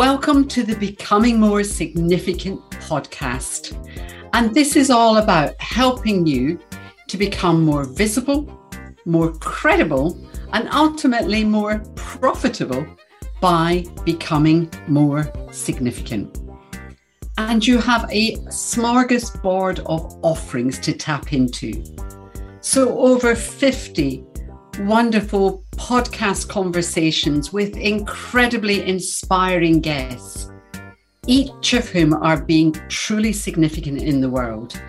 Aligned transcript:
Welcome 0.00 0.48
to 0.48 0.62
the 0.62 0.76
Becoming 0.76 1.38
More 1.38 1.62
Significant 1.62 2.58
podcast. 2.70 3.76
And 4.32 4.54
this 4.54 4.74
is 4.74 4.88
all 4.88 5.18
about 5.18 5.60
helping 5.60 6.26
you 6.26 6.58
to 7.08 7.18
become 7.18 7.62
more 7.62 7.84
visible, 7.84 8.48
more 9.04 9.30
credible, 9.34 10.18
and 10.54 10.70
ultimately 10.70 11.44
more 11.44 11.80
profitable 11.96 12.86
by 13.42 13.84
becoming 14.06 14.72
more 14.88 15.30
significant. 15.52 16.38
And 17.36 17.66
you 17.66 17.76
have 17.76 18.08
a 18.10 18.36
smorgasbord 18.46 19.80
of 19.80 20.18
offerings 20.22 20.78
to 20.78 20.94
tap 20.94 21.34
into. 21.34 21.84
So, 22.62 22.98
over 22.98 23.34
50 23.34 24.24
wonderful 24.86 25.62
podcast 25.72 26.48
conversations 26.48 27.52
with 27.52 27.76
incredibly 27.76 28.86
inspiring 28.86 29.80
guests, 29.80 30.50
each 31.26 31.74
of 31.74 31.88
whom 31.88 32.14
are 32.14 32.42
being 32.42 32.72
truly 32.88 33.32
significant 33.32 34.02
in 34.02 34.20
the 34.20 34.30
world. 34.30 34.80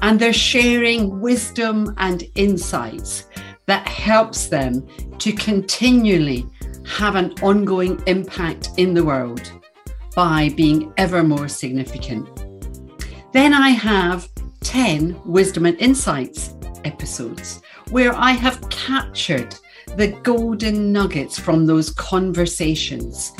And 0.00 0.18
they're 0.18 0.32
sharing 0.32 1.20
wisdom 1.20 1.94
and 1.98 2.24
insights 2.34 3.28
that 3.66 3.86
helps 3.86 4.46
them 4.46 4.86
to 5.18 5.32
continually 5.32 6.46
have 6.86 7.14
an 7.14 7.32
ongoing 7.42 8.02
impact 8.06 8.70
in 8.76 8.94
the 8.94 9.04
world 9.04 9.52
by 10.14 10.50
being 10.56 10.92
ever 10.96 11.22
more 11.22 11.48
significant. 11.48 12.28
Then 13.32 13.54
I 13.54 13.70
have 13.70 14.28
10 14.60 15.20
wisdom 15.24 15.66
and 15.66 15.78
insights 15.80 16.54
episodes 16.84 17.60
where 17.92 18.14
I 18.14 18.30
have 18.30 18.68
captured 18.70 19.54
the 19.96 20.08
golden 20.22 20.92
nuggets 20.92 21.38
from 21.38 21.66
those 21.66 21.90
conversations. 21.90 23.32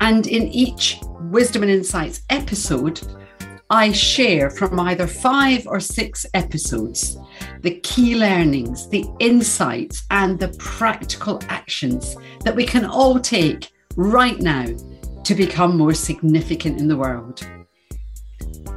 And 0.00 0.26
in 0.26 0.48
each 0.48 0.98
Wisdom 1.30 1.62
and 1.62 1.70
Insights 1.70 2.22
episode, 2.28 3.00
I 3.70 3.92
share 3.92 4.50
from 4.50 4.80
either 4.80 5.06
five 5.06 5.66
or 5.68 5.78
six 5.78 6.26
episodes 6.34 7.16
the 7.60 7.78
key 7.80 8.16
learnings, 8.16 8.88
the 8.88 9.06
insights, 9.20 10.02
and 10.10 10.40
the 10.40 10.48
practical 10.58 11.40
actions 11.48 12.16
that 12.40 12.56
we 12.56 12.66
can 12.66 12.84
all 12.84 13.20
take 13.20 13.70
right 13.96 14.40
now 14.40 14.66
to 15.22 15.34
become 15.36 15.78
more 15.78 15.94
significant 15.94 16.80
in 16.80 16.88
the 16.88 16.96
world. 16.96 17.48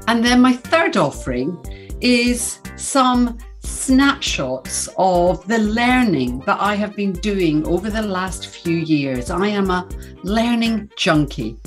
And 0.08 0.24
then 0.24 0.42
my 0.42 0.54
third 0.54 0.96
offering 0.96 1.58
is 2.02 2.60
some 2.76 3.40
snapshots 3.68 4.90
of 4.98 5.46
the 5.48 5.60
learning 5.60 6.40
that 6.42 6.60
I 6.60 6.76
have 6.76 6.96
been 6.96 7.14
doing 7.14 7.66
over 7.68 7.90
the 7.90 8.02
last 8.02 8.48
few 8.48 8.78
years. 8.78 9.30
I 9.30 9.48
am 9.48 9.70
a 9.70 9.88
learning 10.24 10.90
junkie. 10.96 11.58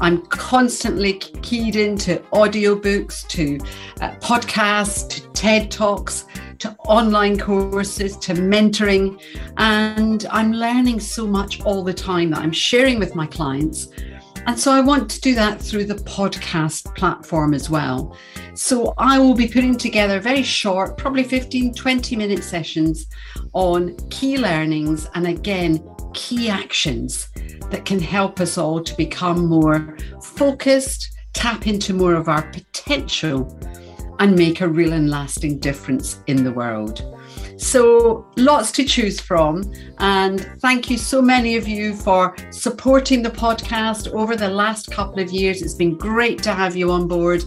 I'm 0.00 0.22
constantly 0.26 1.14
keyed 1.14 1.76
into 1.76 2.16
audiobooks, 2.32 3.26
to 3.28 3.58
uh, 4.00 4.10
podcasts, 4.16 5.08
to 5.08 5.28
TED 5.30 5.70
Talks, 5.70 6.26
to 6.58 6.74
online 6.80 7.38
courses, 7.38 8.16
to 8.18 8.34
mentoring. 8.34 9.20
And 9.56 10.26
I'm 10.30 10.52
learning 10.52 11.00
so 11.00 11.26
much 11.26 11.62
all 11.62 11.82
the 11.82 11.94
time 11.94 12.30
that 12.30 12.40
I'm 12.40 12.52
sharing 12.52 12.98
with 12.98 13.14
my 13.14 13.26
clients 13.26 13.88
and 14.46 14.58
so 14.58 14.70
I 14.70 14.80
want 14.80 15.10
to 15.10 15.20
do 15.20 15.34
that 15.34 15.60
through 15.60 15.86
the 15.86 15.94
podcast 15.94 16.94
platform 16.94 17.52
as 17.52 17.68
well. 17.68 18.16
So 18.54 18.94
I 18.96 19.18
will 19.18 19.34
be 19.34 19.48
putting 19.48 19.76
together 19.76 20.20
very 20.20 20.42
short, 20.44 20.96
probably 20.96 21.24
15, 21.24 21.74
20 21.74 22.16
minute 22.16 22.44
sessions 22.44 23.06
on 23.54 23.96
key 24.08 24.38
learnings 24.38 25.08
and 25.14 25.26
again, 25.26 25.84
key 26.14 26.48
actions 26.48 27.28
that 27.70 27.84
can 27.84 27.98
help 27.98 28.40
us 28.40 28.56
all 28.56 28.82
to 28.82 28.96
become 28.96 29.46
more 29.46 29.96
focused, 30.22 31.12
tap 31.34 31.66
into 31.66 31.92
more 31.92 32.14
of 32.14 32.28
our 32.28 32.42
potential, 32.52 33.58
and 34.20 34.36
make 34.36 34.60
a 34.60 34.68
real 34.68 34.92
and 34.92 35.10
lasting 35.10 35.58
difference 35.58 36.20
in 36.26 36.44
the 36.44 36.52
world. 36.52 37.02
So, 37.56 38.26
lots 38.36 38.70
to 38.72 38.84
choose 38.84 39.18
from. 39.18 39.72
And 39.98 40.40
thank 40.60 40.90
you 40.90 40.98
so 40.98 41.22
many 41.22 41.56
of 41.56 41.66
you 41.66 41.94
for 41.94 42.36
supporting 42.50 43.22
the 43.22 43.30
podcast 43.30 44.12
over 44.12 44.36
the 44.36 44.48
last 44.48 44.90
couple 44.90 45.20
of 45.20 45.30
years. 45.30 45.62
It's 45.62 45.74
been 45.74 45.96
great 45.96 46.42
to 46.42 46.52
have 46.52 46.76
you 46.76 46.90
on 46.90 47.08
board. 47.08 47.44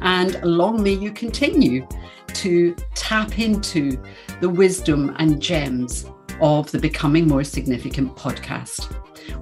And 0.00 0.42
long 0.42 0.82
may 0.82 0.94
you 0.94 1.12
continue 1.12 1.86
to 2.34 2.74
tap 2.94 3.38
into 3.38 4.02
the 4.40 4.48
wisdom 4.48 5.14
and 5.18 5.40
gems 5.40 6.06
of 6.40 6.70
the 6.70 6.78
Becoming 6.78 7.26
More 7.28 7.44
Significant 7.44 8.14
podcast. 8.16 8.92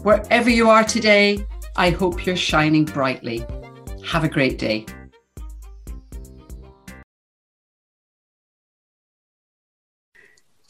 Wherever 0.03 0.51
you 0.51 0.71
are 0.71 0.85
today, 0.85 1.45
I 1.77 1.91
hope 1.91 2.25
you're 2.25 2.37
shining 2.37 2.85
brightly. 2.85 3.45
Have 4.05 4.23
a 4.23 4.29
great 4.29 4.59
day. 4.59 4.87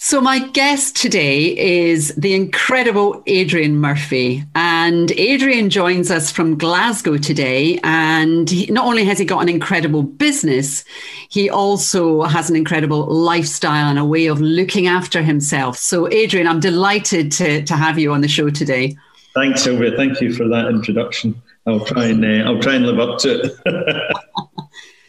So, 0.07 0.21
my 0.21 0.39
guest 0.39 0.97
today 0.97 1.57
is 1.57 2.15
the 2.15 2.35
incredible 2.35 3.23
Adrian 3.27 3.79
Murphy. 3.79 4.45
And 4.55 5.11
Adrian 5.13 5.71
joins 5.71 6.11
us 6.11 6.31
from 6.31 6.59
Glasgow 6.59 7.17
today. 7.17 7.81
And 7.83 8.51
he, 8.51 8.67
not 8.67 8.85
only 8.85 9.07
has 9.07 9.19
he 9.19 9.25
got 9.25 9.41
an 9.41 9.49
incredible 9.49 10.03
business, 10.03 10.85
he 11.31 11.49
also 11.49 12.25
has 12.25 12.51
an 12.51 12.55
incredible 12.55 13.07
lifestyle 13.07 13.87
and 13.87 13.99
a 13.99 14.05
way 14.05 14.27
of 14.27 14.43
looking 14.43 14.89
after 14.89 15.23
himself. 15.23 15.79
So, 15.79 16.07
Adrian, 16.13 16.47
I'm 16.47 16.61
delighted 16.61 17.33
to, 17.33 17.65
to 17.65 17.75
have 17.75 17.99
you 17.99 18.13
on 18.13 18.21
the 18.21 18.29
show 18.29 18.51
today. 18.51 18.99
Thanks, 19.33 19.63
Sylvia. 19.63 19.97
Thank 19.97 20.21
you 20.21 20.35
for 20.35 20.47
that 20.49 20.69
introduction. 20.69 21.41
I'll 21.67 21.83
try 21.83 22.09
and 22.09 22.23
uh, 22.23 22.47
I'll 22.47 22.61
try 22.61 22.75
and 22.75 22.85
live 22.85 23.01
up 23.01 23.21
to 23.21 23.41
it. 23.41 24.17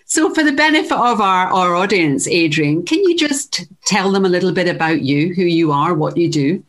So, 0.08 0.32
for 0.34 0.44
the 0.44 0.52
benefit 0.52 0.92
of 0.92 1.20
our, 1.20 1.48
our 1.48 1.76
audience, 1.76 2.28
Adrian, 2.28 2.84
can 2.84 3.00
you 3.00 3.18
just 3.18 3.66
tell 3.86 4.12
them 4.12 4.24
a 4.24 4.30
little 4.30 4.52
bit 4.52 4.68
about 4.68 5.02
you, 5.02 5.34
who 5.34 5.42
you 5.42 5.72
are, 5.72 5.96
what 5.96 6.16
you 6.16 6.30
do? 6.30 6.64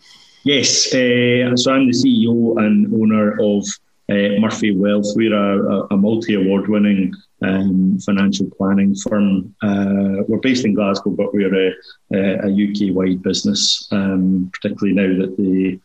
Yes, 0.44 0.86
uh, 0.94 1.54
so 1.56 1.72
I'm 1.72 1.86
the 1.86 1.92
CEO 1.92 2.56
and 2.58 2.92
owner 2.94 3.32
of 3.38 3.66
uh, 4.08 4.41
Murphy 4.41 4.74
Wealth. 4.74 5.06
We're 5.14 5.34
a, 5.34 5.86
a 5.91 5.97
multi 5.98 6.34
award 6.34 6.69
winning 6.69 7.12
um, 7.42 7.98
financial 7.98 8.48
planning 8.56 8.94
firm. 8.94 9.54
Uh, 9.62 10.22
we're 10.26 10.38
based 10.38 10.64
in 10.64 10.72
Glasgow, 10.72 11.10
but 11.10 11.34
we're 11.34 11.68
a, 11.68 11.74
a 12.14 12.48
UK 12.48 12.94
wide 12.94 13.22
business, 13.22 13.86
um, 13.92 14.50
particularly 14.54 14.94
now 14.94 15.20
that 15.20 15.36
the 15.36 15.78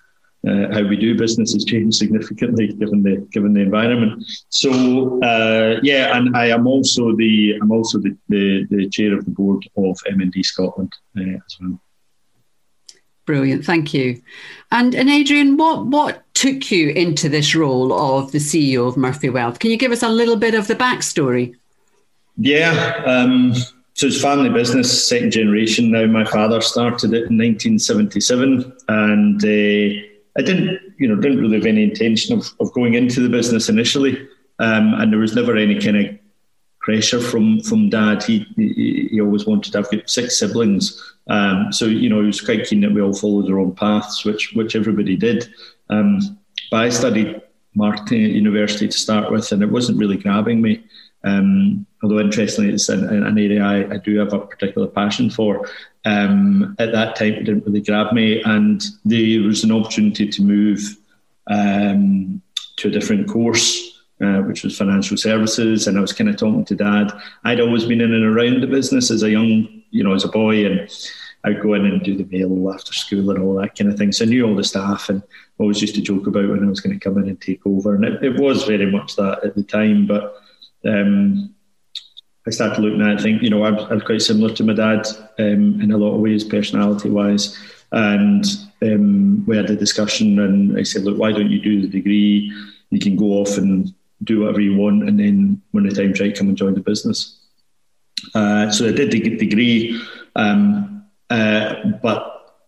uh, 0.47 0.73
how 0.73 0.81
we 0.81 0.95
do 0.95 1.17
business 1.17 1.53
has 1.53 1.65
changed 1.65 1.97
significantly 1.97 2.67
given 2.73 3.03
the 3.03 3.17
given 3.31 3.53
the 3.53 3.61
environment. 3.61 4.23
So 4.49 5.21
uh, 5.21 5.79
yeah, 5.83 6.17
and 6.17 6.35
I 6.35 6.47
am 6.47 6.67
also 6.67 7.15
the 7.15 7.57
I'm 7.61 7.71
also 7.71 7.99
the, 7.99 8.17
the, 8.29 8.65
the 8.69 8.89
chair 8.89 9.15
of 9.17 9.25
the 9.25 9.31
board 9.31 9.63
of 9.77 9.97
MND 10.09 10.43
Scotland 10.43 10.93
uh, 11.17 11.21
as 11.21 11.57
well. 11.59 11.79
Brilliant, 13.25 13.63
thank 13.65 13.93
you. 13.93 14.21
And 14.71 14.95
and 14.95 15.09
Adrian, 15.09 15.57
what 15.57 15.85
what 15.85 16.23
took 16.33 16.71
you 16.71 16.89
into 16.89 17.29
this 17.29 17.53
role 17.53 17.93
of 17.93 18.31
the 18.31 18.39
CEO 18.39 18.87
of 18.87 18.97
Murphy 18.97 19.29
Wealth? 19.29 19.59
Can 19.59 19.69
you 19.69 19.77
give 19.77 19.91
us 19.91 20.01
a 20.01 20.09
little 20.09 20.37
bit 20.37 20.55
of 20.55 20.67
the 20.67 20.75
backstory? 20.75 21.55
Yeah. 22.37 23.03
Um, 23.05 23.53
so 23.93 24.07
it's 24.07 24.21
family 24.21 24.49
business, 24.49 25.07
second 25.07 25.31
generation 25.31 25.91
now. 25.91 26.07
My 26.07 26.25
father 26.25 26.61
started 26.61 27.13
it 27.13 27.29
in 27.29 27.37
1977, 27.37 28.73
and 28.87 29.43
uh, 29.43 30.10
I 30.37 30.41
didn't, 30.41 30.79
you 30.97 31.07
know, 31.07 31.15
didn't 31.15 31.39
really 31.39 31.57
have 31.57 31.65
any 31.65 31.83
intention 31.83 32.37
of, 32.37 32.51
of 32.59 32.71
going 32.73 32.93
into 32.93 33.21
the 33.21 33.29
business 33.29 33.69
initially, 33.69 34.27
um, 34.59 34.93
and 34.95 35.11
there 35.11 35.19
was 35.19 35.35
never 35.35 35.57
any 35.57 35.79
kind 35.79 35.97
of 35.97 36.19
pressure 36.79 37.19
from 37.19 37.61
from 37.61 37.89
dad. 37.89 38.23
He 38.23 38.45
he, 38.55 39.19
always 39.21 39.45
wanted 39.45 39.71
to 39.73 39.79
have 39.79 39.91
got 39.91 40.09
six 40.09 40.39
siblings, 40.39 41.15
um, 41.29 41.71
so 41.71 41.85
you 41.85 42.09
know 42.09 42.21
he 42.21 42.27
was 42.27 42.41
quite 42.41 42.65
keen 42.65 42.81
that 42.81 42.93
we 42.93 43.01
all 43.01 43.13
followed 43.13 43.49
our 43.51 43.59
own 43.59 43.75
paths, 43.75 44.23
which 44.23 44.53
which 44.53 44.75
everybody 44.75 45.15
did. 45.15 45.53
Um, 45.89 46.39
but 46.69 46.85
I 46.85 46.89
studied 46.89 47.41
marketing 47.75 48.25
at 48.25 48.31
university 48.31 48.87
to 48.87 48.97
start 48.97 49.31
with, 49.31 49.51
and 49.51 49.61
it 49.61 49.71
wasn't 49.71 49.97
really 49.97 50.17
grabbing 50.17 50.61
me. 50.61 50.83
Um, 51.23 51.85
although 52.01 52.19
interestingly, 52.19 52.73
it's 52.73 52.89
an, 52.89 53.07
an 53.07 53.37
area 53.37 53.63
I, 53.63 53.93
I, 53.93 53.97
do 53.97 54.17
have 54.17 54.33
a 54.33 54.39
particular 54.39 54.87
passion 54.87 55.29
for. 55.29 55.69
Um, 56.03 56.75
at 56.79 56.91
that 56.93 57.15
time, 57.15 57.33
it 57.33 57.43
didn't 57.43 57.65
really 57.65 57.81
grab 57.81 58.11
me, 58.13 58.41
and 58.43 58.83
there 59.05 59.41
was 59.41 59.63
an 59.63 59.71
opportunity 59.71 60.27
to 60.27 60.41
move 60.41 60.97
um, 61.47 62.41
to 62.77 62.87
a 62.87 62.91
different 62.91 63.27
course. 63.29 63.89
Uh, 64.23 64.39
which 64.41 64.63
was 64.63 64.77
financial 64.77 65.17
services, 65.17 65.87
and 65.87 65.97
I 65.97 66.01
was 66.01 66.13
kind 66.13 66.29
of 66.29 66.37
talking 66.37 66.63
to 66.65 66.75
dad. 66.75 67.11
I'd 67.43 67.59
always 67.59 67.85
been 67.85 68.01
in 68.01 68.13
and 68.13 68.23
around 68.23 68.61
the 68.61 68.67
business 68.67 69.09
as 69.09 69.23
a 69.23 69.31
young, 69.31 69.81
you 69.89 70.03
know, 70.03 70.13
as 70.13 70.23
a 70.23 70.27
boy, 70.27 70.63
and 70.63 70.87
I'd 71.43 71.61
go 71.61 71.73
in 71.73 71.85
and 71.85 72.03
do 72.03 72.15
the 72.15 72.25
mail 72.25 72.71
after 72.71 72.93
school 72.93 73.31
and 73.31 73.41
all 73.41 73.55
that 73.55 73.75
kind 73.75 73.91
of 73.91 73.97
thing. 73.97 74.11
So 74.11 74.25
I 74.25 74.27
knew 74.27 74.45
all 74.45 74.55
the 74.55 74.63
staff 74.63 75.09
and 75.09 75.23
always 75.57 75.81
used 75.81 75.95
to 75.95 76.01
joke 76.01 76.27
about 76.27 76.49
when 76.49 76.63
I 76.63 76.69
was 76.69 76.81
going 76.81 76.97
to 76.97 77.03
come 77.03 77.17
in 77.17 77.29
and 77.29 77.41
take 77.41 77.65
over. 77.65 77.95
And 77.95 78.05
it, 78.05 78.23
it 78.23 78.39
was 78.39 78.63
very 78.65 78.91
much 78.91 79.15
that 79.15 79.43
at 79.43 79.55
the 79.55 79.63
time, 79.63 80.05
but 80.05 80.35
um, 80.85 81.53
I 82.47 82.51
started 82.51 82.81
looking 82.81 83.01
at, 83.01 83.19
I 83.19 83.21
think, 83.21 83.41
you 83.41 83.49
know, 83.49 83.63
I'm, 83.63 83.77
I'm 83.91 84.01
quite 84.01 84.21
similar 84.21 84.53
to 84.55 84.63
my 84.63 84.73
dad 84.73 85.05
um, 85.37 85.79
in 85.81 85.91
a 85.91 85.97
lot 85.97 86.15
of 86.15 86.21
ways, 86.21 86.43
personality 86.43 87.09
wise. 87.09 87.57
And 87.91 88.45
um, 88.81 89.45
we 89.45 89.57
had 89.57 89.69
a 89.69 89.75
discussion, 89.75 90.39
and 90.39 90.77
I 90.77 90.83
said, 90.83 91.03
look, 91.03 91.17
why 91.17 91.31
don't 91.31 91.51
you 91.51 91.61
do 91.61 91.81
the 91.81 91.87
degree? 91.87 92.51
you 92.91 92.99
can 92.99 93.15
go 93.15 93.41
off 93.41 93.57
and 93.57 93.93
do 94.23 94.41
whatever 94.41 94.61
you 94.61 94.75
want, 94.75 95.07
and 95.07 95.19
then 95.19 95.61
when 95.71 95.85
the 95.85 95.95
time's 95.95 96.19
right, 96.19 96.37
come 96.37 96.49
and 96.49 96.57
join 96.57 96.75
the 96.75 96.81
business. 96.81 97.39
Uh, 98.35 98.69
so 98.69 98.87
I 98.87 98.91
did 98.91 99.11
the 99.11 99.35
degree, 99.37 99.99
um, 100.35 101.05
uh, 101.29 101.75
but 102.03 102.23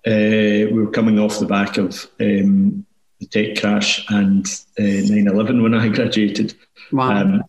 uh, 0.08 0.72
we 0.72 0.74
were 0.74 0.90
coming 0.90 1.20
off 1.20 1.40
the 1.40 1.46
back 1.46 1.78
of 1.78 2.10
um, 2.20 2.86
the 3.20 3.28
tech 3.28 3.60
crash 3.62 4.04
and 4.10 4.46
uh, 4.80 4.84
9 4.84 5.28
11 5.28 5.62
when 5.62 5.76
I 5.76 5.88
graduated. 5.90 6.56
Wow. 6.92 7.22
Um, 7.22 7.44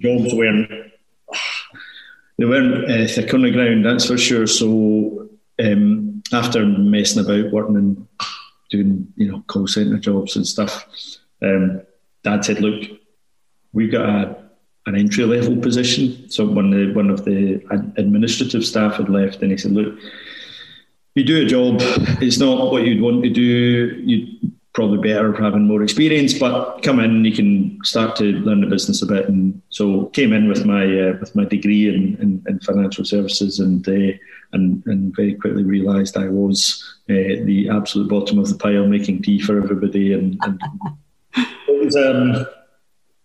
jobs 0.00 0.34
weren't 0.34 0.70
they 2.38 2.44
weren't 2.44 2.90
uh, 2.90 3.06
thick 3.12 3.34
on 3.34 3.42
the 3.42 3.50
ground, 3.50 3.84
that's 3.84 4.06
for 4.06 4.16
sure. 4.16 4.46
So 4.46 5.28
um, 5.62 6.22
after 6.32 6.64
messing 6.64 7.24
about, 7.24 7.52
working 7.52 7.76
and 7.76 8.06
doing 8.70 9.12
you 9.16 9.30
know 9.30 9.42
call 9.48 9.66
centre 9.66 9.98
jobs 9.98 10.36
and 10.36 10.46
stuff, 10.46 10.86
um, 11.42 11.82
Dad 12.22 12.44
said, 12.44 12.60
"Look, 12.60 12.88
we've 13.72 13.90
got 13.90 14.08
a, 14.08 14.36
an 14.86 14.94
entry 14.94 15.24
level 15.24 15.56
position." 15.56 16.30
So 16.30 16.46
one 16.46 16.70
the, 16.70 16.92
one 16.92 17.10
of 17.10 17.24
the 17.24 17.60
administrative 17.96 18.64
staff 18.64 18.96
had 18.96 19.08
left, 19.08 19.42
and 19.42 19.50
he 19.50 19.58
said, 19.58 19.72
"Look." 19.72 19.98
You 21.14 21.24
do 21.24 21.44
a 21.44 21.46
job, 21.46 21.78
it's 22.22 22.38
not 22.38 22.70
what 22.70 22.84
you'd 22.84 23.02
want 23.02 23.24
to 23.24 23.30
do. 23.30 23.42
You 23.42 24.52
probably 24.78 24.98
better 24.98 25.32
having 25.32 25.66
more 25.66 25.82
experience. 25.82 26.38
But 26.38 26.82
come 26.82 27.00
in, 27.00 27.24
you 27.24 27.34
can 27.34 27.80
start 27.82 28.14
to 28.18 28.26
learn 28.46 28.60
the 28.60 28.68
business 28.68 29.02
a 29.02 29.06
bit. 29.06 29.28
And 29.28 29.60
so 29.70 30.06
came 30.18 30.32
in 30.32 30.46
with 30.46 30.64
my 30.64 30.84
uh, 30.84 31.14
with 31.18 31.34
my 31.34 31.44
degree 31.44 31.88
in, 31.88 32.16
in, 32.22 32.44
in 32.46 32.60
financial 32.60 33.04
services, 33.04 33.58
and 33.58 33.86
uh, 33.88 34.16
and 34.52 34.86
and 34.86 35.16
very 35.16 35.34
quickly 35.34 35.64
realised 35.64 36.16
I 36.16 36.28
was 36.28 36.60
uh, 37.10 37.42
the 37.50 37.70
absolute 37.72 38.08
bottom 38.08 38.38
of 38.38 38.48
the 38.48 38.54
pile, 38.54 38.86
making 38.86 39.22
tea 39.22 39.40
for 39.40 39.60
everybody. 39.60 40.12
And, 40.12 40.38
and 40.42 40.60
it 41.36 41.84
was 41.84 41.96
um, 41.96 42.46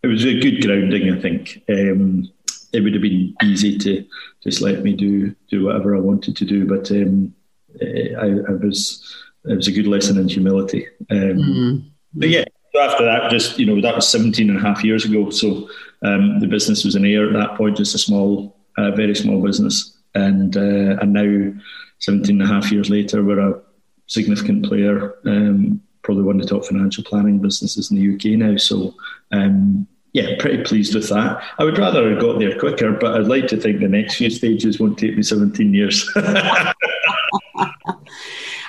it 0.01 0.07
was 0.07 0.25
a 0.25 0.39
good 0.39 0.59
grounding, 0.63 1.13
I 1.13 1.21
think. 1.21 1.61
Um, 1.69 2.31
it 2.73 2.81
would 2.81 2.93
have 2.93 3.03
been 3.03 3.35
easy 3.43 3.77
to 3.77 4.03
just 4.41 4.59
let 4.59 4.81
me 4.81 4.93
do 4.93 5.35
do 5.51 5.65
whatever 5.65 5.95
I 5.95 5.99
wanted 5.99 6.35
to 6.35 6.45
do, 6.45 6.65
but 6.65 6.89
um, 6.89 7.35
I, 7.79 8.29
I 8.49 8.53
was 8.53 9.23
it 9.45 9.55
was 9.55 9.67
a 9.67 9.71
good 9.71 9.87
lesson 9.87 10.17
in 10.17 10.27
humility. 10.27 10.87
Um, 11.09 11.17
mm-hmm. 11.17 11.87
But 12.13 12.29
yeah, 12.29 12.45
so 12.73 12.81
after 12.81 13.05
that, 13.05 13.29
just, 13.29 13.59
you 13.59 13.65
know, 13.65 13.81
that 13.81 13.95
was 13.95 14.07
17 14.07 14.49
and 14.49 14.57
a 14.57 14.61
half 14.61 14.83
years 14.83 15.05
ago. 15.05 15.29
So 15.29 15.69
um, 16.03 16.39
the 16.39 16.47
business 16.47 16.83
was 16.83 16.95
in 16.95 17.05
Ayr 17.05 17.27
at 17.27 17.33
that 17.33 17.57
point, 17.57 17.77
just 17.77 17.95
a 17.95 17.99
small, 17.99 18.57
uh, 18.77 18.91
very 18.91 19.15
small 19.15 19.41
business. 19.41 19.97
And, 20.15 20.55
uh, 20.55 20.97
and 21.01 21.13
now, 21.13 21.53
17 21.99 22.41
and 22.41 22.49
a 22.49 22.53
half 22.53 22.71
years 22.71 22.89
later, 22.89 23.23
we're 23.23 23.39
a 23.39 23.61
significant 24.07 24.65
player, 24.65 25.15
um, 25.25 25.81
probably 26.01 26.23
one 26.23 26.39
of 26.39 26.41
the 26.41 26.49
top 26.53 26.65
financial 26.65 27.03
planning 27.03 27.39
businesses 27.39 27.91
in 27.91 27.97
the 27.97 28.15
UK 28.15 28.37
now. 28.37 28.57
So, 28.57 28.93
um, 29.31 29.87
yeah, 30.11 30.35
pretty 30.37 30.63
pleased 30.63 30.93
with 30.93 31.09
that. 31.09 31.41
I 31.57 31.63
would 31.63 31.77
rather 31.77 32.09
have 32.11 32.21
got 32.21 32.39
there 32.39 32.59
quicker, 32.59 32.91
but 32.91 33.15
I'd 33.15 33.27
like 33.27 33.47
to 33.47 33.57
think 33.57 33.79
the 33.79 33.87
next 33.87 34.15
few 34.15 34.29
stages 34.29 34.79
won't 34.79 34.97
take 34.97 35.15
me 35.15 35.23
17 35.23 35.73
years. 35.73 36.09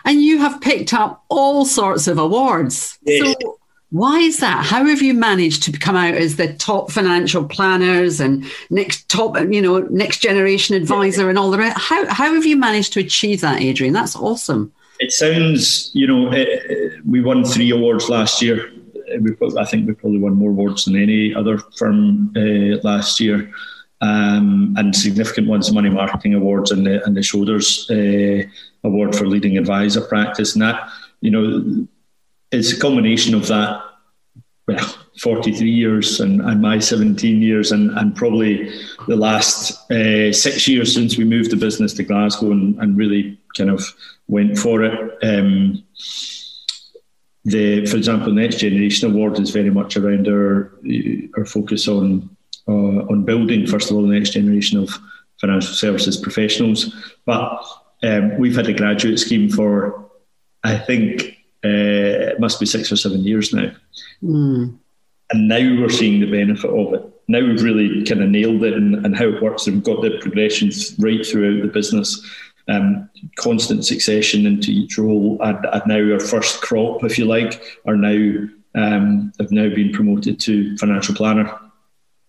and 0.04 0.22
you 0.22 0.38
have 0.38 0.60
picked 0.60 0.92
up 0.92 1.24
all 1.28 1.64
sorts 1.64 2.06
of 2.06 2.18
awards. 2.18 2.98
Yes. 3.02 3.34
So 3.40 3.58
why 3.90 4.18
is 4.18 4.38
that? 4.38 4.64
How 4.64 4.84
have 4.84 5.02
you 5.02 5.14
managed 5.14 5.62
to 5.62 5.72
come 5.72 5.94
out 5.94 6.14
as 6.14 6.34
the 6.34 6.52
top 6.54 6.90
financial 6.90 7.44
planners 7.44 8.18
and 8.18 8.44
next 8.68 9.08
top, 9.08 9.38
you 9.50 9.62
know, 9.62 9.80
next 9.90 10.18
generation 10.18 10.74
advisor 10.74 11.28
and 11.28 11.38
all 11.38 11.52
the 11.52 11.58
rest? 11.58 11.78
How 11.78 12.04
how 12.06 12.34
have 12.34 12.44
you 12.44 12.56
managed 12.56 12.92
to 12.94 13.00
achieve 13.00 13.40
that, 13.42 13.60
Adrian? 13.60 13.92
That's 13.92 14.16
awesome. 14.16 14.72
It 14.98 15.12
sounds, 15.12 15.90
you 15.94 16.06
know, 16.06 16.32
it, 16.32 17.04
we 17.06 17.20
won 17.20 17.44
three 17.44 17.70
awards 17.70 18.08
last 18.08 18.42
year. 18.42 18.72
We, 19.20 19.36
I 19.58 19.64
think 19.64 19.86
we 19.86 19.94
probably 19.94 20.18
won 20.18 20.34
more 20.34 20.50
awards 20.50 20.86
than 20.86 20.96
any 20.96 21.32
other 21.32 21.58
firm 21.76 22.32
uh, 22.36 22.80
last 22.82 23.20
year. 23.20 23.52
Um, 24.00 24.74
and 24.76 24.94
significant 24.94 25.46
ones, 25.46 25.72
money 25.72 25.88
marketing 25.88 26.34
awards 26.34 26.72
and 26.72 26.84
the, 26.84 27.04
and 27.06 27.16
the 27.16 27.20
Schroders 27.20 27.88
uh, 27.90 28.48
award 28.84 29.14
for 29.14 29.26
leading 29.26 29.58
advisor 29.58 30.00
practice. 30.00 30.54
And 30.54 30.62
that, 30.62 30.88
you 31.20 31.30
know, 31.30 31.86
it's 32.52 32.72
a 32.72 32.80
combination 32.80 33.34
of 33.34 33.48
that, 33.48 33.82
well, 34.68 34.94
43 35.20 35.70
years 35.70 36.20
and, 36.20 36.40
and 36.40 36.60
my 36.60 36.78
17 36.78 37.42
years, 37.42 37.72
and, 37.72 37.90
and 37.98 38.14
probably 38.14 38.70
the 39.08 39.16
last 39.16 39.90
uh, 39.90 40.32
six 40.32 40.68
years 40.68 40.94
since 40.94 41.16
we 41.16 41.24
moved 41.24 41.50
the 41.50 41.56
business 41.56 41.92
to 41.94 42.02
Glasgow 42.02 42.52
and, 42.52 42.78
and 42.80 42.96
really 42.96 43.38
kind 43.56 43.70
of 43.70 43.84
went 44.28 44.58
for 44.58 44.82
it. 44.82 45.18
Um, 45.22 45.84
the, 47.44 47.84
for 47.86 47.96
example, 47.96 48.32
Next 48.32 48.56
Generation 48.56 49.10
Award 49.10 49.38
is 49.38 49.50
very 49.50 49.70
much 49.70 49.96
around 49.96 50.26
our 50.28 50.72
our 51.36 51.44
focus 51.44 51.88
on 51.88 52.34
uh, 52.66 53.04
on 53.10 53.24
building, 53.24 53.66
first 53.66 53.90
of 53.90 53.96
all, 53.96 54.02
the 54.02 54.14
next 54.14 54.30
generation 54.30 54.78
of 54.78 54.90
financial 55.40 55.74
services 55.74 56.16
professionals. 56.16 56.94
But 57.26 57.62
um, 58.04 58.36
we've 58.38 58.56
had 58.56 58.68
a 58.68 58.74
graduate 58.74 59.18
scheme 59.18 59.48
for, 59.48 60.10
I 60.62 60.76
think, 60.76 61.38
uh, 61.64 62.32
it 62.32 62.40
must 62.40 62.60
be 62.60 62.66
six 62.66 62.92
or 62.92 62.96
seven 62.96 63.24
years 63.24 63.52
now. 63.52 63.72
Mm. 64.22 64.78
And 65.30 65.48
now 65.48 65.80
we're 65.80 65.88
seeing 65.88 66.20
the 66.20 66.30
benefit 66.30 66.70
of 66.70 66.94
it. 66.94 67.02
Now 67.26 67.40
we've 67.40 67.62
really 67.62 68.04
kind 68.04 68.22
of 68.22 68.28
nailed 68.28 68.62
it 68.64 68.74
and, 68.74 69.06
and 69.06 69.16
how 69.16 69.28
it 69.28 69.42
works, 69.42 69.66
and 69.66 69.76
we've 69.76 69.84
got 69.84 70.02
the 70.02 70.18
progressions 70.20 70.94
right 70.98 71.24
throughout 71.24 71.62
the 71.62 71.68
business. 71.68 72.22
Um, 72.66 73.10
constant 73.36 73.84
succession 73.84 74.46
into 74.46 74.70
each 74.70 74.96
role, 74.98 75.38
and, 75.42 75.64
and, 75.66 75.82
now 75.86 76.12
our 76.14 76.20
first 76.20 76.62
crop, 76.62 77.04
if 77.04 77.18
you 77.18 77.26
like, 77.26 77.62
are 77.86 77.96
now 77.96 78.48
um, 78.74 79.32
have 79.38 79.50
now 79.50 79.68
been 79.68 79.92
promoted 79.92 80.40
to 80.40 80.76
financial 80.78 81.14
planner, 81.14 81.58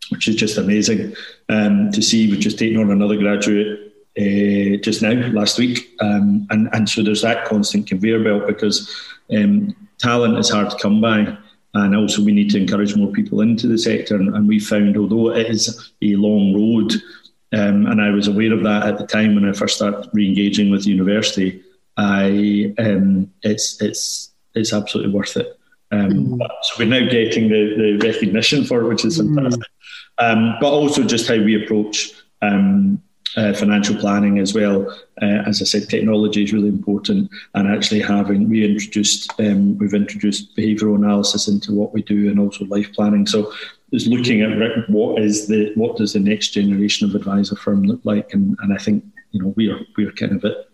which 0.09 0.27
is 0.27 0.35
just 0.35 0.57
amazing 0.57 1.15
um, 1.49 1.89
to 1.91 2.01
see. 2.01 2.29
We've 2.29 2.39
just 2.39 2.59
taken 2.59 2.81
on 2.81 2.91
another 2.91 3.15
graduate 3.17 3.84
uh, 4.17 4.77
just 4.77 5.01
now, 5.01 5.13
last 5.31 5.57
week. 5.57 5.95
Um, 5.99 6.47
and, 6.49 6.69
and 6.73 6.89
so 6.89 7.03
there's 7.03 7.21
that 7.21 7.45
constant 7.45 7.87
conveyor 7.87 8.23
belt 8.23 8.47
because 8.47 8.89
um, 9.35 9.75
talent 9.97 10.37
is 10.37 10.49
hard 10.49 10.69
to 10.69 10.77
come 10.77 11.01
by. 11.01 11.37
And 11.73 11.95
also, 11.95 12.23
we 12.23 12.31
need 12.31 12.49
to 12.51 12.57
encourage 12.57 12.95
more 12.95 13.11
people 13.11 13.41
into 13.41 13.67
the 13.67 13.77
sector. 13.77 14.15
And, 14.15 14.33
and 14.33 14.47
we 14.47 14.59
found, 14.59 14.95
although 14.95 15.31
it 15.31 15.47
is 15.47 15.91
a 16.01 16.15
long 16.15 16.53
road, 16.53 16.93
um, 17.51 17.85
and 17.85 18.01
I 18.01 18.11
was 18.11 18.27
aware 18.27 18.53
of 18.53 18.63
that 18.63 18.87
at 18.87 18.97
the 18.97 19.05
time 19.05 19.35
when 19.35 19.47
I 19.47 19.53
first 19.53 19.75
started 19.75 20.09
re-engaging 20.13 20.71
with 20.71 20.83
the 20.83 20.91
university, 20.91 21.61
I 21.97 22.73
um, 22.77 23.31
it's 23.43 23.81
it's 23.81 24.31
it's 24.53 24.73
absolutely 24.73 25.13
worth 25.13 25.37
it. 25.37 25.57
Um, 25.91 26.09
mm. 26.11 26.47
So 26.63 26.75
we're 26.79 26.87
now 26.87 27.09
getting 27.09 27.49
the, 27.49 27.75
the 27.99 28.07
recognition 28.07 28.65
for 28.65 28.81
it, 28.81 28.87
which 28.87 29.05
is 29.05 29.21
mm. 29.21 29.35
fantastic. 29.35 29.63
Mm. 30.19 30.59
but 30.59 30.71
also 30.71 31.03
just 31.03 31.27
how 31.27 31.35
we 31.35 31.61
approach 31.63 32.13
um, 32.41 33.01
uh, 33.37 33.53
financial 33.53 33.95
planning 33.95 34.39
as 34.39 34.53
well. 34.53 34.89
Uh, 35.21 35.43
as 35.45 35.61
I 35.61 35.65
said, 35.65 35.89
technology 35.89 36.43
is 36.43 36.53
really 36.53 36.69
important, 36.69 37.29
and 37.53 37.67
actually 37.67 38.01
having 38.01 38.49
we 38.49 38.63
introduced 38.63 39.31
um, 39.39 39.77
we've 39.77 39.93
introduced 39.93 40.55
behavioural 40.55 40.95
analysis 40.95 41.47
into 41.47 41.73
what 41.73 41.93
we 41.93 42.01
do, 42.01 42.29
and 42.29 42.39
also 42.39 42.65
life 42.65 42.91
planning. 42.93 43.25
So 43.27 43.51
is 43.91 44.07
looking 44.07 44.41
at 44.41 44.89
what 44.89 45.21
is 45.21 45.47
the 45.47 45.71
what 45.75 45.97
does 45.97 46.13
the 46.13 46.19
next 46.19 46.49
generation 46.49 47.07
of 47.07 47.15
advisor 47.15 47.55
firm 47.55 47.83
look 47.83 48.01
like, 48.03 48.33
and, 48.33 48.57
and 48.61 48.73
I 48.73 48.77
think 48.77 49.03
you 49.31 49.41
know 49.41 49.53
we 49.55 49.69
are 49.69 49.79
we 49.97 50.05
are 50.05 50.11
kind 50.11 50.33
of 50.33 50.43
it. 50.43 50.69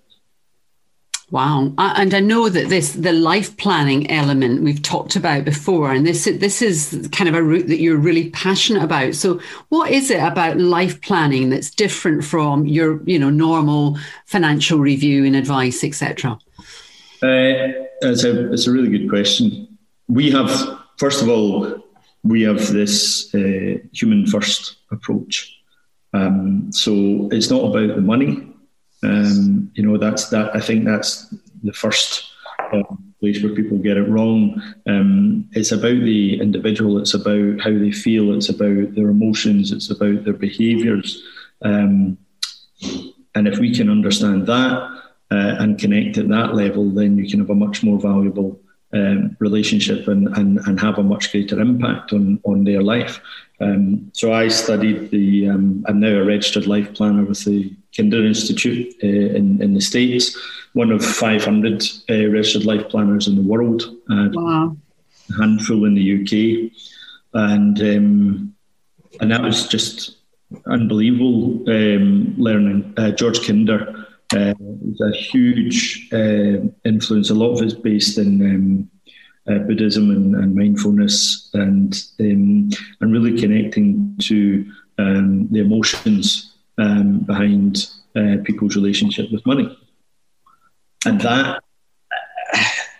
Wow, 1.31 1.71
and 1.77 2.13
I 2.13 2.19
know 2.19 2.49
that 2.49 2.67
this 2.67 2.91
the 2.91 3.13
life 3.13 3.55
planning 3.55 4.11
element 4.11 4.63
we've 4.63 4.81
talked 4.81 5.15
about 5.15 5.45
before, 5.45 5.89
and 5.89 6.05
this 6.05 6.25
this 6.25 6.61
is 6.61 7.07
kind 7.13 7.29
of 7.29 7.35
a 7.35 7.41
route 7.41 7.67
that 7.67 7.79
you're 7.79 7.95
really 7.95 8.29
passionate 8.31 8.83
about. 8.83 9.15
So, 9.15 9.39
what 9.69 9.91
is 9.91 10.11
it 10.11 10.21
about 10.21 10.57
life 10.57 10.99
planning 10.99 11.49
that's 11.49 11.69
different 11.69 12.25
from 12.25 12.65
your 12.65 13.01
you 13.03 13.17
know 13.17 13.29
normal 13.29 13.97
financial 14.25 14.79
review 14.79 15.23
and 15.23 15.37
advice, 15.37 15.85
etc.? 15.85 16.37
Uh, 17.23 17.79
it's 18.01 18.25
a 18.25 18.51
it's 18.51 18.67
a 18.67 18.71
really 18.73 18.89
good 18.89 19.07
question. 19.07 19.77
We 20.09 20.31
have 20.31 20.51
first 20.97 21.21
of 21.21 21.29
all 21.29 21.81
we 22.23 22.41
have 22.41 22.73
this 22.73 23.33
uh, 23.33 23.77
human 23.93 24.27
first 24.27 24.75
approach. 24.91 25.57
Um, 26.13 26.73
so 26.73 27.29
it's 27.31 27.49
not 27.49 27.63
about 27.63 27.95
the 27.95 28.01
money 28.01 28.50
um, 29.03 29.71
you 29.73 29.85
know, 29.85 29.97
that's 29.97 30.29
that. 30.29 30.55
I 30.55 30.59
think 30.59 30.85
that's 30.85 31.33
the 31.63 31.73
first 31.73 32.25
um, 32.73 33.13
place 33.19 33.41
where 33.41 33.53
people 33.53 33.77
get 33.77 33.97
it 33.97 34.09
wrong. 34.09 34.61
Um, 34.87 35.49
it's 35.53 35.71
about 35.71 36.01
the 36.01 36.39
individual. 36.39 36.97
It's 36.97 37.13
about 37.13 37.61
how 37.61 37.71
they 37.71 37.91
feel. 37.91 38.33
It's 38.33 38.49
about 38.49 38.95
their 38.95 39.09
emotions. 39.09 39.71
It's 39.71 39.89
about 39.89 40.23
their 40.23 40.33
behaviours. 40.33 41.21
Um, 41.61 42.17
and 43.35 43.47
if 43.47 43.59
we 43.59 43.73
can 43.73 43.89
understand 43.89 44.47
that 44.47 45.01
uh, 45.31 45.55
and 45.59 45.79
connect 45.79 46.17
at 46.17 46.29
that 46.29 46.55
level, 46.55 46.89
then 46.89 47.17
you 47.17 47.29
can 47.29 47.39
have 47.39 47.49
a 47.49 47.55
much 47.55 47.83
more 47.83 47.99
valuable 47.99 48.59
um, 48.93 49.37
relationship 49.39 50.07
and, 50.07 50.27
and, 50.37 50.59
and 50.67 50.79
have 50.79 50.97
a 50.97 51.03
much 51.03 51.31
greater 51.31 51.59
impact 51.61 52.11
on, 52.13 52.39
on 52.43 52.63
their 52.63 52.81
life. 52.81 53.21
Um, 53.61 54.11
so 54.13 54.33
I 54.33 54.47
studied 54.47 55.11
the, 55.11 55.45
I'm 55.45 55.99
now 55.99 56.19
a 56.19 56.25
registered 56.25 56.65
life 56.65 56.93
planner 56.93 57.23
with 57.23 57.45
the 57.45 57.73
Kinder 57.95 58.25
Institute 58.25 58.93
uh, 59.03 59.07
in, 59.07 59.61
in 59.61 59.73
the 59.73 59.81
States, 59.81 60.37
one 60.73 60.91
of 60.91 61.03
500 61.03 61.83
uh, 62.09 62.27
registered 62.29 62.65
life 62.65 62.87
planners 62.89 63.27
in 63.27 63.35
the 63.35 63.41
world, 63.41 63.83
uh, 64.09 64.29
wow. 64.31 64.75
a 65.29 65.33
handful 65.41 65.85
in 65.85 65.95
the 65.95 66.21
UK. 66.21 66.71
and 67.33 67.81
um, 67.81 68.55
and 69.19 69.31
that 69.31 69.41
was 69.41 69.67
just 69.67 70.17
unbelievable 70.67 71.63
um, 71.69 72.33
learning. 72.37 72.93
Uh, 72.97 73.11
George 73.11 73.45
Kinder 73.45 74.07
uh, 74.33 74.53
was 74.59 75.01
a 75.01 75.17
huge 75.17 76.09
uh, 76.13 76.65
influence. 76.85 77.29
A 77.29 77.35
lot 77.35 77.53
of 77.53 77.61
it's 77.61 77.73
based 77.73 78.17
in 78.17 78.41
um, 78.41 78.89
uh, 79.53 79.59
Buddhism 79.59 80.11
and, 80.11 80.35
and, 80.35 80.55
mindfulness, 80.55 81.49
and 81.53 81.93
um, 82.19 82.69
and 83.01 83.13
really 83.13 83.39
connecting 83.39 84.15
to 84.19 84.71
um, 84.97 85.47
the 85.51 85.59
emotions 85.59 86.50
um, 86.81 87.19
behind 87.19 87.89
uh, 88.15 88.37
people's 88.43 88.75
relationship 88.75 89.31
with 89.31 89.45
money, 89.45 89.67
and 91.05 91.21
that 91.21 91.61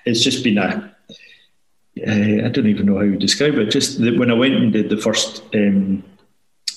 it's 0.05 0.23
just 0.23 0.43
been 0.43 0.57
a 0.57 0.95
uh, 2.07 2.45
I 2.45 2.49
don't 2.49 2.67
even 2.67 2.85
know 2.85 2.95
how 2.95 3.01
to 3.01 3.17
describe 3.17 3.55
it. 3.55 3.71
Just 3.71 3.99
the, 4.01 4.17
when 4.17 4.31
I 4.31 4.33
went 4.33 4.55
and 4.55 4.71
did 4.71 4.89
the 4.89 4.97
first 4.97 5.43
um, 5.53 6.03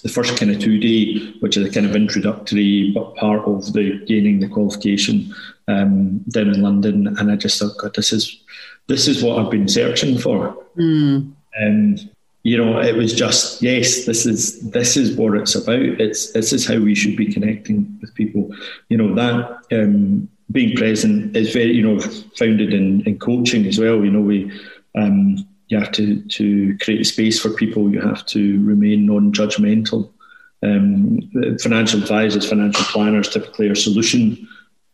the 0.03 0.09
first 0.09 0.37
kind 0.39 0.51
of 0.51 0.61
two 0.61 0.79
day, 0.79 1.33
which 1.41 1.57
is 1.57 1.67
a 1.67 1.73
kind 1.73 1.87
of 1.87 1.97
introductory 1.97 2.91
but 2.95 3.17
part 3.17 3.43
of 3.47 3.73
the 3.73 4.05
gaining 4.07 4.41
the 4.41 4.49
qualification 4.49 5.35
um, 5.69 6.19
down 6.31 6.49
in 6.49 6.61
London, 6.63 7.17
and 7.19 7.31
I 7.31 7.37
just 7.37 7.59
thought, 7.59 7.79
God, 7.79 7.95
this 7.95 8.13
is 8.13 8.43
this 8.89 9.09
is 9.09 9.23
what 9.23 9.39
I've 9.39 9.51
been 9.51 9.69
searching 9.69 10.19
for. 10.19 10.57
Mm. 10.77 11.33
And 11.55 12.11
you 12.45 12.59
know, 12.59 12.79
it 12.79 12.95
was 12.95 13.15
just 13.15 13.63
yes, 13.63 14.05
this 14.05 14.27
is 14.27 14.61
this 14.71 14.99
is 14.99 15.17
what 15.17 15.35
it's 15.35 15.55
about. 15.55 15.81
It's 15.81 16.31
this 16.33 16.53
is 16.53 16.67
how 16.67 16.79
we 16.79 16.95
should 16.95 17.17
be 17.17 17.33
connecting 17.33 17.99
with 18.01 18.15
people. 18.15 18.55
You 18.91 18.99
know 18.99 19.15
that 19.15 19.61
um, 19.73 20.29
being 20.53 20.77
present 20.77 21.35
is 21.35 21.55
very 21.55 21.73
you 21.73 21.83
know 21.83 21.99
founded 22.37 22.75
in, 22.75 23.01
in 23.07 23.19
coaching 23.19 23.67
as 23.67 23.79
well. 23.79 24.05
You 24.05 24.11
know 24.11 24.21
we. 24.21 24.53
Um, 24.95 25.49
you 25.69 25.79
have 25.79 25.93
to 25.93 26.21
to 26.21 26.77
create 26.83 27.01
a 27.01 27.05
space 27.05 27.41
for 27.41 27.49
people. 27.49 27.91
You 27.91 28.01
have 28.03 28.25
to 28.27 28.63
remain 28.65 29.07
non-judgmental. 29.07 30.11
Um, 30.63 31.31
financial 31.61 32.03
advisors, 32.03 32.49
financial 32.49 32.85
planners 32.85 33.31
typically 33.31 33.69
are 33.69 33.75
solution 33.75 34.47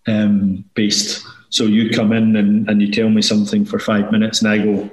um, 0.07 0.65
based. 0.75 1.27
So 1.51 1.65
you 1.65 1.91
come 1.91 2.13
in 2.13 2.37
and, 2.37 2.71
and 2.71 2.81
you 2.81 2.93
tell 2.93 3.11
me 3.11 3.21
something 3.21 3.65
for 3.65 3.81
five 3.81 4.13
minutes, 4.13 4.41
and 4.41 4.51
I 4.51 4.59
go, 4.59 4.91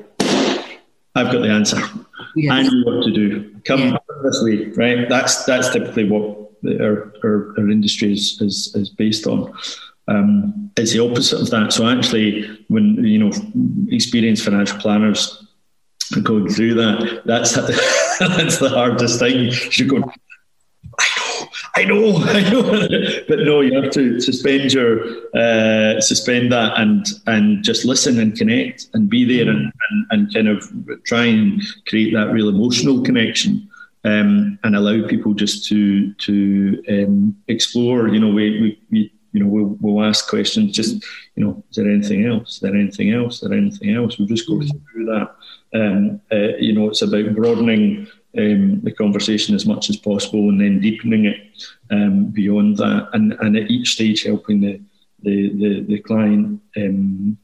I've 1.18 1.32
got 1.32 1.42
the 1.42 1.50
answer. 1.50 1.82
Yes. 2.36 2.52
I 2.52 2.62
know 2.62 2.84
what 2.86 3.06
to 3.06 3.12
do. 3.12 3.60
Come 3.66 3.80
yeah. 3.80 3.98
this 4.24 4.42
way, 4.44 4.66
right? 4.76 5.10
That's 5.10 5.46
that's 5.46 5.72
typically 5.72 6.08
what 6.10 6.52
our, 6.80 7.14
our, 7.24 7.56
our 7.58 7.70
industry 7.70 8.14
is, 8.14 8.40
is, 8.42 8.74
is 8.76 8.90
based 8.90 9.26
on. 9.28 9.54
Um, 10.08 10.72
it's 10.78 10.94
the 10.94 11.00
opposite 11.00 11.42
of 11.42 11.50
that. 11.50 11.74
So 11.74 11.88
actually, 11.88 12.48
when 12.68 13.04
you 13.04 13.20
know 13.20 13.32
experienced 13.90 14.46
financial 14.46 14.80
planners 14.80 15.46
going 16.24 16.48
through 16.50 16.76
that, 16.76 17.24
that's 17.26 17.54
that's 18.20 18.58
the 18.60 18.70
hardest 18.70 19.20
thing. 19.20 19.52
You 19.72 19.88
go, 19.88 20.12
I 21.00 21.06
I 21.78 21.84
know, 21.84 22.18
I 22.26 22.50
know, 22.50 22.88
but 23.28 23.40
no, 23.40 23.62
you 23.62 23.80
have 23.80 23.92
to 23.92 24.20
suspend 24.20 24.74
your 24.74 25.04
uh, 25.36 26.02
suspend 26.02 26.52
that 26.52 26.74
and 26.76 27.06
and 27.28 27.64
just 27.64 27.86
listen 27.86 28.20
and 28.20 28.36
connect 28.36 28.88
and 28.96 29.08
be 29.08 29.24
there 29.24 29.48
and, 29.48 29.72
and, 29.90 30.06
and 30.10 30.34
kind 30.34 30.48
of 30.48 30.72
try 31.06 31.26
and 31.26 31.62
create 31.88 32.14
that 32.14 32.32
real 32.32 32.50
emotional 32.50 33.04
connection. 33.04 33.70
Um, 34.04 34.58
and 34.64 34.76
allow 34.76 35.06
people 35.08 35.34
just 35.34 35.66
to 35.66 36.14
to 36.14 36.82
um, 36.90 37.36
explore. 37.48 38.08
You 38.08 38.22
know, 38.22 38.30
we, 38.30 38.62
we, 38.62 38.82
we 38.90 39.14
you 39.34 39.42
know 39.42 39.48
we'll, 39.48 39.76
we'll, 39.82 40.06
ask 40.06 40.30
questions. 40.30 40.72
Just 40.72 41.04
you 41.36 41.44
know, 41.44 41.62
is 41.70 41.76
there 41.76 41.92
anything 41.92 42.26
else? 42.26 42.56
Is 42.56 42.60
there 42.62 42.76
anything 42.76 43.12
else? 43.12 43.36
Is 43.36 43.42
there 43.42 43.58
anything 43.58 43.94
else? 43.96 44.18
We'll 44.18 44.28
just 44.28 44.48
go 44.48 44.62
through 44.62 45.06
that 45.08 45.36
um, 45.74 46.22
uh, 46.32 46.56
you 46.60 46.74
know, 46.74 46.90
it's 46.90 47.02
about 47.02 47.36
broadening 47.36 48.08
um, 48.38 48.82
the 48.82 48.92
conversation 48.92 49.56
as 49.56 49.66
much 49.66 49.90
as 49.90 49.98
possible 49.98 50.50
and 50.50 50.62
then 50.62 50.80
deepening 50.80 51.26
it 51.26 51.64
um, 51.92 52.26
beyond 52.26 52.78
that, 52.78 53.10
and, 53.14 53.34
and 53.34 53.58
at 53.58 53.72
each 53.72 53.94
stage 53.94 54.24
helping 54.24 54.62
the 54.62 54.82
the 55.24 55.50
the, 55.54 55.82
the 55.88 56.00
client 56.00 56.62
um, 56.78 57.38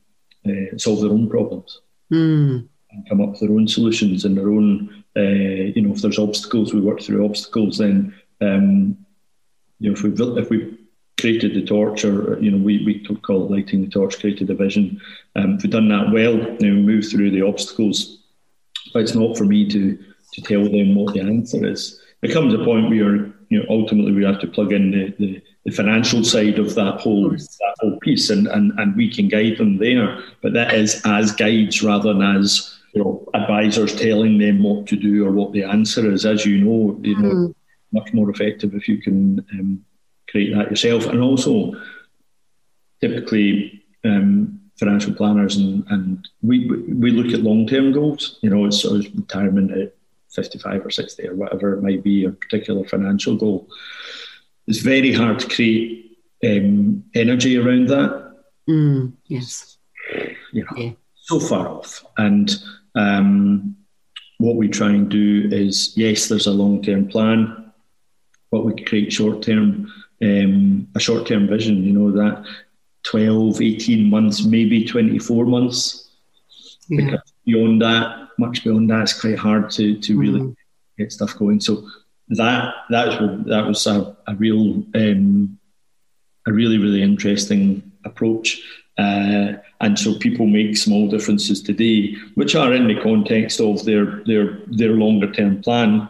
uh, 0.46 0.78
solve 0.78 1.02
their 1.02 1.10
own 1.10 1.30
problems 1.30 1.82
mm. 2.12 2.68
and 2.92 3.10
come 3.10 3.22
up 3.22 3.32
with 3.32 3.40
their 3.40 3.52
own 3.52 3.68
solutions 3.68 4.26
and 4.26 4.38
their 4.38 4.50
own. 4.50 5.04
Uh, 5.16 5.70
you 5.76 5.82
know, 5.82 5.94
if 5.94 6.02
there's 6.02 6.20
obstacles, 6.20 6.74
we 6.74 6.82
work 6.82 7.00
through 7.00 7.26
obstacles. 7.26 7.78
Then, 7.78 8.16
um, 8.42 8.98
you 9.80 9.90
know, 9.90 9.96
if 9.96 10.04
we've 10.04 10.20
if 10.20 10.50
we 10.50 10.78
created 11.20 11.54
the 11.54 11.66
torch, 11.66 12.04
or 12.04 12.40
you 12.42 12.52
know, 12.52 12.58
we, 12.58 12.84
we 12.86 13.00
call 13.22 13.46
it 13.46 13.52
lighting 13.52 13.82
the 13.82 13.90
torch, 13.90 14.20
created 14.20 14.50
a 14.50 14.56
vision. 14.56 15.00
Um, 15.36 15.56
if 15.56 15.64
we've 15.64 15.72
done 15.72 15.90
that 15.90 16.12
well, 16.12 16.38
then 16.38 16.60
we 16.60 16.82
move 16.82 17.10
through 17.10 17.32
the 17.32 17.44
obstacles. 17.44 18.20
But 18.94 19.04
it's 19.04 19.16
not 19.16 19.38
for 19.38 19.46
me 19.46 19.70
to 19.70 19.98
to 20.34 20.42
tell 20.42 20.64
them 20.64 20.96
what 20.96 21.14
the 21.14 21.22
answer 21.22 21.66
is. 21.66 22.00
There 22.22 22.34
comes 22.34 22.54
a 22.54 22.64
point 22.64 22.90
where 22.90 23.34
you 23.50 23.60
know 23.60 23.66
ultimately 23.70 24.12
we 24.12 24.26
have 24.26 24.40
to 24.42 24.48
plug 24.48 24.74
in 24.74 24.92
the, 24.92 25.14
the, 25.20 25.42
the 25.66 25.72
financial 25.72 26.24
side 26.24 26.60
of 26.60 26.76
that 26.76 27.00
whole 27.02 27.34
of 27.34 27.40
that 27.40 27.76
whole 27.80 28.00
piece, 28.00 28.30
and, 28.30 28.48
and 28.48 28.72
and 28.80 28.96
we 28.96 29.14
can 29.14 29.28
guide 29.28 29.58
them 29.58 29.78
there. 29.78 30.20
But 30.42 30.54
that 30.54 30.74
is 30.74 31.02
as 31.06 31.32
guides 31.32 31.84
rather 31.84 32.14
than 32.14 32.22
as 32.22 32.80
you 32.94 33.04
know 33.04 33.28
advisors 33.34 33.96
telling 33.96 34.38
them 34.38 34.64
what 34.64 34.88
to 34.88 34.96
do 34.96 35.26
or 35.26 35.32
what 35.32 35.52
the 35.52 35.64
answer 35.64 36.12
is. 36.12 36.26
As 36.26 36.46
you 36.46 36.60
know, 36.60 37.00
you 37.02 37.18
know. 37.18 37.30
Mm. 37.30 37.56
Much 37.96 38.12
more 38.12 38.28
effective 38.32 38.74
if 38.74 38.88
you 38.88 39.00
can 39.00 39.46
um, 39.52 39.86
create 40.28 40.52
that 40.56 40.72
yourself. 40.72 41.06
And 41.06 41.22
also, 41.22 41.74
typically, 43.02 43.84
um, 44.04 44.60
financial 44.80 45.14
planners 45.14 45.56
and, 45.58 45.86
and 45.90 46.28
we 46.42 46.68
we 46.68 47.12
look 47.12 47.34
at 47.34 47.42
long 47.42 47.68
term 47.68 47.92
goals. 47.92 48.40
You 48.42 48.50
know, 48.50 48.66
it's 48.66 48.84
of 48.84 49.06
retirement 49.16 49.72
at 49.72 49.96
fifty 50.34 50.60
five 50.60 50.86
or 50.86 50.90
sixty 50.90 51.28
or 51.28 51.36
whatever 51.36 51.74
it 51.74 51.84
might 51.84 52.04
be, 52.04 52.26
a 52.26 52.32
particular 52.32 52.86
financial 52.86 53.36
goal. 53.36 53.70
It's 54.68 54.80
very 54.80 55.14
hard 55.14 55.40
to 55.40 55.48
create 55.48 56.18
um, 56.44 57.04
energy 57.14 57.58
around 57.58 57.88
that. 57.88 58.36
Mm, 58.70 59.14
yes. 59.26 59.78
You 60.52 60.64
know, 60.64 60.78
yeah. 60.78 60.92
so 61.16 61.40
far 61.40 61.68
off. 61.68 62.06
And 62.18 62.52
um, 62.96 63.76
what 64.38 64.56
we 64.56 64.68
try 64.68 64.90
and 64.90 65.10
do 65.10 65.50
is, 65.52 65.94
yes, 65.98 66.28
there's 66.28 66.48
a 66.48 66.52
long 66.52 66.82
term 66.82 67.08
plan, 67.08 67.72
but 68.52 68.66
we 68.66 68.84
create 68.84 69.12
short 69.12 69.42
term 69.42 69.92
um, 70.24 70.88
a 70.96 71.00
short 71.00 71.28
term 71.28 71.48
vision, 71.48 71.84
you 71.84 71.92
know, 71.92 72.12
that 72.12 72.46
12, 73.04 73.62
18 73.62 74.10
months, 74.10 74.44
maybe 74.46 74.86
24 74.86 75.46
months. 75.46 76.10
Yeah. 76.90 77.18
Beyond 77.46 77.82
that, 77.82 78.30
much 78.38 78.64
beyond 78.64 78.90
that, 78.90 79.02
it's 79.04 79.20
quite 79.20 79.38
hard 79.38 79.70
to, 79.72 80.00
to 80.00 80.18
really 80.18 80.40
mm. 80.40 80.56
get 80.98 81.12
stuff 81.12 81.38
going. 81.38 81.60
So 81.60 81.88
that 82.30 82.74
that 82.90 83.22
was 83.22 83.46
that 83.48 83.66
was 83.68 83.88
a, 83.88 84.16
a 84.28 84.36
real 84.36 84.84
um, 84.96 85.60
a 86.48 86.54
really 86.54 86.78
really 86.78 87.02
interesting 87.02 87.92
approach. 88.06 88.62
Uh, 88.98 89.54
and 89.82 89.98
so 89.98 90.18
people 90.20 90.46
make 90.46 90.78
small 90.78 91.10
differences 91.10 91.62
today, 91.62 92.16
which 92.36 92.56
are 92.56 92.74
in 92.74 92.88
the 92.88 93.02
context 93.02 93.60
of 93.60 93.84
their 93.86 94.24
their 94.26 94.60
their 94.68 94.92
longer 94.94 95.32
term 95.32 95.62
plan. 95.62 96.10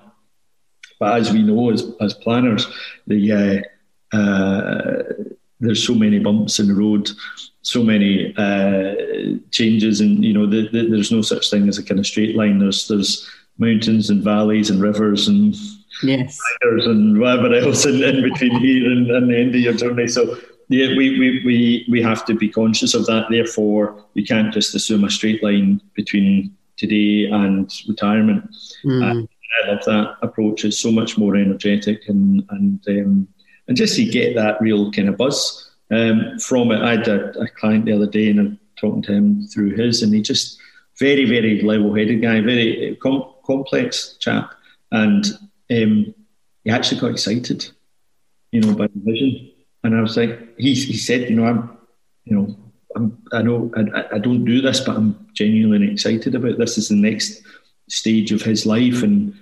But 1.00 1.20
as 1.20 1.32
we 1.32 1.42
know, 1.42 1.72
as 1.72 1.92
as 2.00 2.14
planners, 2.14 2.68
the 3.08 3.64
uh, 4.12 4.18
uh, 4.18 5.04
there's 5.64 5.86
so 5.86 5.96
many 5.96 6.20
bumps 6.20 6.60
in 6.60 6.68
the 6.68 6.76
road, 6.76 7.10
so 7.62 7.84
many 7.84 8.34
uh, 8.38 8.96
changes, 9.52 10.02
and 10.02 10.24
you 10.24 10.34
know 10.34 10.46
the, 10.46 10.70
the, 10.70 10.88
there's 10.90 11.12
no 11.12 11.22
such 11.22 11.50
thing 11.50 11.68
as 11.68 11.78
a 11.78 11.84
kind 11.84 12.00
of 12.00 12.06
straight 12.06 12.36
line. 12.36 12.60
There's 12.60 12.88
there's 12.88 13.30
mountains 13.58 14.10
and 14.10 14.24
valleys 14.24 14.70
and 14.70 14.82
rivers 14.82 15.28
and 15.28 15.56
yes, 16.02 16.40
and 16.62 17.20
whatever 17.20 17.54
else 17.54 17.86
in, 17.86 18.04
in 18.04 18.22
between 18.22 18.60
here 18.60 18.92
and, 18.92 19.10
and 19.10 19.30
the 19.30 19.38
end 19.38 19.56
of 19.56 19.62
your 19.62 19.74
journey. 19.74 20.08
So 20.08 20.38
yeah, 20.70 20.96
we, 20.96 21.20
we, 21.20 21.42
we, 21.46 21.86
we 21.90 22.02
have 22.02 22.26
to 22.26 22.34
be 22.34 22.50
conscious 22.50 22.94
of 22.94 23.06
that. 23.06 23.28
Therefore, 23.30 24.04
we 24.16 24.26
can't 24.26 24.54
just 24.54 24.74
assume 24.74 25.04
a 25.04 25.10
straight 25.10 25.44
line 25.44 25.82
between 25.94 26.56
today 26.78 27.26
and 27.26 27.72
retirement. 27.88 28.50
Mm. 28.84 29.28
I 29.64 29.68
love 29.68 29.86
that 29.86 30.18
approach. 30.22 30.66
It's 30.66 30.80
so 30.80 30.92
much 30.92 31.18
more 31.18 31.36
energetic 31.36 32.08
and 32.08 32.44
and 32.50 32.84
um, 32.88 33.28
and 33.68 33.78
just 33.78 33.96
to 33.96 34.06
get 34.06 34.36
that 34.36 34.60
real 34.62 34.92
kind 34.92 35.10
of 35.10 35.18
buzz 35.18 35.72
um, 35.92 36.40
from 36.40 36.72
it. 36.72 36.82
I 36.82 36.92
had 36.98 37.08
a, 37.08 37.40
a, 37.40 37.48
client 37.48 37.86
the 37.86 37.94
other 37.94 38.08
day 38.08 38.30
and 38.30 38.40
I'm 38.40 38.60
talking 38.80 39.02
to 39.04 39.14
him 39.14 39.48
through 39.48 39.72
his, 39.72 40.02
and 40.04 40.14
he 40.14 40.22
just 40.22 40.60
very, 41.00 41.26
very 41.26 41.62
level-headed 41.62 42.22
guy, 42.22 42.42
very 42.42 42.98
com- 43.02 43.32
complex 43.46 44.18
chap, 44.20 44.54
and 44.92 45.26
um, 45.72 46.14
he 46.64 46.72
actually 46.72 47.02
got 47.02 47.12
excited, 47.12 47.70
you 48.52 48.62
know, 48.62 48.74
by 48.74 48.88
the 48.88 49.00
vision. 49.00 49.52
And 49.84 49.96
I 49.96 50.02
was 50.02 50.16
like, 50.16 50.58
he, 50.58 50.74
he 50.74 50.98
said, 50.98 51.30
you 51.30 51.36
know, 51.36 51.46
I'm, 51.46 51.78
you 52.26 52.36
know, 52.36 52.56
I'm, 52.96 53.18
I 53.32 53.42
know 53.42 53.72
I, 53.76 54.16
I 54.16 54.20
don't 54.20 54.46
do 54.46 54.62
this, 54.62 54.80
but 54.82 54.96
I'm 54.96 55.28
genuinely 55.34 55.92
excited 55.92 56.36
about 56.36 56.58
this. 56.58 56.78
Is 56.78 56.90
the 56.90 56.96
next 56.96 57.42
stage 57.90 58.32
of 58.32 58.42
his 58.42 58.66
life, 58.66 59.02
and 59.04 59.34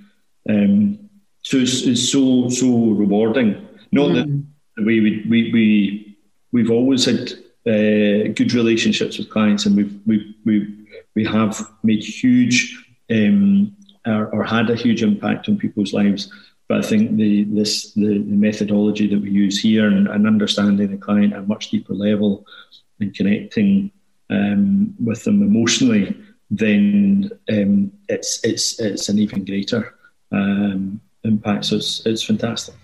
um, 0.49 1.09
so 1.41 1.57
it's, 1.57 1.81
it's 1.83 2.09
so 2.09 2.49
so 2.49 2.67
rewarding 2.91 3.67
not 3.91 4.09
mm. 4.09 4.15
that 4.15 4.45
the 4.77 4.85
way 4.85 4.99
we, 4.99 5.25
we, 5.29 5.51
we, 5.51 6.17
we've 6.51 6.71
always 6.71 7.05
had 7.05 7.31
uh, 7.67 8.31
good 8.33 8.53
relationships 8.53 9.17
with 9.17 9.29
clients 9.29 9.65
and 9.65 9.77
we've, 9.77 9.99
we 10.05 10.35
we 10.45 10.81
we 11.15 11.25
have 11.25 11.61
made 11.83 12.03
huge 12.03 12.85
um, 13.11 13.75
or, 14.05 14.27
or, 14.27 14.43
had 14.43 14.69
a 14.69 14.75
huge 14.75 15.03
impact 15.03 15.49
on 15.49 15.57
people's 15.57 15.93
lives. 15.93 16.31
But 16.67 16.85
I 16.85 16.87
think 16.87 17.17
the 17.17 17.43
this 17.43 17.93
the, 17.93 18.19
the 18.19 18.37
methodology 18.47 19.07
that 19.07 19.21
we 19.21 19.29
use 19.29 19.59
here 19.59 19.87
and, 19.87 20.07
and, 20.07 20.25
understanding 20.25 20.89
the 20.89 20.97
client 20.97 21.33
at 21.33 21.39
a 21.39 21.43
much 21.43 21.69
deeper 21.69 21.93
level 21.93 22.45
and 22.99 23.13
connecting 23.13 23.91
um, 24.29 24.95
with 25.03 25.23
them 25.25 25.41
emotionally, 25.41 26.17
then 26.49 27.29
um, 27.49 27.91
it's 28.07 28.39
it's 28.43 28.79
it's 28.79 29.09
an 29.09 29.19
even 29.19 29.43
greater 29.43 29.95
um, 30.31 31.01
impact. 31.25 31.65
So 31.65 31.75
it's 31.75 32.05
it's 32.05 32.23
fantastic. 32.23 32.75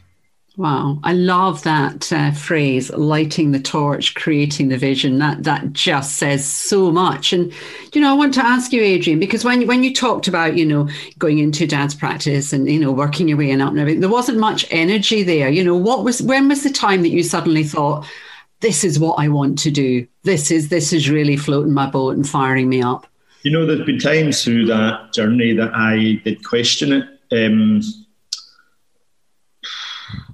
Wow, 0.58 1.00
I 1.04 1.14
love 1.14 1.62
that 1.64 2.12
uh, 2.12 2.32
phrase, 2.32 2.90
lighting 2.90 3.52
the 3.52 3.60
torch, 3.60 4.16
creating 4.16 4.70
the 4.70 4.78
vision. 4.78 5.20
That 5.20 5.44
that 5.44 5.72
just 5.72 6.18
says 6.18 6.44
so 6.44 6.92
much. 6.92 7.32
And 7.32 7.54
you 7.94 8.02
know, 8.02 8.10
I 8.10 8.14
want 8.14 8.34
to 8.34 8.44
ask 8.44 8.74
you, 8.74 8.82
Adrian, 8.82 9.20
because 9.20 9.46
when 9.46 9.68
when 9.68 9.84
you 9.84 9.94
talked 9.94 10.28
about 10.28 10.58
you 10.58 10.66
know 10.66 10.90
going 11.20 11.38
into 11.38 11.68
dad's 11.68 11.94
practice 11.94 12.54
and 12.54 12.68
you 12.68 12.80
know 12.80 12.92
working 12.92 13.28
your 13.28 13.38
way 13.38 13.52
and 13.52 13.62
up 13.62 13.70
and 13.70 13.78
everything, 13.78 14.02
there 14.02 14.10
wasn't 14.10 14.40
much 14.40 14.66
energy 14.72 15.22
there. 15.22 15.48
You 15.48 15.64
know, 15.64 15.78
what 15.78 16.04
was 16.04 16.24
when 16.24 16.48
was 16.48 16.64
the 16.64 16.72
time 16.72 17.04
that 17.04 17.10
you 17.10 17.22
suddenly 17.22 17.64
thought, 17.64 18.08
this 18.62 18.84
is 18.84 18.98
what 18.98 19.20
I 19.20 19.28
want 19.28 19.60
to 19.60 19.70
do. 19.70 20.08
This 20.24 20.50
is 20.50 20.70
this 20.70 20.92
is 20.92 21.08
really 21.08 21.38
floating 21.38 21.74
my 21.74 21.88
boat 21.88 22.16
and 22.16 22.28
firing 22.28 22.68
me 22.68 22.82
up. 22.82 23.06
You 23.44 23.52
know, 23.52 23.68
there's 23.68 23.86
been 23.86 24.00
times 24.00 24.44
through 24.44 24.66
that 24.66 25.14
journey 25.14 25.54
that 25.54 25.72
I 25.76 26.20
did 26.24 26.44
question 26.44 26.94
it. 26.94 27.08
Um, 27.32 27.82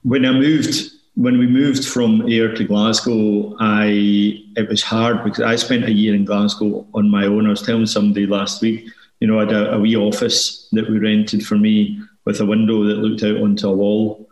when 0.04 0.26
I 0.26 0.32
moved, 0.32 0.92
when 1.16 1.38
we 1.38 1.48
moved 1.48 1.86
from 1.86 2.30
Ayr 2.30 2.54
to 2.54 2.64
Glasgow, 2.64 3.56
I 3.60 4.44
it 4.56 4.70
was 4.70 4.84
hard 4.84 5.24
because 5.24 5.42
I 5.42 5.56
spent 5.56 5.86
a 5.86 5.92
year 5.92 6.14
in 6.14 6.26
Glasgow 6.26 6.86
on 6.94 7.10
my 7.10 7.26
own. 7.26 7.48
I 7.48 7.50
was 7.50 7.62
telling 7.62 7.86
somebody 7.86 8.26
last 8.26 8.62
week, 8.62 8.88
you 9.20 9.28
know, 9.28 9.40
I 9.40 9.46
had 9.46 9.54
a, 9.54 9.74
a 9.74 9.80
wee 9.80 9.96
office 9.96 10.68
that 10.74 10.90
we 10.90 11.00
rented 11.00 11.46
for 11.46 11.56
me 11.56 12.00
with 12.26 12.42
a 12.42 12.46
window 12.46 12.84
that 12.84 12.96
looked 12.96 13.24
out 13.24 13.42
onto 13.42 13.70
a 13.70 13.74
wall. 13.74 14.30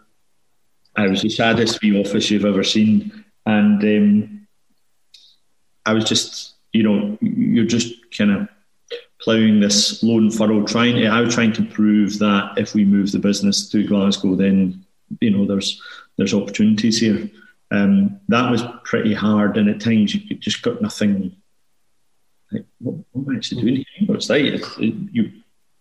I 0.96 1.08
was 1.08 1.22
the 1.22 1.30
saddest 1.30 1.82
wee 1.82 2.00
office 2.00 2.30
you've 2.30 2.46
ever 2.46 2.64
seen, 2.64 3.24
and 3.46 3.82
um, 3.82 4.48
I 5.86 5.94
was 5.94 6.04
just, 6.04 6.56
you 6.74 6.84
know, 6.84 7.18
you're 7.22 7.66
just 7.66 7.94
kind 8.16 8.32
of 8.32 8.50
ploughing 9.22 9.62
this 9.62 10.04
lone 10.04 10.32
furrow, 10.32 10.66
trying 10.66 11.08
I 11.08 11.22
was 11.22 11.34
trying 11.34 11.54
to 11.54 11.64
prove 11.64 12.20
that 12.20 12.54
if 12.58 12.74
we 12.74 12.84
move 12.84 13.12
the 13.12 13.20
business 13.20 13.70
to 13.70 13.88
Glasgow, 13.88 14.36
then 14.36 14.84
you 15.20 15.32
know 15.32 15.46
there's 15.46 15.82
there's 16.18 16.34
opportunities 16.34 17.00
here. 17.00 17.30
Um, 17.72 18.20
that 18.28 18.52
was 18.52 18.64
pretty 18.84 19.14
hard, 19.14 19.58
and 19.58 19.70
at 19.70 19.80
times 19.80 20.14
you 20.14 20.36
just 20.36 20.62
got 20.62 20.82
nothing. 20.82 21.36
Like, 22.52 22.66
what, 22.80 22.96
what 23.12 23.28
am 23.28 23.34
I 23.34 23.38
actually 23.38 23.62
doing 23.62 23.76
here? 23.76 24.08
What's 24.08 24.28
that? 24.28 24.42
It, 24.42 24.64
you, 24.80 25.32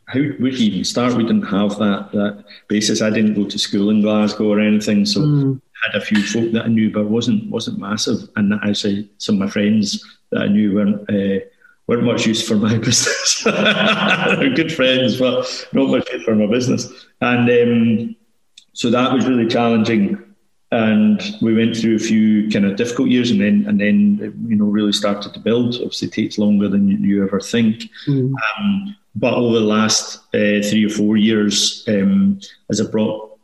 how 0.06 0.20
would 0.20 0.58
you 0.58 0.70
even 0.70 0.84
start? 0.84 1.14
We 1.14 1.24
didn't 1.24 1.42
have 1.42 1.78
that 1.78 2.10
that 2.12 2.44
basis. 2.68 3.02
I 3.02 3.10
didn't 3.10 3.34
go 3.34 3.44
to 3.48 3.58
school 3.58 3.90
in 3.90 4.02
Glasgow 4.02 4.48
or 4.48 4.60
anything, 4.60 5.04
so 5.04 5.20
mm. 5.20 5.60
I 5.60 5.92
had 5.92 6.02
a 6.02 6.04
few 6.04 6.22
folk 6.22 6.52
that 6.52 6.64
I 6.64 6.68
knew, 6.68 6.90
but 6.90 7.06
wasn't 7.06 7.50
wasn't 7.50 7.78
massive. 7.78 8.28
And 8.36 8.54
actually, 8.54 9.10
some 9.18 9.36
of 9.36 9.40
my 9.40 9.50
friends 9.50 10.04
that 10.30 10.42
I 10.42 10.48
knew 10.48 10.74
weren't. 10.74 11.10
Uh, 11.10 11.46
weren't 11.90 12.04
much 12.04 12.24
use 12.24 12.46
for 12.46 12.54
my 12.54 12.78
business. 12.86 13.42
Good 13.42 14.72
friends, 14.72 15.18
but 15.18 15.66
not 15.72 15.88
much 15.88 16.08
use 16.12 16.22
for 16.22 16.36
my 16.36 16.46
business. 16.46 16.88
And 17.20 17.50
um, 17.50 18.16
so 18.80 18.88
that 18.88 19.12
was 19.12 19.26
really 19.26 19.46
challenging. 19.46 20.16
And 20.72 21.20
we 21.42 21.52
went 21.52 21.76
through 21.76 21.96
a 21.96 21.98
few 21.98 22.48
kind 22.48 22.64
of 22.64 22.76
difficult 22.76 23.10
years, 23.10 23.30
and 23.30 23.38
then 23.38 23.66
and 23.68 23.78
then 23.78 24.46
you 24.48 24.56
know 24.56 24.64
really 24.64 24.92
started 24.92 25.34
to 25.34 25.40
build. 25.40 25.74
Obviously, 25.74 26.08
it 26.08 26.14
takes 26.14 26.38
longer 26.38 26.66
than 26.66 26.88
you, 26.88 26.96
you 26.96 27.22
ever 27.22 27.40
think. 27.40 27.90
Mm. 28.08 28.32
Um, 28.32 28.96
but 29.14 29.34
over 29.34 29.58
the 29.58 29.66
last 29.66 30.20
uh, 30.32 30.62
three 30.62 30.86
or 30.86 30.88
four 30.88 31.18
years, 31.18 31.84
um, 31.88 32.40
as 32.70 32.80
I 32.80 32.90
brought 32.90 33.38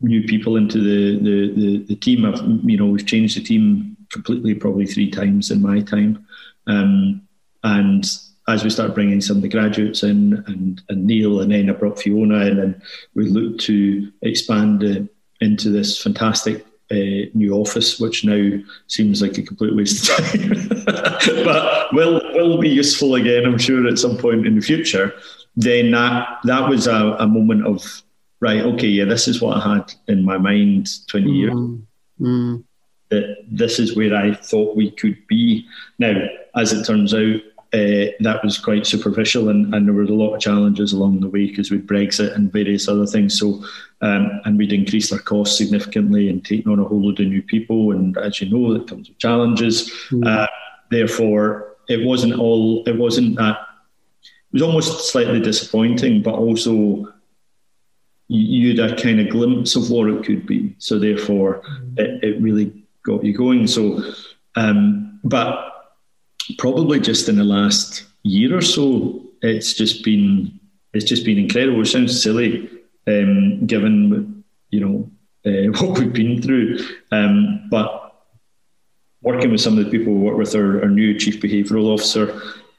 new 0.00 0.24
people 0.24 0.56
into 0.56 0.78
the, 0.78 1.22
the 1.22 1.54
the, 1.54 1.84
the, 1.90 1.96
team, 1.96 2.24
I've 2.24 2.42
you 2.68 2.76
know 2.76 2.86
we've 2.86 3.06
changed 3.06 3.36
the 3.36 3.44
team 3.44 3.96
completely, 4.10 4.54
probably 4.54 4.86
three 4.86 5.08
times 5.08 5.52
in 5.52 5.62
my 5.62 5.82
time, 5.82 6.26
um, 6.66 7.22
and 7.62 8.04
as 8.50 8.64
we 8.64 8.70
start 8.70 8.94
bringing 8.94 9.20
some 9.20 9.36
of 9.36 9.42
the 9.42 9.48
graduates 9.48 10.02
in 10.02 10.44
and, 10.46 10.82
and 10.88 11.06
Neil 11.06 11.40
and 11.40 11.52
then 11.52 11.70
I 11.70 11.72
brought 11.72 11.98
Fiona 11.98 12.46
in 12.46 12.58
and 12.58 12.82
we 13.14 13.26
looked 13.26 13.60
to 13.62 14.10
expand 14.22 14.84
uh, 14.84 15.06
into 15.40 15.70
this 15.70 16.00
fantastic 16.00 16.66
uh, 16.90 17.30
new 17.34 17.54
office, 17.54 18.00
which 18.00 18.24
now 18.24 18.58
seems 18.88 19.22
like 19.22 19.38
a 19.38 19.42
complete 19.42 19.74
waste 19.76 20.10
of 20.10 20.16
time, 20.16 20.68
but 21.44 21.92
will 21.92 22.20
will 22.34 22.58
be 22.58 22.68
useful 22.68 23.14
again, 23.14 23.46
I'm 23.46 23.58
sure, 23.58 23.86
at 23.86 23.98
some 23.98 24.16
point 24.16 24.46
in 24.46 24.56
the 24.56 24.60
future. 24.60 25.14
Then 25.56 25.92
that 25.92 26.38
that 26.44 26.68
was 26.68 26.86
a, 26.86 27.16
a 27.18 27.26
moment 27.26 27.66
of 27.66 28.02
right, 28.40 28.62
okay, 28.62 28.88
yeah, 28.88 29.04
this 29.04 29.28
is 29.28 29.40
what 29.40 29.58
I 29.58 29.74
had 29.74 29.92
in 30.08 30.24
my 30.24 30.38
mind 30.38 30.88
20 31.08 31.26
mm. 31.26 31.36
years. 31.36 31.54
Mm. 32.20 32.64
That 33.10 33.36
this 33.50 33.78
is 33.78 33.96
where 33.96 34.14
I 34.14 34.34
thought 34.34 34.76
we 34.76 34.90
could 34.90 35.26
be. 35.26 35.66
Now, 35.98 36.14
as 36.56 36.72
it 36.72 36.84
turns 36.84 37.14
out, 37.14 37.40
uh, 37.72 38.10
that 38.18 38.40
was 38.42 38.58
quite 38.58 38.84
superficial, 38.84 39.48
and, 39.48 39.72
and 39.72 39.86
there 39.86 39.94
were 39.94 40.02
a 40.02 40.06
lot 40.06 40.34
of 40.34 40.40
challenges 40.40 40.92
along 40.92 41.20
the 41.20 41.28
way 41.28 41.46
because 41.46 41.70
with 41.70 41.86
Brexit 41.86 42.34
and 42.34 42.52
various 42.52 42.88
other 42.88 43.06
things. 43.06 43.38
So, 43.38 43.62
um, 44.00 44.40
and 44.44 44.58
we'd 44.58 44.72
increased 44.72 45.12
our 45.12 45.20
costs 45.20 45.56
significantly 45.56 46.28
and 46.28 46.44
taken 46.44 46.72
on 46.72 46.80
a 46.80 46.84
whole 46.84 47.00
load 47.00 47.20
of 47.20 47.28
new 47.28 47.42
people. 47.42 47.92
And 47.92 48.18
as 48.18 48.40
you 48.40 48.50
know, 48.50 48.74
it 48.74 48.88
comes 48.88 49.08
with 49.08 49.18
challenges. 49.18 49.88
Mm. 50.10 50.26
Uh, 50.26 50.48
therefore, 50.90 51.76
it 51.88 52.04
wasn't 52.04 52.34
all. 52.34 52.82
It 52.88 52.96
wasn't 52.96 53.36
that. 53.36 53.58
It 54.22 54.54
was 54.54 54.62
almost 54.62 55.12
slightly 55.12 55.40
disappointing, 55.40 56.22
but 56.22 56.34
also 56.34 57.12
you 58.26 58.80
had 58.80 58.90
a 58.90 59.00
kind 59.00 59.20
of 59.20 59.28
glimpse 59.28 59.76
of 59.76 59.90
what 59.90 60.08
it 60.08 60.24
could 60.24 60.44
be. 60.44 60.74
So 60.78 60.98
therefore, 60.98 61.62
mm. 61.62 61.98
it, 62.00 62.24
it 62.24 62.42
really 62.42 62.84
got 63.04 63.22
you 63.24 63.36
going. 63.36 63.68
So, 63.68 64.02
um, 64.56 65.20
but 65.22 65.69
probably 66.58 67.00
just 67.00 67.28
in 67.28 67.36
the 67.36 67.44
last 67.44 68.04
year 68.22 68.56
or 68.56 68.62
so, 68.62 69.22
it's 69.42 69.74
just 69.74 70.04
been 70.04 70.58
it's 70.92 71.04
just 71.04 71.24
been 71.24 71.38
incredible. 71.38 71.80
It 71.82 71.86
sounds 71.86 72.20
silly, 72.22 72.68
um, 73.06 73.66
given 73.66 74.44
you 74.70 74.80
know 74.80 75.10
uh, 75.46 75.70
what 75.80 75.98
we've 75.98 76.12
been 76.12 76.42
through, 76.42 76.78
um, 77.12 77.68
but 77.70 78.06
working 79.22 79.50
with 79.50 79.60
some 79.60 79.78
of 79.78 79.84
the 79.84 79.90
people 79.90 80.14
we 80.14 80.20
work 80.20 80.38
with 80.38 80.54
our, 80.54 80.82
our 80.82 80.88
new 80.88 81.18
chief 81.18 81.40
behavioural 81.40 81.92
officer, 81.92 82.32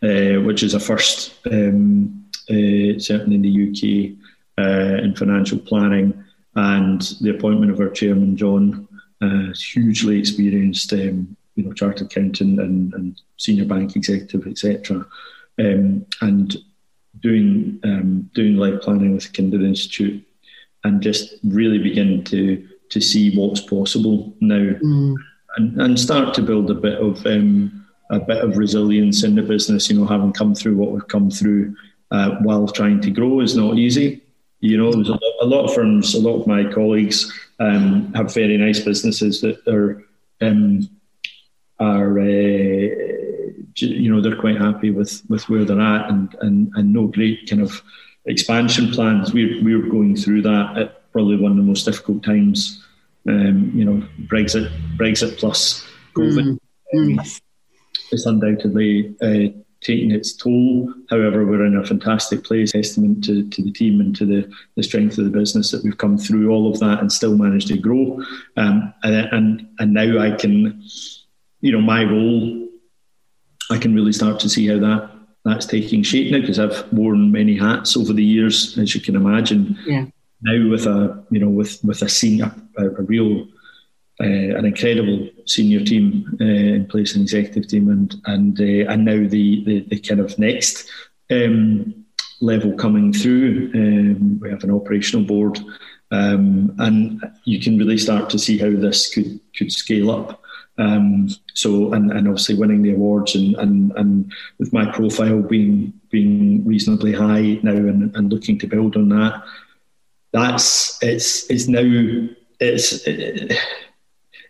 uh, 0.03 0.41
which 0.41 0.63
is 0.63 0.73
a 0.73 0.79
first 0.79 1.35
um, 1.51 2.25
uh, 2.49 2.97
certainly 2.99 3.35
in 3.35 3.41
the 3.41 3.69
UK 3.69 4.63
uh, 4.63 5.03
in 5.03 5.15
financial 5.15 5.59
planning, 5.59 6.23
and 6.55 7.01
the 7.21 7.29
appointment 7.29 7.71
of 7.71 7.79
our 7.79 7.89
chairman 7.89 8.35
John, 8.35 8.87
uh, 9.21 9.53
hugely 9.55 10.19
experienced 10.19 10.91
um, 10.93 11.35
you 11.55 11.63
know, 11.63 11.73
chartered 11.73 12.07
accountant 12.07 12.59
and, 12.59 12.93
and 12.93 13.21
senior 13.41 13.65
bank 13.65 13.95
executive, 13.95 14.47
etc. 14.47 15.05
Um, 15.59 16.05
and 16.21 16.55
doing 17.19 17.79
um, 17.83 18.29
doing 18.33 18.55
life 18.55 18.81
planning 18.81 19.13
with 19.15 19.25
the 19.25 19.41
Kinder 19.41 19.65
Institute, 19.65 20.23
and 20.83 21.01
just 21.01 21.35
really 21.43 21.79
begin 21.79 22.23
to 22.25 22.67
to 22.89 23.01
see 23.01 23.35
what's 23.35 23.61
possible 23.61 24.33
now, 24.41 24.75
mm. 24.83 25.15
and, 25.57 25.81
and 25.81 25.99
start 25.99 26.33
to 26.35 26.41
build 26.41 26.69
a 26.69 26.75
bit 26.75 26.99
of 26.99 27.25
um, 27.25 27.85
a 28.11 28.19
bit 28.19 28.43
of 28.43 28.57
resilience 28.57 29.23
in 29.23 29.35
the 29.35 29.41
business. 29.41 29.89
You 29.89 29.99
know, 29.99 30.05
having 30.05 30.33
come 30.33 30.53
through 30.53 30.77
what 30.77 30.91
we've 30.91 31.07
come 31.07 31.31
through 31.31 31.75
uh, 32.11 32.35
while 32.41 32.67
trying 32.67 33.01
to 33.01 33.11
grow 33.11 33.39
is 33.39 33.55
not 33.55 33.77
easy. 33.77 34.21
You 34.59 34.77
know, 34.77 34.93
there's 34.93 35.09
a 35.09 35.13
lot, 35.13 35.21
a 35.41 35.45
lot 35.45 35.65
of 35.65 35.73
firms, 35.73 36.13
a 36.13 36.19
lot 36.19 36.39
of 36.39 36.45
my 36.45 36.71
colleagues 36.71 37.33
um, 37.59 38.13
have 38.13 38.31
very 38.31 38.57
nice 38.57 38.79
businesses 38.79 39.41
that 39.41 39.67
are 39.67 40.03
um, 40.41 40.87
are 41.79 42.19
uh, 42.19 42.87
you 43.81 44.13
know 44.13 44.21
they're 44.21 44.39
quite 44.39 44.57
happy 44.57 44.91
with 44.91 45.21
with 45.29 45.47
where 45.49 45.65
they're 45.65 45.79
at 45.79 46.09
and 46.09 46.35
and 46.41 46.71
and 46.75 46.93
no 46.93 47.07
great 47.07 47.49
kind 47.49 47.61
of 47.61 47.81
expansion 48.25 48.91
plans. 48.91 49.33
We 49.33 49.61
we 49.61 49.75
were 49.75 49.89
going 49.89 50.15
through 50.15 50.43
that 50.43 50.77
at 50.77 51.11
probably 51.11 51.37
one 51.37 51.51
of 51.51 51.57
the 51.57 51.63
most 51.63 51.85
difficult 51.85 52.23
times. 52.23 52.83
Um, 53.27 53.71
you 53.75 53.85
know, 53.85 54.05
Brexit 54.21 54.71
Brexit 54.97 55.37
plus 55.37 55.85
COVID. 56.15 56.57
Mm. 56.95 57.19
Um, 57.19 57.25
it's 58.11 58.25
undoubtedly 58.25 59.15
uh, 59.21 59.57
taking 59.81 60.11
its 60.11 60.33
toll. 60.33 60.93
However, 61.09 61.45
we're 61.45 61.65
in 61.65 61.77
a 61.77 61.85
fantastic 61.85 62.43
place. 62.43 62.71
Testament 62.71 63.23
to, 63.25 63.47
to 63.49 63.61
the 63.61 63.71
team 63.71 64.01
and 64.01 64.15
to 64.17 64.25
the, 64.25 64.51
the 64.75 64.83
strength 64.83 65.17
of 65.17 65.23
the 65.23 65.31
business 65.31 65.71
that 65.71 65.83
we've 65.83 65.97
come 65.97 66.17
through 66.17 66.49
all 66.49 66.69
of 66.69 66.79
that 66.79 66.99
and 66.99 67.11
still 67.11 67.37
managed 67.37 67.69
to 67.69 67.77
grow. 67.77 68.21
Um, 68.57 68.93
and, 69.03 69.15
and 69.31 69.69
and 69.79 69.93
now 69.93 70.19
I 70.19 70.31
can 70.31 70.81
you 71.61 71.71
know, 71.71 71.81
my 71.81 72.03
role, 72.03 72.60
I 73.71 73.77
can 73.77 73.95
really 73.95 74.13
start 74.13 74.39
to 74.41 74.49
see 74.49 74.67
how 74.67 74.79
that 74.79 75.11
that's 75.43 75.65
taking 75.65 76.03
shape 76.03 76.31
now 76.31 76.39
because 76.39 76.59
I've 76.59 76.91
worn 76.93 77.31
many 77.31 77.57
hats 77.57 77.97
over 77.97 78.13
the 78.13 78.23
years, 78.23 78.77
as 78.77 78.93
you 78.93 79.01
can 79.01 79.15
imagine. 79.15 79.77
Yeah. 79.85 80.05
Now 80.41 80.69
with 80.69 80.85
a 80.85 81.23
you 81.31 81.39
know 81.39 81.49
with 81.49 81.83
with 81.83 82.01
a 82.01 82.09
senior 82.09 82.53
a, 82.77 82.85
a 82.85 83.01
real 83.01 83.47
uh, 84.19 84.57
an 84.57 84.65
incredible 84.65 85.29
senior 85.45 85.83
team 85.83 86.37
uh, 86.39 86.43
in 86.43 86.85
place, 86.85 87.15
an 87.15 87.21
executive 87.21 87.67
team, 87.67 87.89
and 87.89 88.15
and 88.25 88.59
uh, 88.59 88.91
and 88.91 89.05
now 89.05 89.27
the, 89.27 89.63
the, 89.65 89.79
the 89.89 89.99
kind 89.99 90.19
of 90.19 90.37
next 90.37 90.89
um, 91.31 92.05
level 92.39 92.73
coming 92.73 93.13
through. 93.13 93.71
Um, 93.73 94.39
we 94.39 94.49
have 94.49 94.63
an 94.63 94.71
operational 94.71 95.25
board, 95.25 95.59
um, 96.11 96.75
and 96.77 97.21
you 97.45 97.59
can 97.59 97.77
really 97.77 97.97
start 97.97 98.29
to 98.31 98.39
see 98.39 98.57
how 98.59 98.69
this 98.69 99.11
could 99.13 99.39
could 99.55 99.71
scale 99.71 100.11
up. 100.11 100.43
Um, 100.77 101.29
so, 101.53 101.93
and, 101.93 102.11
and 102.11 102.27
obviously 102.27 102.55
winning 102.55 102.81
the 102.81 102.93
awards 102.93 103.35
and, 103.35 103.55
and, 103.55 103.91
and 103.97 104.31
with 104.57 104.73
my 104.73 104.89
profile 104.91 105.41
being 105.41 105.93
being 106.09 106.65
reasonably 106.65 107.13
high 107.13 107.59
now 107.61 107.71
and, 107.71 108.15
and 108.15 108.31
looking 108.31 108.57
to 108.59 108.67
build 108.67 108.95
on 108.95 109.09
that, 109.09 109.43
that's 110.31 110.97
it's 111.03 111.49
it's 111.49 111.67
now 111.67 111.81
it's 112.59 113.05
it, 113.05 113.57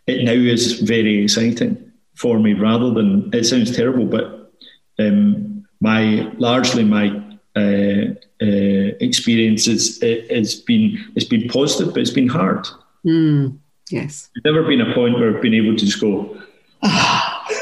it 0.07 0.23
now 0.23 0.31
is 0.31 0.79
very 0.79 1.23
exciting 1.23 1.91
for 2.15 2.39
me 2.39 2.53
rather 2.53 2.91
than 2.91 3.29
it 3.33 3.45
sounds 3.45 3.75
terrible, 3.75 4.05
but 4.05 4.51
um, 4.99 5.65
my 5.79 6.31
largely 6.37 6.83
my 6.83 7.07
uh, 7.55 8.13
uh, 8.41 8.91
experience 8.99 9.67
is 9.67 9.99
has 10.01 10.55
been 10.55 11.11
it's 11.15 11.25
been 11.25 11.47
positive, 11.47 11.93
but 11.93 12.01
it's 12.01 12.11
been 12.11 12.27
hard. 12.27 12.67
Mm, 13.05 13.57
yes, 13.91 14.29
there's 14.35 14.55
never 14.55 14.67
been 14.67 14.81
a 14.81 14.93
point 14.93 15.19
where 15.19 15.35
I've 15.35 15.41
been 15.41 15.53
able 15.53 15.75
to 15.75 15.85
just 15.85 16.01
go. 16.01 16.37
Ah. 16.83 17.27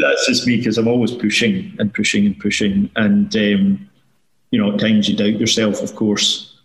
that's 0.00 0.26
just 0.26 0.46
me 0.46 0.56
because 0.56 0.78
I'm 0.78 0.88
always 0.88 1.12
pushing 1.12 1.76
and 1.78 1.92
pushing 1.92 2.26
and 2.26 2.38
pushing, 2.38 2.90
and 2.96 3.34
um, 3.36 3.90
you 4.50 4.60
know 4.60 4.72
at 4.72 4.80
times 4.80 5.08
you 5.08 5.16
doubt 5.16 5.38
yourself, 5.38 5.82
of 5.82 5.94
course, 5.94 6.58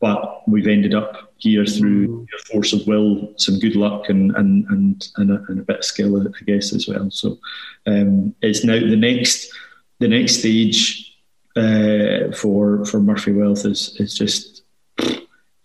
but 0.00 0.48
we've 0.48 0.66
ended 0.66 0.94
up 0.94 1.32
here 1.38 1.66
through 1.66 2.08
mm. 2.08 2.26
force 2.50 2.72
of 2.72 2.86
will, 2.86 3.32
some 3.36 3.58
good 3.58 3.76
luck, 3.76 4.08
and 4.08 4.34
and 4.36 4.66
and 4.68 5.08
and 5.16 5.30
a, 5.30 5.42
and 5.48 5.60
a 5.60 5.62
bit 5.62 5.78
of 5.78 5.84
skill, 5.84 6.20
I 6.20 6.44
guess, 6.44 6.72
as 6.72 6.86
well. 6.88 7.10
So 7.10 7.38
um, 7.86 8.34
it's 8.42 8.64
now 8.64 8.78
the 8.78 8.96
next 8.96 9.52
the 9.98 10.08
next 10.08 10.38
stage 10.38 11.16
uh, 11.56 12.32
for 12.36 12.84
for 12.84 13.00
Murphy 13.00 13.32
Wealth 13.32 13.64
is 13.64 13.96
is 13.98 14.14
just 14.14 14.62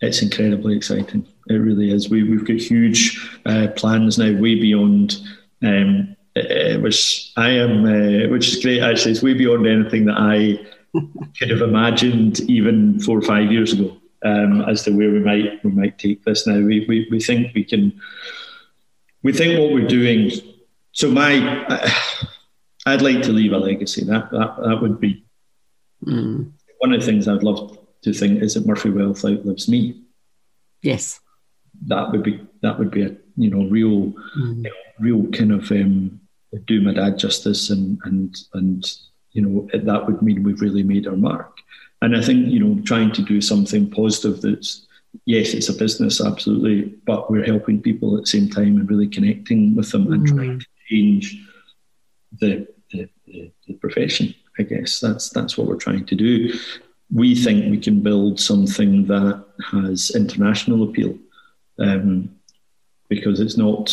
it's 0.02 0.22
incredibly 0.22 0.76
exciting. 0.76 1.26
It 1.48 1.54
really 1.54 1.92
is. 1.92 2.10
We 2.10 2.24
we've 2.24 2.46
got 2.46 2.56
huge 2.56 3.40
uh, 3.46 3.68
plans 3.76 4.18
now, 4.18 4.32
way 4.40 4.56
beyond. 4.56 5.16
Um, 5.64 6.16
uh, 6.34 6.78
which 6.78 7.30
I 7.36 7.50
am, 7.50 7.84
uh, 7.84 8.30
which 8.30 8.48
is 8.48 8.62
great. 8.62 8.80
Actually, 8.80 9.12
it's 9.12 9.22
way 9.22 9.34
beyond 9.34 9.66
anything 9.66 10.06
that 10.06 10.16
I 10.16 10.58
could 11.38 11.50
have 11.50 11.60
imagined 11.60 12.40
even 12.40 12.98
four 13.00 13.18
or 13.18 13.22
five 13.22 13.52
years 13.52 13.74
ago 13.74 13.96
um, 14.24 14.62
as 14.62 14.82
to 14.84 14.92
where 14.92 15.10
we 15.10 15.20
might 15.20 15.62
we 15.64 15.70
might 15.70 15.98
take 15.98 16.24
this 16.24 16.46
now. 16.46 16.54
We, 16.54 16.86
we, 16.88 17.06
we 17.10 17.20
think 17.20 17.54
we 17.54 17.64
can. 17.64 18.00
We 19.22 19.32
think 19.32 19.60
what 19.60 19.72
we're 19.72 19.86
doing. 19.86 20.30
So 20.92 21.10
my, 21.10 21.66
I'd 22.86 23.02
like 23.02 23.22
to 23.22 23.32
leave 23.32 23.52
a 23.52 23.58
legacy. 23.58 24.04
That 24.04 24.30
that 24.30 24.56
that 24.64 24.80
would 24.80 25.00
be 25.00 25.24
mm. 26.04 26.50
one 26.78 26.92
of 26.92 27.00
the 27.00 27.06
things 27.06 27.28
I'd 27.28 27.42
love 27.42 27.78
to 28.02 28.12
think 28.12 28.42
is 28.42 28.54
that 28.54 28.66
Murphy 28.66 28.90
Wealth 28.90 29.24
outlives 29.24 29.68
me. 29.68 30.02
Yes, 30.82 31.20
that 31.86 32.10
would 32.10 32.22
be 32.22 32.40
that 32.62 32.78
would 32.78 32.90
be 32.90 33.02
a 33.02 33.16
you 33.36 33.50
know 33.50 33.68
real 33.68 34.12
mm. 34.38 34.66
real 34.98 35.26
kind 35.32 35.52
of 35.52 35.70
um, 35.70 36.20
do 36.66 36.80
my 36.80 36.92
dad 36.94 37.18
justice 37.18 37.70
and 37.70 37.98
and 38.04 38.36
and 38.54 38.84
you 39.32 39.42
know 39.42 39.68
that 39.72 40.06
would 40.06 40.22
mean 40.22 40.42
we've 40.42 40.60
really 40.60 40.82
made 40.82 41.06
our 41.06 41.16
mark. 41.16 41.58
And 42.02 42.16
I 42.16 42.20
think, 42.20 42.48
you 42.48 42.58
know, 42.58 42.82
trying 42.82 43.12
to 43.12 43.22
do 43.22 43.40
something 43.40 43.88
positive 43.88 44.40
that's, 44.42 44.86
yes, 45.24 45.54
it's 45.54 45.68
a 45.68 45.72
business, 45.72 46.20
absolutely, 46.20 46.96
but 47.06 47.30
we're 47.30 47.44
helping 47.44 47.80
people 47.80 48.16
at 48.16 48.22
the 48.22 48.26
same 48.26 48.50
time 48.50 48.76
and 48.76 48.90
really 48.90 49.06
connecting 49.06 49.76
with 49.76 49.92
them 49.92 50.12
and 50.12 50.26
mm. 50.26 50.36
trying 50.36 50.58
to 50.58 50.66
change 50.90 51.38
the, 52.40 52.66
the, 52.90 53.08
the, 53.26 53.52
the 53.68 53.74
profession. 53.74 54.34
I 54.58 54.64
guess 54.64 54.98
that's 54.98 55.30
that's 55.30 55.56
what 55.56 55.68
we're 55.68 55.76
trying 55.76 56.04
to 56.06 56.14
do. 56.16 56.52
We 57.14 57.34
think 57.34 57.70
we 57.70 57.78
can 57.78 58.00
build 58.00 58.40
something 58.40 59.06
that 59.06 59.44
has 59.70 60.12
international 60.14 60.84
appeal, 60.84 61.18
um, 61.78 62.30
because 63.08 63.38
it's 63.38 63.58
not 63.58 63.92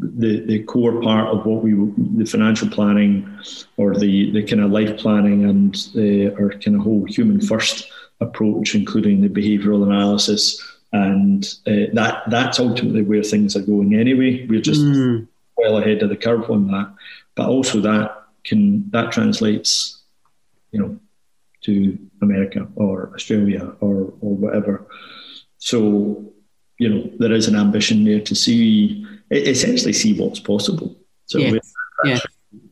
the, 0.00 0.40
the 0.40 0.64
core 0.64 1.00
part 1.00 1.28
of 1.28 1.46
what 1.46 1.62
we 1.62 1.72
the 2.18 2.24
financial 2.24 2.68
planning 2.68 3.26
or 3.76 3.94
the, 3.94 4.32
the 4.32 4.42
kind 4.42 4.62
of 4.62 4.70
life 4.70 4.98
planning 4.98 5.44
and 5.44 5.74
the, 5.94 6.34
our 6.34 6.50
kind 6.50 6.76
of 6.76 6.82
whole 6.82 7.04
human 7.04 7.40
first 7.40 7.88
approach, 8.20 8.74
including 8.74 9.20
the 9.20 9.28
behavioural 9.28 9.84
analysis, 9.84 10.60
and 10.92 11.44
uh, 11.66 11.86
that 11.92 12.24
that's 12.28 12.58
ultimately 12.58 13.02
where 13.02 13.22
things 13.22 13.54
are 13.54 13.62
going 13.62 13.94
anyway. 13.94 14.46
We're 14.46 14.60
just 14.60 14.82
mm. 14.82 15.28
well 15.56 15.78
ahead 15.78 16.02
of 16.02 16.08
the 16.08 16.16
curve 16.16 16.50
on 16.50 16.66
that, 16.72 16.92
but 17.36 17.48
also 17.48 17.80
that 17.82 18.24
can 18.42 18.90
that 18.90 19.12
translates, 19.12 20.02
you 20.72 20.80
know, 20.80 20.98
to 21.62 21.98
America 22.22 22.66
or 22.76 23.12
Australia 23.14 23.72
or 23.80 24.12
or 24.20 24.36
whatever. 24.36 24.86
So 25.58 26.32
you 26.78 26.88
know 26.88 27.10
there 27.18 27.32
is 27.32 27.48
an 27.48 27.56
ambition 27.56 28.04
there 28.04 28.20
to 28.20 28.34
see 28.34 29.06
essentially 29.30 29.92
see 29.92 30.18
what's 30.18 30.40
possible. 30.40 30.96
So 31.26 31.38
yes. 31.38 31.74
yeah. 32.04 32.18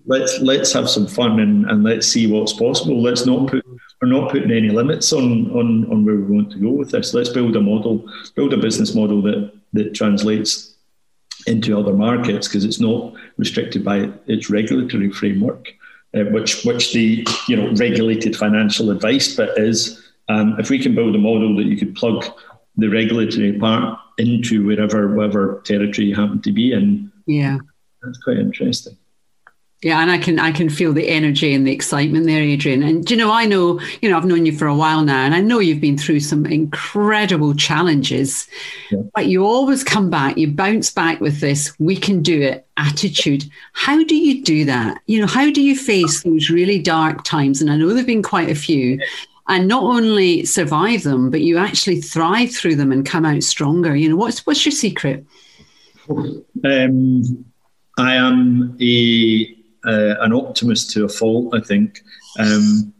let's 0.07 0.39
let's 0.41 0.73
have 0.73 0.89
some 0.89 1.07
fun 1.07 1.41
and, 1.41 1.69
and 1.71 1.83
let's 1.83 2.07
see 2.07 2.27
what's 2.27 2.53
possible. 2.53 3.03
Let's 3.03 3.27
not 3.27 3.49
put 3.49 3.65
we're 4.01 4.09
not 4.09 4.31
putting 4.31 4.51
any 4.51 4.71
limits 4.71 5.13
on 5.13 5.51
on 5.51 5.91
on 5.91 6.05
where 6.05 6.17
we 6.17 6.37
want 6.37 6.53
to 6.53 6.59
go 6.59 6.71
with 6.71 6.91
this. 6.91 7.15
Let's 7.15 7.31
build 7.31 7.57
a 7.57 7.61
model, 7.61 8.09
build 8.35 8.53
a 8.53 8.59
business 8.59 8.95
model 8.95 9.23
that 9.23 9.53
that 9.73 9.95
translates 9.95 10.75
into 11.47 11.79
other 11.79 11.93
markets 11.93 12.49
because 12.49 12.65
it's 12.65 12.81
not 12.81 13.15
restricted 13.37 13.85
by 13.85 14.11
its 14.27 14.51
regulatory 14.51 15.11
framework, 15.11 15.73
uh, 16.17 16.25
which 16.31 16.65
which 16.65 16.93
the 16.93 17.27
you 17.49 17.57
know 17.57 17.71
regulated 17.73 18.37
financial 18.37 18.91
advice 18.91 19.37
bit 19.37 19.51
is. 19.57 20.03
Um, 20.29 20.57
if 20.59 20.71
we 20.71 20.79
can 20.79 20.95
build 20.95 21.15
a 21.15 21.19
model 21.19 21.55
that 21.57 21.67
you 21.67 21.77
could 21.77 21.95
plug 21.95 22.25
the 22.77 22.89
regulatory 22.89 23.53
part 23.59 23.99
into 24.19 24.67
wherever 24.67 25.15
whatever 25.15 25.63
territory 25.65 26.09
you 26.09 26.15
happen 26.15 26.43
to 26.43 26.53
be 26.53 26.73
in. 26.73 27.13
Yeah, 27.27 27.59
that's 28.03 28.19
quite 28.19 28.39
interesting. 28.39 28.97
Yeah, 29.87 30.03
and 30.03 30.11
I 30.11 30.19
can 30.19 30.41
I 30.41 30.51
can 30.51 30.69
feel 30.69 30.93
the 30.93 31.09
energy 31.09 31.55
and 31.55 31.65
the 31.65 31.71
excitement 31.71 32.27
there, 32.27 32.43
Adrian. 32.43 32.83
And 32.83 33.09
you 33.09 33.17
know, 33.17 33.31
I 33.31 33.47
know 33.47 33.79
you 34.03 34.11
know 34.11 34.17
I've 34.17 34.25
known 34.25 34.45
you 34.45 34.51
for 34.51 34.67
a 34.67 34.75
while 34.75 35.05
now, 35.05 35.25
and 35.25 35.33
I 35.33 35.41
know 35.41 35.61
you've 35.61 35.81
been 35.81 35.97
through 35.97 36.19
some 36.19 36.45
incredible 36.45 37.55
challenges, 37.55 38.49
yeah. 38.91 39.03
but 39.15 39.27
you 39.27 39.47
always 39.47 39.85
come 39.85 40.11
back, 40.11 40.39
you 40.39 40.49
bounce 40.49 40.91
back 40.91 41.21
with 41.21 41.39
this 41.39 41.73
"we 41.79 41.95
can 41.95 42.21
do 42.21 42.43
it" 42.43 42.67
attitude. 42.77 43.45
How 43.75 44.03
do 44.03 44.17
you 44.17 44.43
do 44.43 44.65
that? 44.65 45.01
You 45.07 45.21
know, 45.21 45.29
how 45.29 45.53
do 45.53 45.63
you 45.63 45.77
face 45.77 46.25
those 46.25 46.51
really 46.51 46.83
dark 46.83 47.23
times? 47.23 47.61
And 47.61 47.71
I 47.71 47.77
know 47.77 47.95
there've 47.95 48.05
been 48.05 48.25
quite 48.25 48.51
a 48.51 48.57
few 48.57 48.99
and 49.47 49.69
not 49.69 49.85
only 49.85 50.45
survive 50.47 51.05
them, 51.05 51.31
but 51.31 51.43
you 51.43 51.59
actually 51.59 52.01
thrive 52.01 52.53
through 52.53 52.75
them 52.75 52.91
and 52.91 53.07
come 53.07 53.25
out 53.25 53.45
stronger. 53.45 53.95
You 53.95 54.09
know, 54.09 54.17
what's 54.17 54.45
what's 54.47 54.67
your 54.67 54.73
secret? 54.73 55.25
Um, 56.11 57.45
I 57.99 58.17
am 58.17 58.77
a 58.81 59.56
uh, 59.87 60.17
an 60.21 60.33
optimist 60.33 60.91
to 60.93 61.05
a 61.05 61.09
fault. 61.09 61.55
I 61.55 61.61
think 61.61 62.01
um, 62.39 62.93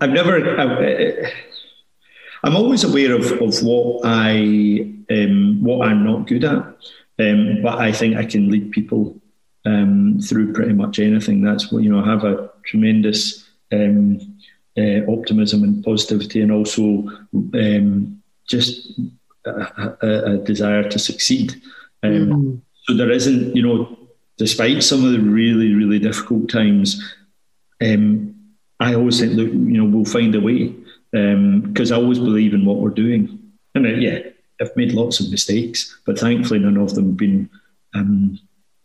I've 0.00 0.10
never. 0.10 0.58
I, 0.58 1.32
am 2.44 2.56
always 2.56 2.84
aware 2.84 3.14
of, 3.14 3.32
of 3.40 3.62
what 3.62 4.02
I 4.04 4.92
um, 5.10 5.62
what 5.62 5.86
I'm 5.86 6.04
not 6.04 6.26
good 6.26 6.44
at, 6.44 6.62
um, 7.18 7.62
but 7.62 7.78
I 7.78 7.92
think 7.92 8.16
I 8.16 8.24
can 8.24 8.50
lead 8.50 8.72
people 8.72 9.20
um, 9.64 10.20
through 10.20 10.52
pretty 10.52 10.72
much 10.72 10.98
anything. 10.98 11.42
That's 11.42 11.70
what 11.70 11.82
you 11.82 11.90
know. 11.90 12.04
I 12.04 12.10
have 12.10 12.24
a 12.24 12.50
tremendous 12.64 13.48
um, 13.72 14.18
uh, 14.78 15.00
optimism 15.08 15.62
and 15.64 15.84
positivity, 15.84 16.40
and 16.42 16.52
also 16.52 17.08
um, 17.54 18.22
just 18.48 18.98
a, 19.46 19.96
a, 20.02 20.34
a, 20.34 20.38
desire 20.38 20.88
to 20.88 20.98
succeed. 20.98 21.60
Um, 22.02 22.12
mm. 22.12 22.60
So 22.84 22.94
there 22.94 23.10
isn't, 23.10 23.56
you 23.56 23.62
know, 23.62 24.05
despite 24.38 24.82
some 24.82 25.04
of 25.04 25.12
the 25.12 25.20
really, 25.20 25.74
really 25.74 25.98
difficult 25.98 26.48
times, 26.48 27.14
um, 27.82 28.34
I 28.80 28.94
always 28.94 29.20
think, 29.20 29.34
look, 29.34 29.48
you 29.48 29.54
know, 29.54 29.84
we'll 29.84 30.04
find 30.04 30.34
a 30.34 30.40
way 30.40 30.74
because 31.10 31.92
um, 31.92 31.98
I 31.98 32.00
always 32.00 32.18
believe 32.18 32.52
in 32.52 32.64
what 32.64 32.78
we're 32.78 32.90
doing. 32.90 33.52
And 33.74 33.86
uh, 33.86 33.90
yeah, 33.90 34.20
I've 34.60 34.76
made 34.76 34.92
lots 34.92 35.20
of 35.20 35.30
mistakes, 35.30 35.98
but 36.04 36.18
thankfully 36.18 36.60
none 36.60 36.76
of 36.76 36.94
them 36.94 37.06
have 37.06 37.16
been. 37.16 37.50
Um, 37.94 38.38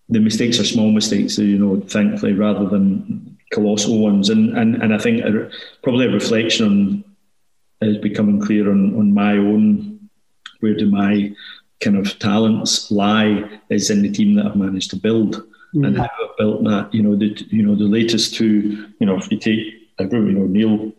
the 0.09 0.19
mistakes 0.19 0.59
are 0.59 0.65
small 0.65 0.91
mistakes, 0.91 1.37
you 1.37 1.57
know. 1.57 1.79
Thankfully, 1.81 2.33
rather 2.33 2.65
than 2.65 3.37
colossal 3.51 3.99
ones. 3.99 4.29
And 4.29 4.57
and, 4.57 4.81
and 4.81 4.93
I 4.93 4.97
think 4.97 5.23
a, 5.23 5.49
probably 5.83 6.07
a 6.07 6.11
reflection 6.11 6.65
on 6.65 7.03
is 7.81 7.97
becoming 7.97 8.41
clear 8.41 8.69
on, 8.69 8.95
on 8.95 9.13
my 9.13 9.33
own 9.33 10.09
where 10.59 10.75
do 10.75 10.89
my 10.89 11.33
kind 11.81 11.97
of 11.97 12.17
talents 12.19 12.91
lie 12.91 13.59
is 13.69 13.89
in 13.89 14.01
the 14.01 14.11
team 14.11 14.35
that 14.35 14.45
I've 14.45 14.55
managed 14.55 14.91
to 14.91 14.95
build 14.95 15.35
mm-hmm. 15.35 15.85
and 15.85 15.97
how 15.97 16.03
I've 16.05 16.37
built 16.37 16.63
that. 16.63 16.93
You 16.93 17.03
know, 17.03 17.15
the 17.15 17.35
you 17.49 17.63
know 17.63 17.75
the 17.75 17.85
latest 17.85 18.35
two. 18.35 18.87
You 18.99 19.05
know, 19.05 19.17
if 19.17 19.31
you 19.31 19.37
take 19.37 19.59
you 19.99 20.07
know 20.07 20.45
Neil, 20.45 20.91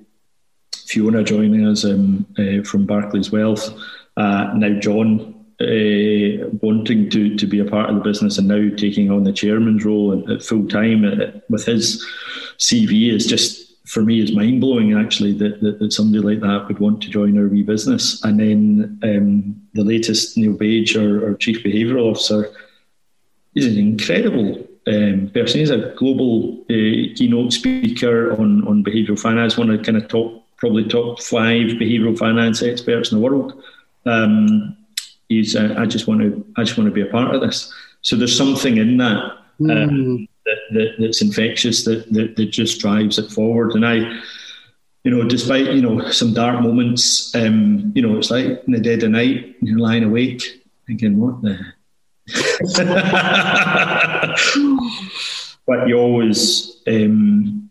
Fiona 0.86 1.22
joining 1.24 1.66
us 1.66 1.84
um, 1.84 2.26
uh, 2.38 2.62
from 2.64 2.86
Barclays 2.86 3.30
Wealth, 3.32 3.72
uh, 4.16 4.52
now 4.54 4.78
John. 4.80 5.38
uh, 5.60 6.48
wanting 6.60 7.08
to 7.08 7.36
to 7.36 7.46
be 7.46 7.60
a 7.60 7.64
part 7.64 7.88
of 7.88 7.94
the 7.94 8.00
business 8.00 8.36
and 8.36 8.48
now 8.48 8.74
taking 8.76 9.12
on 9.12 9.22
the 9.22 9.32
chairman's 9.32 9.84
role 9.84 10.12
at, 10.12 10.28
at 10.28 10.42
full 10.42 10.66
time 10.66 11.02
with 11.48 11.64
his 11.66 12.04
CV 12.58 13.12
is 13.12 13.26
just 13.26 13.61
for 13.92 14.02
me 14.02 14.22
is 14.22 14.32
mind 14.32 14.58
blowing 14.58 14.98
actually 14.98 15.34
that, 15.34 15.60
that, 15.60 15.78
that, 15.78 15.92
somebody 15.92 16.24
like 16.24 16.40
that 16.40 16.66
would 16.66 16.78
want 16.78 17.02
to 17.02 17.10
join 17.10 17.36
our 17.36 17.46
wee 17.46 17.62
business. 17.62 18.24
And 18.24 18.40
then 18.40 18.98
um, 19.02 19.62
the 19.74 19.84
latest 19.84 20.38
Neil 20.38 20.54
Bage, 20.54 20.96
our, 20.96 21.28
our, 21.28 21.34
chief 21.34 21.62
behavioural 21.62 22.10
officer, 22.10 22.50
is 23.54 23.66
an 23.66 23.76
incredible 23.76 24.66
um, 24.86 25.30
person. 25.34 25.60
He's 25.60 25.68
a 25.68 25.94
global 25.98 26.62
uh, 26.70 27.12
keynote 27.16 27.52
speaker 27.52 28.32
on 28.32 28.66
on 28.66 28.82
behavioural 28.82 29.20
finance, 29.20 29.58
one 29.58 29.68
of 29.68 29.76
the 29.76 29.84
kind 29.84 29.98
of 29.98 30.08
top 30.08 30.42
probably 30.56 30.84
top 30.84 31.20
five 31.20 31.72
behavioural 31.76 32.18
finance 32.18 32.62
experts 32.62 33.12
in 33.12 33.18
the 33.18 33.24
world. 33.24 33.62
Um, 34.06 34.74
he's 35.28 35.54
uh, 35.54 35.74
I 35.76 35.84
just 35.84 36.06
want 36.08 36.22
to 36.22 36.46
I 36.56 36.64
just 36.64 36.78
want 36.78 36.88
to 36.88 36.94
be 36.94 37.02
a 37.02 37.12
part 37.12 37.34
of 37.34 37.42
this. 37.42 37.70
So 38.00 38.16
there's 38.16 38.36
something 38.36 38.78
in 38.78 38.96
that. 38.96 39.36
Mm. 39.60 40.28
That, 40.44 40.58
that, 40.72 40.94
that's 40.98 41.22
infectious 41.22 41.84
that, 41.84 42.12
that 42.12 42.36
that 42.36 42.46
just 42.46 42.80
drives 42.80 43.18
it 43.18 43.30
forward. 43.30 43.72
And 43.72 43.86
I, 43.86 44.20
you 45.04 45.10
know, 45.10 45.28
despite 45.28 45.72
you 45.72 45.82
know 45.82 46.10
some 46.10 46.34
dark 46.34 46.60
moments, 46.60 47.34
um, 47.34 47.92
you 47.94 48.02
know, 48.02 48.18
it's 48.18 48.30
like 48.30 48.62
in 48.66 48.72
the 48.72 48.80
dead 48.80 49.02
of 49.02 49.10
night, 49.10 49.56
you're 49.60 49.78
lying 49.78 50.04
awake 50.04 50.62
thinking, 50.86 51.20
what 51.20 51.42
the. 51.42 51.58
but 55.66 55.88
you 55.88 55.98
always, 55.98 56.80
um, 56.86 57.70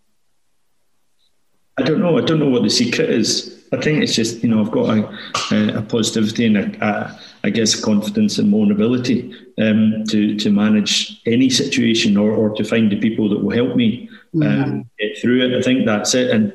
I 1.78 1.84
don't 1.84 2.00
know. 2.00 2.18
I 2.18 2.22
don't 2.22 2.40
know 2.40 2.50
what 2.50 2.64
the 2.64 2.70
secret 2.70 3.10
is. 3.10 3.61
I 3.74 3.78
think 3.78 4.04
it's 4.04 4.16
just 4.16 4.44
you 4.44 4.50
know 4.50 4.62
I've 4.62 4.72
got 4.72 4.98
a, 4.98 5.78
a 5.78 5.82
positivity 5.82 6.46
and 6.46 6.58
a, 6.58 6.86
a, 6.86 7.20
I 7.46 7.50
guess 7.50 7.80
confidence 7.80 8.38
and 8.38 8.52
vulnerability 8.52 9.34
um, 9.60 10.04
to 10.10 10.38
to 10.38 10.50
manage 10.50 11.22
any 11.26 11.50
situation 11.50 12.18
or, 12.18 12.32
or 12.32 12.50
to 12.56 12.64
find 12.64 12.92
the 12.92 13.00
people 13.00 13.30
that 13.30 13.42
will 13.42 13.56
help 13.56 13.76
me 13.76 14.10
um, 14.36 14.42
mm-hmm. 14.42 14.82
get 15.00 15.18
through 15.20 15.46
it. 15.46 15.58
I 15.58 15.62
think 15.62 15.86
that's 15.86 16.14
it. 16.14 16.32
And 16.32 16.54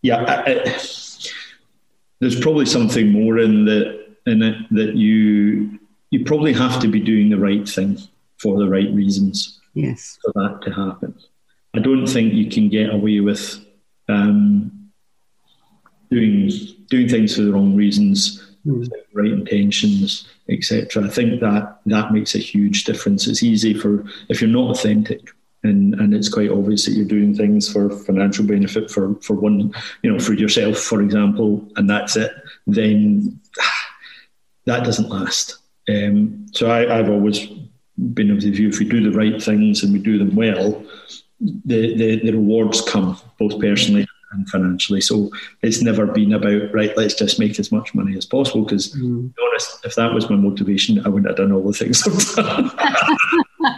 yeah, 0.00 0.24
I, 0.24 0.50
I, 0.50 0.54
there's 2.20 2.40
probably 2.40 2.66
something 2.66 3.10
more 3.10 3.38
in 3.38 3.66
the 3.66 4.06
in 4.26 4.42
it 4.42 4.56
that 4.70 4.96
you 4.96 5.78
you 6.10 6.24
probably 6.24 6.54
have 6.54 6.80
to 6.80 6.88
be 6.88 7.00
doing 7.00 7.28
the 7.28 7.38
right 7.38 7.68
thing 7.68 7.98
for 8.38 8.58
the 8.58 8.68
right 8.68 8.90
reasons. 8.92 9.60
Yes, 9.74 10.18
for 10.22 10.32
that 10.34 10.62
to 10.62 10.70
happen. 10.72 11.14
I 11.74 11.78
don't 11.80 12.06
think 12.06 12.32
you 12.32 12.48
can 12.48 12.70
get 12.70 12.90
away 12.90 13.20
with. 13.20 13.64
Um, 14.08 14.81
doing 16.92 17.08
things 17.08 17.34
for 17.34 17.42
the 17.42 17.52
wrong 17.52 17.74
reasons, 17.74 18.54
mm. 18.66 18.86
right 19.14 19.32
intentions, 19.32 20.28
etc. 20.50 21.04
I 21.04 21.08
think 21.08 21.40
that 21.40 21.78
that 21.86 22.12
makes 22.12 22.34
a 22.34 22.38
huge 22.38 22.84
difference. 22.84 23.26
It's 23.26 23.42
easy 23.42 23.72
for 23.72 24.04
if 24.28 24.40
you're 24.40 24.50
not 24.50 24.70
authentic. 24.70 25.30
And, 25.64 25.94
and 25.94 26.12
it's 26.12 26.28
quite 26.28 26.50
obvious 26.50 26.84
that 26.84 26.92
you're 26.92 27.06
doing 27.06 27.36
things 27.36 27.72
for 27.72 27.88
financial 27.88 28.44
benefit 28.44 28.90
for, 28.90 29.14
for 29.22 29.34
one, 29.34 29.72
you 30.02 30.12
know, 30.12 30.18
for 30.18 30.34
yourself, 30.34 30.76
for 30.76 31.00
example, 31.00 31.66
and 31.76 31.88
that's 31.88 32.16
it. 32.16 32.32
Then 32.66 33.40
that 34.66 34.84
doesn't 34.84 35.08
last. 35.08 35.58
Um, 35.88 36.46
so 36.52 36.68
I, 36.68 36.98
I've 36.98 37.08
always 37.08 37.46
been 38.12 38.32
of 38.32 38.40
the 38.40 38.50
view 38.50 38.70
if 38.70 38.80
we 38.80 38.86
do 38.86 39.08
the 39.08 39.16
right 39.16 39.40
things 39.40 39.84
and 39.84 39.92
we 39.92 40.00
do 40.00 40.18
them 40.18 40.34
well, 40.34 40.84
the, 41.40 41.96
the, 41.96 42.16
the 42.24 42.32
rewards 42.32 42.80
come 42.80 43.16
both 43.38 43.60
personally 43.60 44.06
and 44.32 44.48
financially. 44.48 45.00
So 45.00 45.30
it's 45.62 45.82
never 45.82 46.06
been 46.06 46.32
about 46.32 46.72
right. 46.72 46.96
Let's 46.96 47.14
just 47.14 47.38
make 47.38 47.58
as 47.58 47.70
much 47.72 47.94
money 47.94 48.16
as 48.16 48.26
possible. 48.26 48.64
Because 48.64 48.94
mm. 48.94 49.34
be 49.34 49.42
honest, 49.48 49.84
if 49.84 49.94
that 49.96 50.12
was 50.12 50.28
my 50.30 50.36
motivation, 50.36 51.04
I 51.04 51.08
wouldn't 51.08 51.28
have 51.28 51.36
done 51.36 51.52
all 51.52 51.62
the 51.62 51.72
things 51.72 52.06
I've 52.06 52.46
done. 52.46 52.70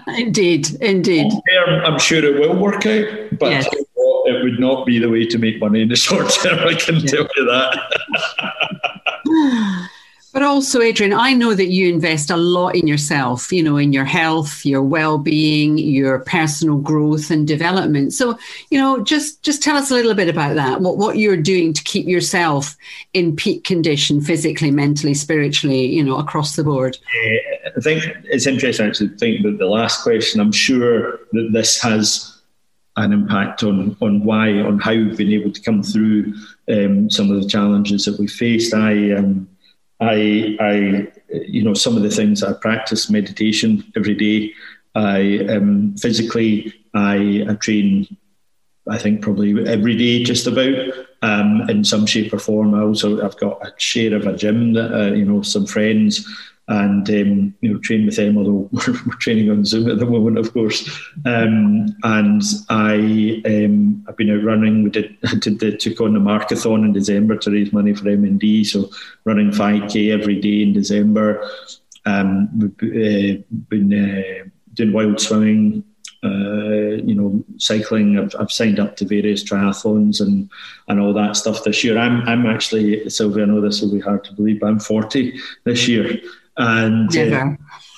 indeed, 0.19 0.71
indeed. 0.81 1.31
Term, 1.31 1.85
I'm 1.85 1.99
sure 1.99 2.25
it 2.25 2.41
will 2.41 2.57
work 2.57 2.87
out, 2.87 3.39
but 3.39 3.51
yes. 3.51 3.69
it 3.73 4.43
would 4.43 4.59
not 4.59 4.87
be 4.87 4.99
the 4.99 5.09
way 5.09 5.27
to 5.27 5.39
make 5.39 5.61
money 5.61 5.83
in 5.83 5.89
the 5.89 5.97
short 6.07 6.31
term. 6.31 6.59
I 6.61 6.75
can 6.75 6.97
yeah. 6.97 7.07
tell 7.07 7.29
you 7.37 7.45
that. 7.47 7.79
But 10.35 10.43
also, 10.43 10.81
Adrian, 10.81 11.13
I 11.13 11.33
know 11.33 11.55
that 11.55 11.71
you 11.71 11.89
invest 11.89 12.29
a 12.29 12.37
lot 12.37 12.75
in 12.75 12.89
yourself, 12.89 13.53
you 13.53 13.63
know, 13.63 13.77
in 13.77 13.93
your 13.93 14.05
health, 14.05 14.67
your 14.67 14.83
well-being, 14.83 15.79
your 15.79 16.19
personal 16.19 16.77
growth 16.77 17.31
and 17.31 17.47
development. 17.47 18.13
So, 18.15 18.37
you 18.69 18.77
know, 18.77 19.01
just 19.05 19.45
just 19.45 19.63
tell 19.63 19.77
us 19.77 19.93
a 19.93 19.95
little 19.95 20.13
bit 20.13 20.29
about 20.29 20.57
that. 20.57 20.81
What 20.81 20.99
what 20.99 21.19
you're 21.19 21.37
doing 21.37 21.73
to 21.73 21.85
keep 21.85 22.09
yourself 22.09 22.77
in 23.13 23.37
peak 23.37 23.63
condition, 23.63 24.21
physically, 24.21 24.73
mentally, 24.73 25.15
spiritually, 25.15 25.87
you 25.87 26.03
know, 26.03 26.19
across 26.19 26.57
the 26.57 26.65
board. 26.65 26.99
Uh, 26.99 27.69
I 27.77 27.81
think 27.81 28.03
it's 28.25 28.49
interesting 28.49 28.89
actually 28.89 29.11
to 29.11 29.17
think 29.17 29.39
about 29.39 29.59
the 29.59 29.67
last 29.67 30.03
question. 30.03 30.41
I'm 30.41 30.51
sure 30.51 31.21
that 31.31 31.51
this 31.53 31.81
has 31.81 32.41
an 32.97 33.13
impact 33.13 33.63
on 33.63 33.97
on 34.01 34.25
why 34.25 34.51
on 34.63 34.81
how 34.81 34.95
we've 34.95 35.17
been 35.17 35.33
able 35.33 35.53
to 35.53 35.61
come 35.61 35.85
through 35.85 36.35
um, 36.69 37.09
some 37.09 37.31
of 37.31 37.41
the 37.41 37.49
challenges 37.49 38.05
that 38.07 38.19
we 38.19 38.27
faced. 38.27 38.75
I 38.75 39.13
um, 39.13 39.49
I, 40.05 40.57
I, 40.61 41.09
you 41.31 41.63
know, 41.63 41.75
some 41.75 41.97
of 41.97 42.03
the 42.03 42.11
things 42.11 42.43
I 42.43 42.53
practice 42.53 43.11
meditation 43.11 43.93
every 43.97 44.15
day. 44.15 44.53
I 44.95 45.47
um, 45.49 45.97
physically, 45.97 46.73
I, 46.95 47.45
I 47.49 47.55
train. 47.55 48.17
I 48.89 48.99
think 48.99 49.23
probably 49.23 49.67
every 49.67 49.97
day, 49.97 50.23
just 50.25 50.47
about 50.47 50.77
um, 51.23 51.69
in 51.71 51.85
some 51.85 52.07
shape 52.07 52.33
or 52.33 52.39
form. 52.39 52.75
I 52.75 52.83
also 52.83 53.25
I've 53.25 53.39
got 53.39 53.67
a 53.67 53.73
share 53.79 54.15
of 54.15 54.27
a 54.27 54.37
gym 54.37 54.75
that 54.75 54.93
uh, 54.93 55.13
you 55.15 55.25
know 55.25 55.43
some 55.43 55.67
friends 55.67 56.25
and 56.69 57.09
um, 57.11 57.55
you 57.61 57.73
know 57.73 57.79
train 57.81 58.07
with 58.07 58.17
them. 58.17 58.39
Although 58.39 58.69
we're, 58.73 58.93
we're, 59.07 59.17
training 59.17 59.51
on 59.51 59.65
Zoom 59.65 59.91
at 59.91 59.99
the 59.99 60.07
moment, 60.07 60.39
of 60.39 60.53
course. 60.53 60.89
Um, 61.25 61.95
and 62.03 62.43
I 62.71 63.43
um, 63.45 64.05
I've 64.09 64.17
been 64.17 64.31
out 64.31 64.45
running. 64.45 64.85
We 64.85 64.91
did 64.91 65.17
I 65.25 65.35
did 65.39 65.61
the, 65.61 65.77
took 65.77 66.01
on 66.01 66.15
the 66.15 66.21
Markathon 66.21 66.85
in 66.85 66.93
December 66.93 67.37
to 67.39 67.51
raise 67.51 67.73
money 67.73 67.95
for 67.95 68.05
MND. 68.05 68.67
So 68.67 68.91
running 69.25 69.51
5k 69.51 70.13
every 70.19 70.41
day 70.41 70.63
in 70.63 70.73
December. 70.73 71.49
Um, 72.07 72.49
we've 72.59 73.41
uh, 73.41 73.43
been 73.69 73.93
uh, 73.93 74.49
doing 74.75 74.93
wild 74.93 75.21
swimming. 75.21 75.85
Uh, 76.23 76.97
you 77.05 77.15
know, 77.15 77.45
cycling. 77.59 78.19
I've, 78.19 78.35
I've, 78.41 78.51
signed 78.51 78.81
up 78.81 78.97
to 78.97 79.05
various 79.05 79.45
triathlons 79.45 80.23
and 80.23 80.49
and 80.89 80.99
all 80.99 81.13
that 81.13 81.37
stuff 81.37 81.65
this 81.65 81.85
year. 81.85 81.99
I'm 81.99 82.27
I'm 82.27 82.47
actually 82.47 83.11
Sylvia. 83.11 83.43
I 83.43 83.47
know 83.47 83.61
this 83.61 83.83
will 83.83 83.93
be 83.93 84.01
hard 84.01 84.25
to 84.25 84.33
believe, 84.33 84.61
but 84.61 84.69
I'm 84.69 84.81
40 84.81 85.39
this 85.65 85.87
year, 85.87 86.19
and 86.57 87.17
uh, 87.17 87.47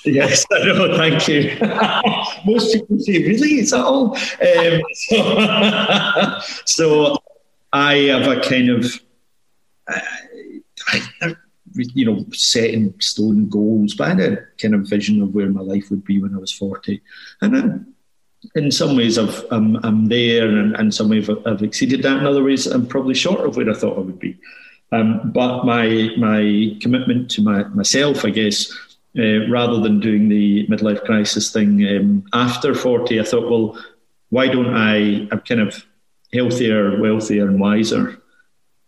yes, 0.05 0.45
I 0.51 0.65
know. 0.65 0.97
Thank 0.97 1.27
you. 1.27 1.57
Most 2.45 2.73
people 2.73 2.99
say, 2.99 3.23
"Really? 3.23 3.59
Is 3.59 3.71
that 3.71 3.83
all?" 3.83 4.15
Um, 4.15 4.81
so, 4.93 6.39
so, 6.65 7.17
I 7.73 7.93
have 7.95 8.27
a 8.27 8.41
kind 8.41 8.69
of, 8.69 8.85
uh, 9.87 9.99
I, 10.87 11.35
you 11.75 12.05
know, 12.05 12.25
set 12.31 12.71
in 12.71 12.99
stone 12.99 13.49
goals, 13.49 13.95
but 13.95 14.05
I 14.05 14.09
had 14.09 14.19
a 14.19 14.37
kind 14.59 14.73
of 14.73 14.87
vision 14.87 15.21
of 15.21 15.33
where 15.35 15.49
my 15.49 15.61
life 15.61 15.89
would 15.89 16.03
be 16.03 16.21
when 16.21 16.35
I 16.35 16.39
was 16.39 16.51
forty, 16.51 17.01
and. 17.41 17.57
I, 17.57 17.79
in 18.53 18.71
some 18.71 18.95
ways, 18.95 19.17
I've, 19.17 19.45
I'm, 19.49 19.77
I'm 19.83 20.05
there, 20.05 20.47
and 20.47 20.75
in 20.79 20.91
some 20.91 21.09
ways, 21.09 21.27
I've, 21.27 21.45
I've 21.45 21.63
exceeded 21.63 22.03
that. 22.03 22.19
In 22.19 22.25
other 22.25 22.43
ways, 22.43 22.67
I'm 22.67 22.85
probably 22.85 23.15
short 23.15 23.41
of 23.41 23.57
where 23.57 23.69
I 23.69 23.73
thought 23.73 23.97
I 23.97 24.01
would 24.01 24.19
be. 24.19 24.37
Um, 24.91 25.31
but 25.31 25.65
my 25.65 26.11
my 26.17 26.77
commitment 26.81 27.29
to 27.31 27.41
my, 27.41 27.63
myself, 27.65 28.23
I 28.23 28.29
guess, 28.29 28.71
uh, 29.17 29.47
rather 29.49 29.79
than 29.81 29.99
doing 29.99 30.29
the 30.29 30.67
midlife 30.67 31.03
crisis 31.03 31.51
thing 31.51 31.85
um, 31.87 32.23
after 32.33 32.73
40, 32.73 33.19
I 33.19 33.23
thought, 33.23 33.49
well, 33.49 33.83
why 34.29 34.47
don't 34.47 34.73
I, 34.75 35.27
I'm 35.31 35.41
kind 35.41 35.61
of 35.61 35.85
healthier, 36.33 36.99
wealthier, 37.01 37.47
and 37.47 37.59
wiser 37.59 38.21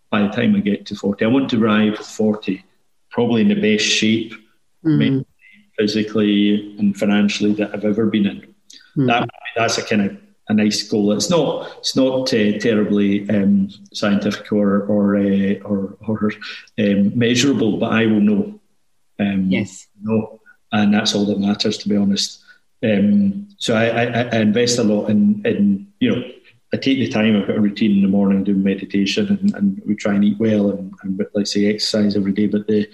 by 0.09 0.21
the 0.21 0.29
time 0.29 0.55
I 0.55 0.59
get 0.59 0.85
to 0.87 0.95
40. 0.95 1.25
I 1.25 1.27
want 1.27 1.49
to 1.49 1.63
arrive 1.63 1.93
at 1.93 2.05
40, 2.05 2.63
probably 3.09 3.41
in 3.41 3.49
the 3.49 3.55
best 3.55 3.85
shape, 3.85 4.33
mm. 4.85 5.25
physically 5.77 6.77
and 6.77 6.95
financially 6.97 7.53
that 7.53 7.73
I've 7.73 7.85
ever 7.85 8.05
been 8.05 8.25
in. 8.25 8.55
Mm. 8.97 9.07
That, 9.07 9.29
that's 9.55 9.77
a 9.77 9.83
kind 9.83 10.01
of 10.03 10.17
a 10.49 10.53
nice 10.53 10.83
goal. 10.83 11.13
It's 11.13 11.29
not 11.29 11.77
it's 11.77 11.95
not 11.95 12.33
uh, 12.33 12.57
terribly 12.59 13.29
um, 13.29 13.69
scientific 13.93 14.51
or 14.51 14.81
or 14.83 15.15
uh, 15.15 15.59
or, 15.63 15.95
or 16.07 16.31
um, 16.79 17.17
measurable, 17.17 17.77
but 17.77 17.93
I 17.93 18.05
will 18.07 18.19
know. 18.19 18.59
Um, 19.19 19.45
yes. 19.49 19.87
Know, 20.01 20.39
and 20.71 20.93
that's 20.93 21.13
all 21.13 21.25
that 21.25 21.39
matters, 21.39 21.77
to 21.79 21.89
be 21.89 21.97
honest. 21.97 22.43
Um, 22.83 23.49
so 23.57 23.75
I, 23.75 23.87
I, 23.87 24.21
I, 24.21 24.37
invest 24.37 24.79
a 24.79 24.83
lot 24.83 25.09
in 25.09 25.41
in 25.45 25.87
you 25.99 26.15
know 26.15 26.23
I 26.73 26.77
take 26.77 26.97
the 26.97 27.09
time. 27.09 27.35
I've 27.35 27.47
got 27.47 27.57
a 27.57 27.61
routine 27.61 27.97
in 27.97 28.01
the 28.01 28.07
morning, 28.07 28.43
doing 28.43 28.63
meditation, 28.63 29.27
and, 29.27 29.55
and 29.55 29.81
we 29.85 29.95
try 29.95 30.15
and 30.15 30.23
eat 30.23 30.39
well 30.39 30.69
and, 30.71 30.93
and 31.03 31.19
like 31.33 31.47
say 31.47 31.65
exercise 31.65 32.15
every 32.15 32.31
day. 32.31 32.47
But 32.47 32.67
the 32.67 32.87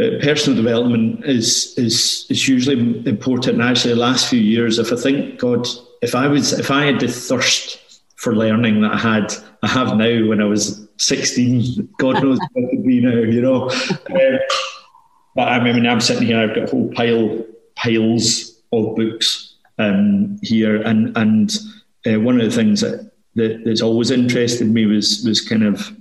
uh, 0.00 0.18
personal 0.22 0.56
development 0.56 1.24
is 1.24 1.74
is 1.78 2.26
is 2.28 2.46
hugely 2.46 2.74
important. 3.06 3.60
And 3.60 3.62
actually, 3.62 3.94
the 3.94 4.00
last 4.00 4.28
few 4.28 4.40
years, 4.40 4.78
if 4.78 4.92
I 4.92 4.96
think 4.96 5.38
God 5.38 5.66
if 6.02 6.14
I 6.14 6.26
was 6.26 6.52
if 6.52 6.70
I 6.70 6.86
had 6.86 7.00
the 7.00 7.08
thirst 7.08 8.02
for 8.16 8.34
learning 8.34 8.82
that 8.82 8.92
I 8.92 8.98
had 8.98 9.34
I 9.62 9.68
have 9.68 9.96
now 9.96 10.26
when 10.26 10.40
I 10.40 10.44
was 10.44 10.88
16, 10.98 11.88
God 11.98 12.22
knows 12.22 12.38
it 12.54 12.76
would 12.76 12.86
be 12.86 13.00
now, 13.00 13.10
you 13.10 13.42
know. 13.42 13.70
Um, 13.70 14.38
but 15.34 15.48
I 15.48 15.62
mean, 15.62 15.86
I'm 15.86 16.00
sitting 16.00 16.26
here. 16.26 16.40
I've 16.40 16.54
got 16.54 16.68
a 16.68 16.70
whole 16.70 16.90
pile 16.92 17.44
piles 17.76 18.60
of 18.72 18.96
books 18.96 19.56
um, 19.78 20.38
here, 20.42 20.82
and 20.82 21.16
and 21.16 21.56
uh, 22.06 22.20
one 22.20 22.40
of 22.40 22.44
the 22.44 22.54
things 22.54 22.80
that, 22.80 23.12
that 23.34 23.62
that's 23.64 23.82
always 23.82 24.10
interested 24.10 24.66
me 24.66 24.86
was 24.86 25.24
was 25.24 25.40
kind 25.40 25.62
of 25.62 25.94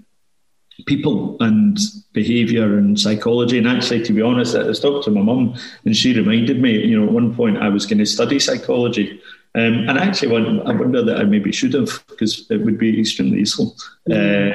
people 0.86 1.38
and 1.42 1.78
behaviour 2.14 2.78
and 2.78 3.00
psychology. 3.00 3.58
And 3.58 3.68
actually, 3.68 4.04
to 4.04 4.14
be 4.14 4.22
honest, 4.22 4.56
I 4.56 4.64
was 4.64 4.80
talking 4.80 5.04
to 5.04 5.12
my 5.12 5.22
mum, 5.22 5.56
and 5.86 5.96
she 5.96 6.14
reminded 6.14 6.62
me, 6.62 6.86
you 6.86 7.00
know, 7.00 7.06
at 7.06 7.14
one 7.14 7.36
point 7.36 7.58
I 7.58 7.70
was 7.70 7.86
going 7.86 8.00
to 8.00 8.06
study 8.06 8.40
psychology. 8.40 9.22
Um, 9.60 9.90
and 9.90 9.98
actually, 9.98 10.36
I 10.66 10.72
wonder 10.72 11.04
that 11.04 11.18
I 11.18 11.24
maybe 11.24 11.52
should 11.52 11.74
have 11.74 12.04
because 12.08 12.50
it 12.50 12.58
would 12.58 12.78
be 12.78 13.00
extremely 13.00 13.40
useful. 13.40 13.76
Uh, 14.10 14.52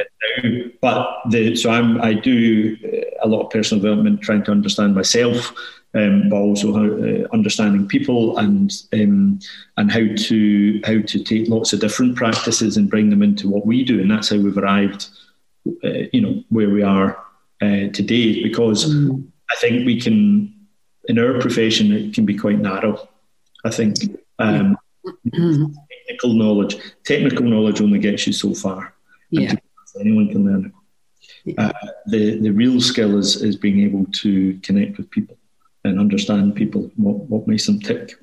but 0.81 1.21
the, 1.31 1.55
so 1.57 1.71
I'm, 1.71 2.01
I 2.01 2.15
do 2.15 2.77
a 3.23 3.29
lot 3.29 3.43
of 3.43 3.51
personal 3.51 3.83
development, 3.83 4.23
trying 4.23 4.45
to 4.45 4.51
understand 4.51 4.95
myself, 4.95 5.53
um, 5.95 6.31
but 6.31 6.37
also 6.37 6.73
how, 6.73 6.85
uh, 6.85 7.27
understanding 7.35 7.87
people 7.87 8.39
and 8.39 8.73
um, 8.95 9.41
and 9.77 9.93
how 9.93 10.07
to 10.17 10.81
how 10.85 11.01
to 11.03 11.23
take 11.23 11.49
lots 11.49 11.75
of 11.75 11.81
different 11.81 12.17
practices 12.17 12.77
and 12.79 12.89
bring 12.89 13.11
them 13.11 13.23
into 13.23 13.49
what 13.49 13.67
we 13.67 13.85
do, 13.85 14.01
and 14.01 14.11
that's 14.11 14.31
how 14.31 14.37
we've 14.37 14.59
arrived 14.59 15.09
uh, 15.85 16.05
you 16.13 16.21
know 16.21 16.43
where 16.49 16.71
we 16.71 16.83
are 16.83 17.19
uh, 17.61 17.89
today 17.93 18.43
because 18.43 18.95
mm. 18.95 19.23
I 19.51 19.57
think 19.57 19.85
we 19.85 20.01
can 20.01 20.55
in 21.09 21.19
our 21.19 21.41
profession 21.41 21.93
it 21.93 22.15
can 22.15 22.25
be 22.25 22.39
quite 22.39 22.59
narrow. 22.59 23.09
I 23.65 23.71
think 23.71 23.97
um. 24.39 24.79
Technical 25.33 26.33
knowledge 26.33 26.77
technical 27.05 27.45
knowledge 27.45 27.81
only 27.81 27.99
gets 27.99 28.27
you 28.27 28.33
so 28.33 28.55
far. 28.55 28.95
Yeah. 29.31 29.55
anyone 30.01 30.29
can 30.29 30.45
learn 30.45 30.73
it. 31.47 31.59
Uh, 31.59 31.73
the 32.07 32.39
the 32.41 32.51
real 32.51 32.81
skill 32.81 33.19
is 33.19 33.43
is 33.43 33.57
being 33.57 33.81
able 33.81 34.07
to 34.13 34.59
connect 34.63 34.97
with 34.99 35.11
people 35.11 35.37
and 35.85 36.01
understand 36.01 36.55
people 36.55 36.91
what, 36.97 37.17
what 37.29 37.47
makes 37.47 37.67
them 37.67 37.79
tick. 37.79 38.15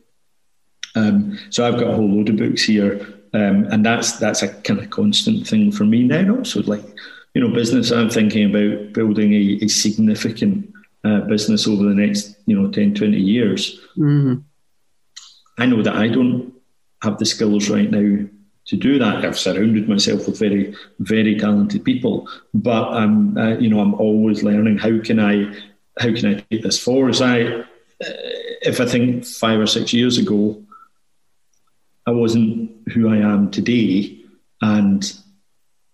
Um, 0.96 1.38
so 1.50 1.66
I've 1.66 1.80
got 1.80 1.92
a 1.92 1.96
whole 1.96 2.10
load 2.10 2.30
of 2.30 2.38
books 2.38 2.64
here, 2.64 2.94
um, 3.34 3.66
and 3.72 3.86
that's 3.86 4.14
that's 4.14 4.42
a 4.42 4.48
kind 4.48 4.80
of 4.80 4.90
constant 4.90 5.48
thing 5.48 5.72
for 5.72 5.86
me 5.86 6.04
now. 6.04 6.38
Also, 6.38 6.64
like 6.64 6.84
you 7.34 7.42
know, 7.42 7.54
business, 7.54 7.92
I'm 7.92 8.10
thinking 8.10 8.50
about 8.50 8.94
building 8.94 9.34
a, 9.34 9.60
a 9.64 9.68
significant 9.68 10.74
uh, 11.04 11.22
business 11.22 11.68
over 11.68 11.84
the 11.84 11.96
next, 11.96 12.36
you 12.46 12.60
know, 12.60 12.70
10, 12.70 12.94
20 12.94 13.18
years. 13.18 13.80
Mm-hmm. 13.98 14.40
I 15.58 15.66
know 15.66 15.82
that 15.82 15.96
I 15.96 16.08
don't 16.08 16.54
have 17.02 17.18
the 17.18 17.26
skills 17.26 17.70
right 17.70 17.90
now 17.90 18.26
to 18.66 18.78
do 18.78 19.00
that. 19.00 19.26
I've 19.26 19.40
surrounded 19.40 19.90
myself 19.90 20.28
with 20.28 20.38
very, 20.38 20.76
very 21.00 21.38
talented 21.38 21.84
people, 21.84 22.30
but 22.54 22.90
I'm, 22.90 23.38
uh, 23.38 23.58
you 23.58 23.70
know, 23.70 23.80
I'm 23.80 23.96
always 23.96 24.44
learning. 24.44 24.78
How 24.78 25.00
can 25.02 25.20
I, 25.20 25.46
how 26.00 26.14
can 26.14 26.26
I 26.28 26.46
take 26.50 26.64
this 26.64 26.80
forward? 26.80 27.10
As 27.10 27.22
I, 27.22 27.42
uh, 27.42 27.66
if 28.62 28.80
I 28.80 28.86
think 28.86 29.26
five 29.26 29.60
or 29.60 29.68
six 29.68 29.94
years 29.94 30.18
ago, 30.18 30.62
I 32.06 32.12
wasn't 32.12 32.72
who 32.94 33.10
I 33.10 33.18
am 33.18 33.52
today, 33.52 34.20
and 34.62 35.12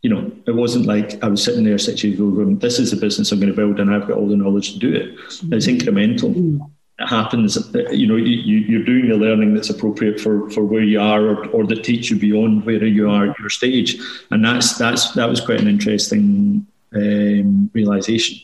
you 0.02 0.10
know, 0.10 0.32
it 0.46 0.56
wasn't 0.56 0.86
like 0.86 1.22
I 1.24 1.28
was 1.28 1.44
sitting 1.44 1.64
there 1.64 1.78
six 1.78 2.04
years 2.04 2.16
ago 2.16 2.30
going, 2.32 2.60
this 2.60 2.80
is 2.80 2.92
the 2.92 2.98
business 2.98 3.32
I'm 3.32 3.40
going 3.40 3.52
to 3.52 3.56
build 3.56 3.80
and 3.80 3.94
I've 3.94 4.08
got 4.08 4.18
all 4.18 4.28
the 4.28 4.36
knowledge 4.36 4.74
to 4.74 4.80
do 4.80 4.94
it. 4.94 5.16
It's 5.52 5.68
incremental. 5.68 6.36
It 6.36 6.62
happens, 7.00 7.58
you 7.92 8.08
know, 8.08 8.16
you, 8.16 8.82
are 8.82 8.84
doing 8.84 9.10
the 9.10 9.16
learning 9.16 9.54
that's 9.54 9.70
appropriate 9.70 10.20
for, 10.20 10.50
for 10.50 10.64
where 10.64 10.84
you 10.84 11.00
are 11.00 11.24
or, 11.28 11.48
or 11.50 11.66
that 11.68 11.84
takes 11.84 12.10
you 12.10 12.18
beyond 12.18 12.66
where 12.66 12.84
you 12.84 13.10
are 13.10 13.30
at 13.30 13.40
your 13.40 13.50
stage. 13.50 14.00
And 14.32 14.44
that's, 14.44 14.78
that's, 14.78 15.12
that 15.12 15.30
was 15.30 15.40
quite 15.40 15.62
an 15.62 15.68
interesting 15.68 16.66
um, 16.94 17.70
realization. 17.74 18.40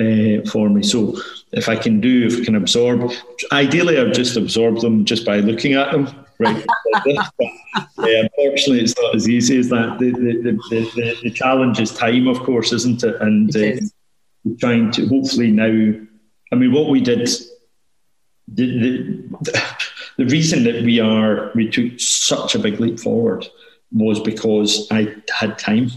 Uh, 0.00 0.48
for 0.48 0.70
me. 0.70 0.80
So 0.84 1.18
if 1.50 1.68
I 1.68 1.74
can 1.74 2.00
do, 2.00 2.28
if 2.28 2.40
I 2.40 2.44
can 2.44 2.54
absorb, 2.54 3.10
ideally 3.50 3.98
I've 3.98 4.12
just 4.12 4.36
absorbed 4.36 4.80
them 4.80 5.04
just 5.04 5.26
by 5.26 5.40
looking 5.40 5.72
at 5.72 5.90
them 5.90 6.06
right. 6.38 6.64
unfortunately, 7.98 8.80
it's 8.80 8.94
not 9.00 9.14
as 9.14 9.28
easy 9.28 9.58
as 9.58 9.68
that. 9.68 9.98
The, 9.98 10.10
the, 10.12 10.52
the, 10.70 11.18
the, 11.22 11.30
challenge 11.30 11.80
is 11.80 11.92
time, 11.92 12.28
of 12.28 12.40
course, 12.40 12.72
isn't 12.72 13.02
it? 13.04 13.16
And 13.20 13.54
it 13.54 13.82
uh, 13.82 14.50
trying 14.60 14.90
to 14.92 15.06
hopefully 15.06 15.50
now, 15.50 15.94
I 16.52 16.56
mean, 16.56 16.72
what 16.72 16.90
we 16.90 17.00
did, 17.00 17.28
the, 18.54 19.22
the, 19.42 19.64
the 20.16 20.24
reason 20.26 20.64
that 20.64 20.82
we 20.84 21.00
are, 21.00 21.50
we 21.54 21.68
took 21.68 21.98
such 22.00 22.54
a 22.54 22.58
big 22.58 22.80
leap 22.80 22.98
forward 22.98 23.46
was 23.92 24.20
because 24.20 24.86
I 24.90 25.14
had 25.30 25.58
time. 25.58 25.90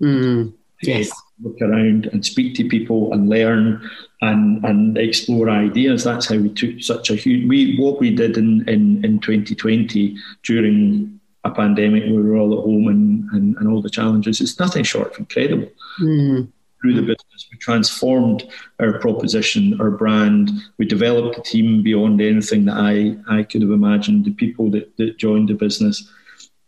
Mm, 0.00 0.52
yes. 0.82 1.10
Look 1.42 1.60
around 1.62 2.06
and 2.06 2.24
speak 2.24 2.56
to 2.56 2.68
people 2.68 3.12
and 3.12 3.28
learn 3.28 3.88
and 4.22 4.64
and 4.64 4.98
explore 4.98 5.48
ideas. 5.48 6.02
That's 6.02 6.26
how 6.26 6.36
we 6.36 6.52
took 6.52 6.82
such 6.82 7.10
a 7.10 7.14
huge. 7.14 7.48
We 7.48 7.76
what 7.78 8.00
we 8.00 8.12
did 8.12 8.36
in 8.36 8.68
in, 8.68 9.04
in 9.04 9.20
2020 9.20 10.16
during 10.42 11.20
a 11.44 11.50
pandemic, 11.50 12.04
we 12.04 12.20
were 12.20 12.36
all 12.36 12.58
at 12.58 12.64
home 12.64 12.88
and, 12.88 13.30
and, 13.30 13.56
and 13.56 13.68
all 13.68 13.80
the 13.80 13.90
challenges. 13.90 14.40
It's 14.40 14.58
nothing 14.58 14.82
short 14.82 15.12
of 15.12 15.18
incredible. 15.20 15.70
Mm. 16.00 16.48
Through 16.80 16.94
the 16.94 17.02
business, 17.02 17.48
we 17.50 17.58
transformed 17.58 18.48
our 18.78 18.98
proposition, 19.00 19.80
our 19.80 19.90
brand. 19.90 20.50
We 20.78 20.86
developed 20.86 21.38
a 21.38 21.42
team 21.42 21.82
beyond 21.82 22.20
anything 22.20 22.66
that 22.66 22.76
I 22.76 23.16
I 23.28 23.42
could 23.42 23.62
have 23.62 23.70
imagined. 23.72 24.24
The 24.24 24.32
people 24.32 24.70
that, 24.70 24.96
that 24.96 25.18
joined 25.18 25.48
the 25.48 25.54
business, 25.54 26.08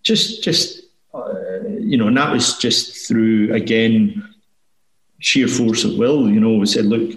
just 0.03 0.43
just 0.43 0.83
uh, 1.15 1.35
you 1.79 1.97
know, 1.97 2.09
and 2.09 2.17
that 2.17 2.33
was 2.33 2.59
just 2.59 3.07
through 3.07 3.55
again 3.55 4.27
sheer 5.21 5.47
force 5.47 5.85
of 5.85 5.97
will. 5.97 6.29
You 6.29 6.41
know, 6.41 6.55
we 6.55 6.67
said, 6.67 6.87
look 6.87 7.13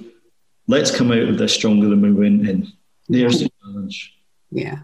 let's 0.67 0.95
come 0.95 1.11
out 1.11 1.29
of 1.29 1.37
this 1.37 1.53
stronger 1.53 1.89
than 1.89 2.01
we 2.01 2.11
went 2.11 2.47
in. 2.47 2.71
There's 3.09 3.39
the 3.39 3.49
challenge. 3.63 4.13
Yeah. 4.51 4.77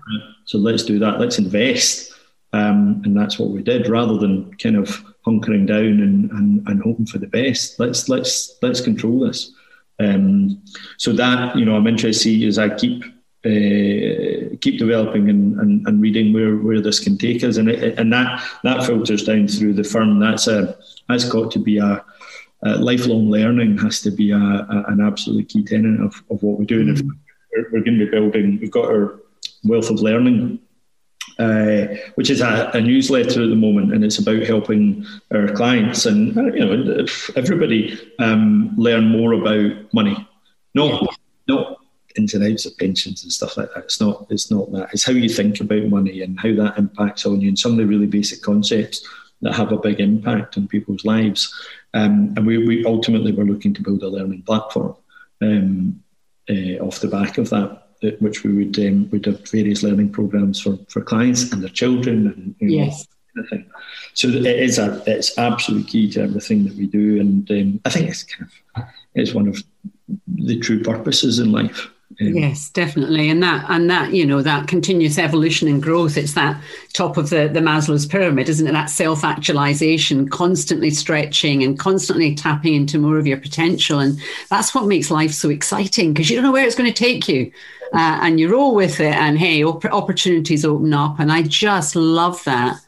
So 0.45 0.58
let's 0.58 0.84
do 0.84 1.00
that. 1.00 1.19
Let's 1.19 1.38
invest. 1.38 2.13
Um, 2.52 3.02
and 3.06 3.15
that's 3.15 3.38
what 3.38 3.50
we 3.50 3.62
did 3.62 3.88
rather 3.88 4.17
than 4.17 4.54
kind 4.56 4.76
of 4.76 5.04
hunkering 5.30 5.68
down 5.68 6.02
and, 6.02 6.32
and, 6.32 6.68
and 6.68 6.82
hoping 6.82 7.06
for 7.06 7.18
the 7.20 7.28
best. 7.28 7.80
Let's 7.80 8.10
let's 8.10 8.58
let's 8.62 8.82
control 8.82 9.20
this. 9.20 9.52
Um, 10.00 10.62
so 10.98 11.12
that 11.13 11.56
you 11.56 11.65
know, 11.65 11.76
I'm 11.76 11.88
interested 11.88 12.13
to 12.13 12.24
see 12.24 12.48
as 12.48 12.58
I 12.58 12.70
keep 12.70 13.04
uh, 13.46 14.56
keep 14.60 14.78
developing 14.78 15.30
and, 15.30 15.60
and, 15.60 15.88
and, 15.88 16.02
reading 16.02 16.34
where, 16.34 16.58
where 16.58 16.82
this 16.82 17.00
can 17.00 17.18
take 17.18 17.42
us, 17.44 17.58
and 17.58 17.70
it, 17.70 17.98
and 17.98 18.12
that 18.12 18.44
that 18.63 18.86
filters 18.86 19.24
down 19.24 19.48
through 19.48 19.74
the 19.74 19.84
firm. 19.84 20.20
That's 20.20 20.48
a 20.48 20.78
that's 21.08 21.26
got 21.26 21.52
to 21.52 21.60
be 21.60 21.78
a 21.78 22.04
uh, 22.65 22.78
lifelong 22.80 23.30
learning 23.30 23.78
has 23.78 24.02
to 24.02 24.12
be 24.12 24.32
a, 24.32 24.38
a, 24.38 24.84
an 24.88 25.00
absolutely 25.00 25.46
key 25.46 25.63
tenet 25.63 26.02
of, 26.02 26.22
of 26.30 26.44
what 26.44 26.60
we 26.60 26.65
do. 26.65 26.82
And 26.82 26.89
if 26.89 27.02
mm. 27.02 27.10
we're, 27.54 27.72
we're, 27.72 27.84
going 27.84 27.98
to 27.98 28.06
be 28.06 28.12
building, 28.12 28.60
we've 28.60 28.72
got 28.72 28.86
our 28.86 29.20
wealth 29.63 29.89
of 29.89 30.02
learning, 30.02 30.60
uh, 31.39 31.88
which 32.15 32.30
is 32.30 32.41
a, 32.41 32.69
a, 32.73 32.82
newsletter 32.82 33.41
at 33.41 33.49
the 33.49 33.56
moment, 33.56 33.93
and 33.93 34.04
it's 34.04 34.19
about 34.19 34.43
helping 34.43 35.06
our 35.34 35.47
clients 35.54 36.06
and 36.06 36.38
uh, 36.38 36.43
you 36.54 36.65
know 36.65 37.06
everybody 37.36 37.97
um, 38.19 38.73
learn 38.78 39.06
more 39.06 39.34
about 39.34 39.93
money. 39.93 40.28
No, 40.75 41.08
no 41.47 41.78
ins 42.17 42.34
and 42.34 42.43
outs 42.43 42.65
of 42.65 42.78
pensions 42.78 43.23
and 43.23 43.32
stuff 43.32 43.56
like 43.56 43.73
that. 43.73 43.86
It's 43.86 44.02
not. 44.02 44.28
It's 44.30 44.52
not 44.52 44.71
that. 44.73 44.89
It's 44.91 45.06
how 45.06 45.13
you 45.13 45.30
think 45.30 45.62
about 45.62 45.84
money 45.84 46.21
and 46.21 46.39
how 46.39 46.54
that 46.56 46.78
impacts 46.78 47.25
on 47.25 47.39
you, 47.39 47.47
and 47.47 47.58
some 47.58 47.71
of 47.71 47.78
the 47.78 47.86
really 47.86 48.08
basic 48.08 48.41
concepts 48.41 49.08
that 49.41 49.56
have 49.56 49.71
a 49.71 49.78
big 49.78 49.99
impact 49.99 50.58
on 50.58 50.67
people's 50.67 51.06
lives. 51.06 51.54
Um, 51.93 52.34
and 52.36 52.45
we, 52.45 52.58
we 52.67 52.86
ultimately 52.86 53.32
were 53.32 53.45
looking 53.45 53.73
to 53.73 53.82
build 53.82 54.04
a 54.04 54.10
learning 54.10 54.43
platform 54.43 54.95
um, 55.41 56.04
uh, 56.49 56.84
off 56.84 56.99
the 56.99 57.08
back 57.08 57.38
of 57.38 57.49
that, 57.52 57.88
which 58.19 58.43
we 58.43 58.51
would 58.53 58.79
um, 58.79 59.09
have 59.25 59.49
various 59.49 59.83
learning 59.83 60.12
programs 60.12 60.62
for, 60.62 60.77
for 60.88 61.01
clients 61.01 61.51
and 61.51 61.62
their 61.62 61.69
children 61.69 62.27
and 62.27 62.55
you 62.59 62.77
know, 62.77 62.85
yes. 62.85 63.07
Anything. 63.38 63.69
So 64.13 64.27
it 64.27 64.45
is 64.45 64.79
a, 64.79 65.03
it's 65.05 65.38
absolutely 65.38 65.89
key 65.89 66.12
to 66.12 66.23
everything 66.23 66.65
that 66.65 66.75
we 66.75 66.88
do, 66.88 67.19
and 67.19 67.49
um, 67.51 67.81
I 67.85 67.89
think 67.89 68.09
it's 68.09 68.23
kind 68.23 68.49
of 68.75 68.83
it's 69.13 69.33
one 69.33 69.47
of 69.47 69.63
the 70.27 70.59
true 70.59 70.81
purposes 70.81 71.39
in 71.39 71.51
life. 71.51 71.89
Yes, 72.21 72.69
definitely, 72.71 73.29
and 73.29 73.41
that 73.43 73.65
and 73.69 73.89
that 73.89 74.12
you 74.12 74.25
know 74.25 74.41
that 74.41 74.67
continuous 74.67 75.17
evolution 75.17 75.69
and 75.69 75.81
growth. 75.81 76.17
It's 76.17 76.33
that 76.33 76.62
top 76.91 77.15
of 77.15 77.29
the 77.29 77.48
the 77.48 77.62
Maslow's 77.62 78.06
pyramid, 78.06 78.50
isn't 78.50 78.67
it? 78.67 78.73
That 78.73 78.89
self 78.89 79.23
actualization, 79.23 80.27
constantly 80.27 80.89
stretching 80.89 81.63
and 81.63 81.79
constantly 81.79 82.35
tapping 82.35 82.73
into 82.73 83.00
more 83.00 83.17
of 83.17 83.25
your 83.25 83.37
potential, 83.37 84.00
and 84.00 84.19
that's 84.50 84.75
what 84.75 84.85
makes 84.85 85.10
life 85.10 85.31
so 85.31 85.50
exciting 85.50 86.12
because 86.12 86.29
you 86.29 86.35
don't 86.35 86.44
know 86.44 86.52
where 86.52 86.65
it's 86.65 86.75
going 86.75 86.91
to 86.91 87.04
take 87.04 87.29
you, 87.29 87.54
uh, 87.94 88.19
and 88.21 88.37
you 88.37 88.52
roll 88.52 88.75
with 88.75 89.00
it. 89.00 89.15
And 89.15 89.39
hey, 89.39 89.63
op- 89.63 89.85
opportunities 89.85 90.65
open 90.65 90.94
up, 90.94 91.19
and 91.19 91.31
I 91.31 91.44
just 91.44 91.96
love 91.96 92.44
that. 92.44 92.81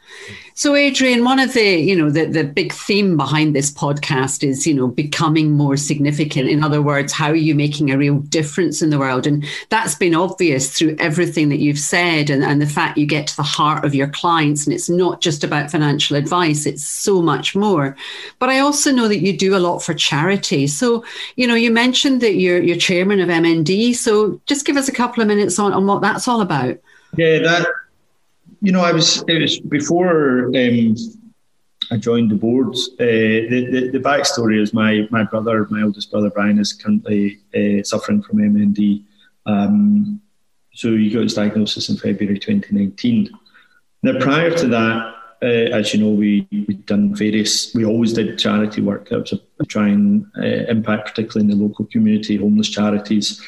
So, 0.62 0.76
Adrian, 0.76 1.24
one 1.24 1.40
of 1.40 1.54
the, 1.54 1.80
you 1.80 1.96
know, 1.96 2.08
the, 2.08 2.24
the 2.24 2.44
big 2.44 2.72
theme 2.72 3.16
behind 3.16 3.52
this 3.52 3.68
podcast 3.68 4.46
is, 4.48 4.64
you 4.64 4.72
know, 4.72 4.86
becoming 4.86 5.50
more 5.50 5.76
significant. 5.76 6.48
In 6.48 6.62
other 6.62 6.80
words, 6.80 7.12
how 7.12 7.30
are 7.30 7.34
you 7.34 7.56
making 7.56 7.90
a 7.90 7.98
real 7.98 8.20
difference 8.20 8.80
in 8.80 8.90
the 8.90 8.98
world? 9.00 9.26
And 9.26 9.44
that's 9.70 9.96
been 9.96 10.14
obvious 10.14 10.78
through 10.78 10.94
everything 11.00 11.48
that 11.48 11.58
you've 11.58 11.80
said 11.80 12.30
and, 12.30 12.44
and 12.44 12.62
the 12.62 12.68
fact 12.68 12.96
you 12.96 13.06
get 13.06 13.26
to 13.26 13.36
the 13.36 13.42
heart 13.42 13.84
of 13.84 13.92
your 13.92 14.06
clients. 14.06 14.64
And 14.64 14.72
it's 14.72 14.88
not 14.88 15.20
just 15.20 15.42
about 15.42 15.72
financial 15.72 16.16
advice, 16.16 16.64
it's 16.64 16.86
so 16.86 17.20
much 17.20 17.56
more. 17.56 17.96
But 18.38 18.48
I 18.48 18.60
also 18.60 18.92
know 18.92 19.08
that 19.08 19.18
you 19.18 19.36
do 19.36 19.56
a 19.56 19.58
lot 19.58 19.80
for 19.80 19.94
charity. 19.94 20.68
So, 20.68 21.04
you 21.34 21.48
know, 21.48 21.56
you 21.56 21.72
mentioned 21.72 22.20
that 22.20 22.36
you're, 22.36 22.62
you're 22.62 22.76
chairman 22.76 23.18
of 23.18 23.28
MND. 23.28 23.96
So 23.96 24.40
just 24.46 24.64
give 24.64 24.76
us 24.76 24.86
a 24.86 24.92
couple 24.92 25.22
of 25.22 25.26
minutes 25.26 25.58
on, 25.58 25.72
on 25.72 25.88
what 25.88 26.02
that's 26.02 26.28
all 26.28 26.40
about. 26.40 26.78
Yeah, 27.16 27.40
that 27.40 27.66
you 28.62 28.70
know, 28.70 28.80
I 28.80 28.92
was 28.92 29.24
it 29.26 29.40
was 29.42 29.58
before 29.60 30.46
um, 30.46 30.96
I 31.90 31.96
joined 31.96 32.30
the 32.30 32.36
board. 32.36 32.68
Uh, 32.68 33.50
the, 33.50 33.68
the, 33.70 33.90
the 33.90 33.98
backstory 33.98 34.60
is 34.62 34.72
my 34.72 35.08
my 35.10 35.24
brother, 35.24 35.66
my 35.68 35.82
oldest 35.82 36.12
brother 36.12 36.30
Brian, 36.30 36.60
is 36.60 36.72
currently 36.72 37.40
uh, 37.54 37.82
suffering 37.82 38.22
from 38.22 38.38
MND. 38.38 39.02
Um, 39.46 40.20
so 40.72 40.96
he 40.96 41.10
got 41.10 41.24
his 41.24 41.34
diagnosis 41.34 41.88
in 41.88 41.96
February 41.96 42.38
2019. 42.38 43.30
Now, 44.04 44.18
prior 44.20 44.50
to 44.56 44.68
that, 44.68 45.14
uh, 45.42 45.76
as 45.76 45.92
you 45.92 46.00
know, 46.00 46.10
we 46.10 46.46
we'd 46.52 46.86
done 46.86 47.16
various. 47.16 47.74
We 47.74 47.84
always 47.84 48.12
did 48.12 48.38
charity 48.38 48.80
work. 48.80 49.08
That 49.08 49.22
was 49.22 49.32
a, 49.32 49.40
a 49.58 49.66
try 49.66 49.88
and 49.88 50.24
uh, 50.38 50.70
impact, 50.70 51.08
particularly 51.08 51.50
in 51.50 51.58
the 51.58 51.64
local 51.64 51.86
community, 51.86 52.36
homeless 52.36 52.68
charities 52.68 53.42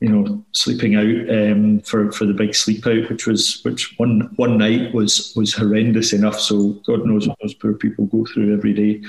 you 0.00 0.08
know, 0.08 0.44
sleeping 0.52 0.94
out 0.94 1.30
um, 1.52 1.80
for 1.80 2.12
for 2.12 2.24
the 2.24 2.32
big 2.32 2.54
sleep 2.54 2.86
out, 2.86 3.08
which 3.10 3.26
was 3.26 3.60
which 3.64 3.94
one 3.98 4.32
one 4.36 4.56
night 4.56 4.94
was 4.94 5.32
was 5.34 5.52
horrendous 5.52 6.12
enough. 6.12 6.38
So 6.38 6.80
God 6.86 7.04
knows 7.04 7.26
what 7.26 7.38
those 7.40 7.54
poor 7.54 7.74
people 7.74 8.06
go 8.06 8.24
through 8.26 8.54
every 8.54 8.72
day. 8.72 9.02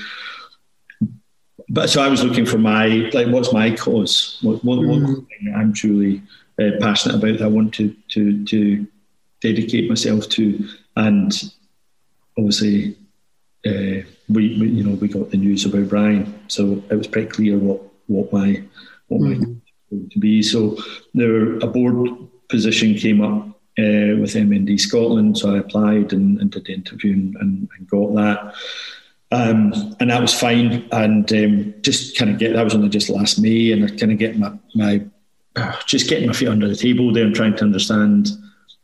But 1.69 1.89
so 1.89 2.01
I 2.01 2.07
was 2.07 2.23
looking 2.23 2.45
for 2.45 2.57
my 2.57 2.87
like, 3.13 3.27
what's 3.27 3.53
my 3.53 3.75
cause? 3.75 4.39
What 4.41 4.63
what, 4.63 4.79
mm. 4.79 5.01
what 5.01 5.27
thing 5.27 5.53
I'm 5.55 5.73
truly 5.73 6.23
uh, 6.59 6.71
passionate 6.79 7.17
about? 7.17 7.37
That 7.37 7.45
I 7.45 7.47
want 7.47 7.73
to 7.75 7.95
to 8.09 8.45
to 8.45 8.87
dedicate 9.41 9.89
myself 9.89 10.29
to, 10.29 10.67
and 10.95 11.31
obviously. 12.37 12.95
Uh, 13.67 14.07
we, 14.29 14.57
we, 14.57 14.69
you 14.69 14.83
know, 14.83 14.95
we 14.95 15.09
got 15.09 15.31
the 15.31 15.37
news 15.37 15.65
about 15.65 15.89
Brian, 15.89 16.39
so 16.47 16.81
it 16.89 16.95
was 16.95 17.07
pretty 17.07 17.27
clear 17.27 17.57
what 17.57 17.81
what 18.07 18.31
my 18.31 18.63
what 19.07 19.19
mm. 19.19 19.39
my 19.39 19.55
to 19.89 20.19
be. 20.19 20.41
So 20.41 20.77
there 21.13 21.57
a 21.57 21.67
board 21.67 22.09
position 22.49 22.95
came 22.95 23.21
up 23.21 23.47
uh, 23.77 24.17
with 24.19 24.33
MND 24.33 24.79
Scotland, 24.79 25.37
so 25.37 25.55
I 25.55 25.59
applied 25.59 26.13
and, 26.13 26.39
and 26.39 26.51
did 26.51 26.65
the 26.65 26.73
interview 26.73 27.13
and, 27.13 27.35
and, 27.37 27.69
and 27.77 27.89
got 27.89 28.13
that. 28.15 28.55
Um, 29.31 29.95
and 29.99 30.09
that 30.09 30.21
was 30.21 30.33
fine. 30.33 30.87
And 30.91 31.31
um, 31.31 31.73
just 31.81 32.17
kind 32.17 32.31
of 32.31 32.39
get 32.39 32.53
that 32.53 32.63
was 32.63 32.75
only 32.75 32.89
just 32.89 33.09
last 33.09 33.39
May, 33.39 33.71
and 33.71 33.85
I 33.85 33.95
kind 33.95 34.11
of 34.11 34.17
get 34.17 34.37
my, 34.37 34.53
my 34.75 35.05
just 35.85 36.09
getting 36.09 36.27
my 36.27 36.33
feet 36.33 36.49
under 36.49 36.67
the 36.67 36.75
table 36.75 37.13
there 37.13 37.25
and 37.25 37.35
trying 37.35 37.55
to 37.57 37.63
understand 37.63 38.29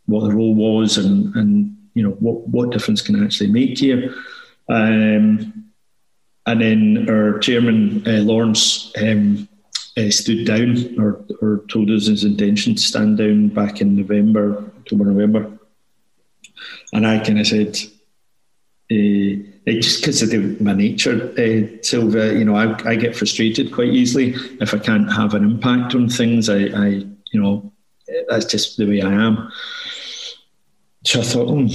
what 0.06 0.22
the 0.22 0.36
role 0.36 0.53
was 0.53 0.97
and 0.97 1.36
and 1.36 1.76
you 1.95 2.03
know 2.03 2.12
what 2.20 2.47
what 2.47 2.70
difference 2.72 3.01
can 3.01 3.22
I 3.22 3.26
actually 3.26 3.51
make 3.51 3.78
here. 3.78 4.14
Um, 4.70 5.72
and 6.47 6.62
then 6.62 7.10
our 7.10 7.39
chairman 7.39 8.03
uh, 8.08 8.22
Lawrence 8.22 8.91
um, 9.01 9.47
uh, 9.98 10.10
stood 10.10 10.46
down 10.46 11.00
or, 11.00 11.24
or 11.41 11.64
told 11.70 11.89
us 11.89 12.08
his 12.08 12.24
intention 12.24 12.76
to 12.76 12.82
stand 12.82 13.18
down 13.18 13.50
back 13.50 13.82
in 13.82 13.96
November, 13.96 14.72
October, 14.80 15.06
November. 15.06 15.58
And 16.93 17.08
I 17.08 17.20
kind 17.20 17.39
of 17.39 17.48
said, 17.48 17.78
uh, 18.91 19.72
just 19.72 20.02
because 20.02 20.22
of 20.22 20.62
my 20.62 20.74
nature, 20.74 21.32
uh, 21.38 21.82
Sylvia, 21.82 22.34
you 22.34 22.46
know, 22.46 22.56
I, 22.56 22.89
I, 22.89 22.96
get 22.96 23.16
frustrated 23.16 23.72
quite 23.72 23.89
easily 23.89 24.36
if 24.62 24.74
I 24.74 24.78
can't 24.78 25.12
have 25.12 25.34
an 25.34 25.43
impact 25.43 25.96
on 25.96 26.08
things. 26.08 26.50
I, 26.50 26.66
I 26.66 26.88
you 27.32 27.41
know, 27.41 27.72
that's 28.30 28.46
just 28.46 28.78
the 28.78 28.86
way 28.86 29.02
I 29.02 29.12
am. 29.12 29.52
So 31.04 31.20
I 31.20 31.24
thought, 31.24 31.50
oh, 31.50 31.68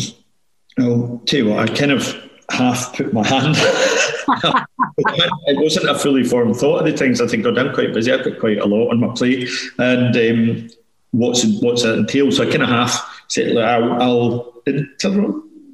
I'll 0.79 1.23
tell 1.27 1.39
you 1.39 1.49
what, 1.49 1.69
I 1.71 1.75
kind 1.75 1.93
of 1.93 2.30
half 2.51 2.95
put 2.97 3.13
my 3.13 3.27
hand 3.27 3.57
it 4.99 5.59
wasn't 5.61 5.89
a 5.89 5.99
fully 5.99 6.25
formed 6.25 6.57
thought 6.57 6.81
at 6.81 6.85
the 6.85 7.05
times. 7.05 7.21
I 7.21 7.27
think 7.27 7.45
God, 7.45 7.59
I'm 7.59 7.75
quite 7.75 7.93
busy. 7.93 8.13
I've 8.13 8.25
got 8.25 8.39
quite 8.39 8.59
a 8.59 8.67
lot 8.67 8.91
on 8.91 9.01
my 9.01 9.13
plate, 9.15 9.49
and 9.79 10.17
um, 10.17 10.71
what's 11.11 11.45
what's 11.61 11.85
it 11.85 11.99
entail? 11.99 12.31
So 12.31 12.47
I 12.47 12.51
kind 12.51 12.63
of 12.63 12.69
half 12.69 13.25
said, 13.29 13.57
I'll, 13.57 14.03
I'll 14.03 14.53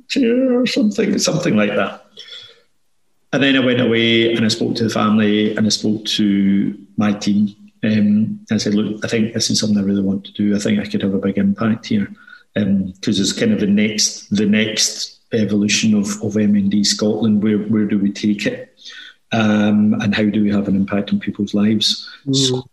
chair 0.09 0.61
or 0.61 0.67
something, 0.67 1.19
something 1.19 1.57
like 1.57 1.75
that. 1.75 2.05
And 3.33 3.43
then 3.43 3.57
I 3.57 3.65
went 3.65 3.81
away 3.81 4.33
and 4.35 4.45
I 4.45 4.49
spoke 4.49 4.77
to 4.77 4.85
the 4.85 4.91
family 4.91 5.57
and 5.57 5.67
I 5.67 5.71
spoke 5.71 6.05
to 6.05 6.79
my 6.97 7.13
team. 7.13 7.55
Um, 7.83 8.41
I 8.51 8.57
said, 8.57 8.75
look, 8.75 9.05
I 9.05 9.09
think 9.09 9.35
this 9.35 9.51
is 9.51 9.61
something 9.61 9.79
I 9.79 9.83
really 9.83 10.03
want 10.03 10.25
to 10.27 10.33
do. 10.33 10.55
I 10.57 10.59
think 10.59 10.81
I 10.81 10.87
could 10.87 11.03
have 11.03 11.15
a 11.15 11.19
big 11.19 11.39
impact 11.39 11.87
here 11.87 12.09
because 12.55 12.67
um, 12.67 12.95
it's 13.03 13.33
kind 13.33 13.53
of 13.53 13.61
the 13.61 13.67
next 13.67 14.35
the 14.35 14.47
next 14.47 15.16
evolution 15.33 15.95
of, 15.95 16.07
of 16.23 16.35
MND 16.35 16.85
Scotland. 16.85 17.43
Where 17.43 17.59
where 17.59 17.85
do 17.85 17.99
we 17.99 18.13
take 18.13 18.47
it, 18.47 18.75
um, 19.33 19.95
and 20.01 20.15
how 20.15 20.25
do 20.25 20.43
we 20.43 20.51
have 20.51 20.69
an 20.69 20.77
impact 20.77 21.13
on 21.13 21.21
people's 21.21 21.55
lives? 21.55 22.09
Mm. 22.27 22.37
So 22.37 22.71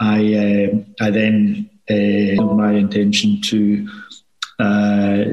I 0.00 0.34
uh, 0.34 1.04
I 1.04 1.10
then 1.10 1.70
uh, 1.90 2.42
my 2.42 2.72
intention 2.72 3.40
to 3.42 3.88
uh, 4.58 5.24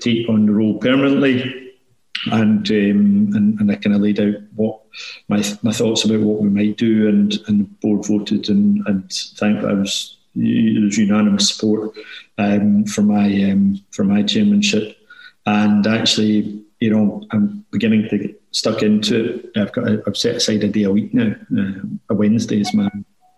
take 0.00 0.28
on 0.28 0.46
the 0.46 0.52
role 0.52 0.78
permanently. 0.78 1.60
And, 2.32 2.66
um, 2.70 3.30
and 3.34 3.60
and 3.60 3.70
I 3.70 3.74
kind 3.74 3.94
of 3.94 4.00
laid 4.00 4.18
out 4.18 4.36
what 4.54 4.80
my 5.28 5.44
my 5.62 5.72
thoughts 5.72 6.06
about 6.06 6.20
what 6.20 6.40
we 6.40 6.48
might 6.48 6.78
do, 6.78 7.06
and 7.06 7.38
and 7.48 7.60
the 7.60 7.64
board 7.82 8.06
voted, 8.06 8.48
and 8.48 8.80
and 8.86 9.12
thank 9.36 9.62
I 9.62 9.74
was 9.74 10.16
there 10.34 10.82
was 10.82 10.96
unanimous 10.96 11.50
support 11.50 11.92
um, 12.38 12.84
for 12.86 13.02
my 13.02 13.26
um, 13.50 13.84
for 13.90 14.04
my 14.04 14.22
chairmanship 14.22 14.96
and 15.46 15.86
actually, 15.86 16.64
you 16.80 16.90
know, 16.90 17.22
I'm 17.30 17.64
beginning 17.70 18.08
to 18.08 18.18
get 18.18 18.42
stuck 18.52 18.82
into 18.82 19.24
it. 19.24 19.58
I've 19.58 19.72
got, 19.72 19.88
I've 20.06 20.16
set 20.16 20.36
aside 20.36 20.64
a 20.64 20.68
day 20.68 20.84
a 20.84 20.90
week 20.90 21.12
now. 21.12 21.34
Uh, 21.56 21.80
a 22.10 22.14
Wednesday 22.14 22.60
is 22.60 22.74
my 22.74 22.90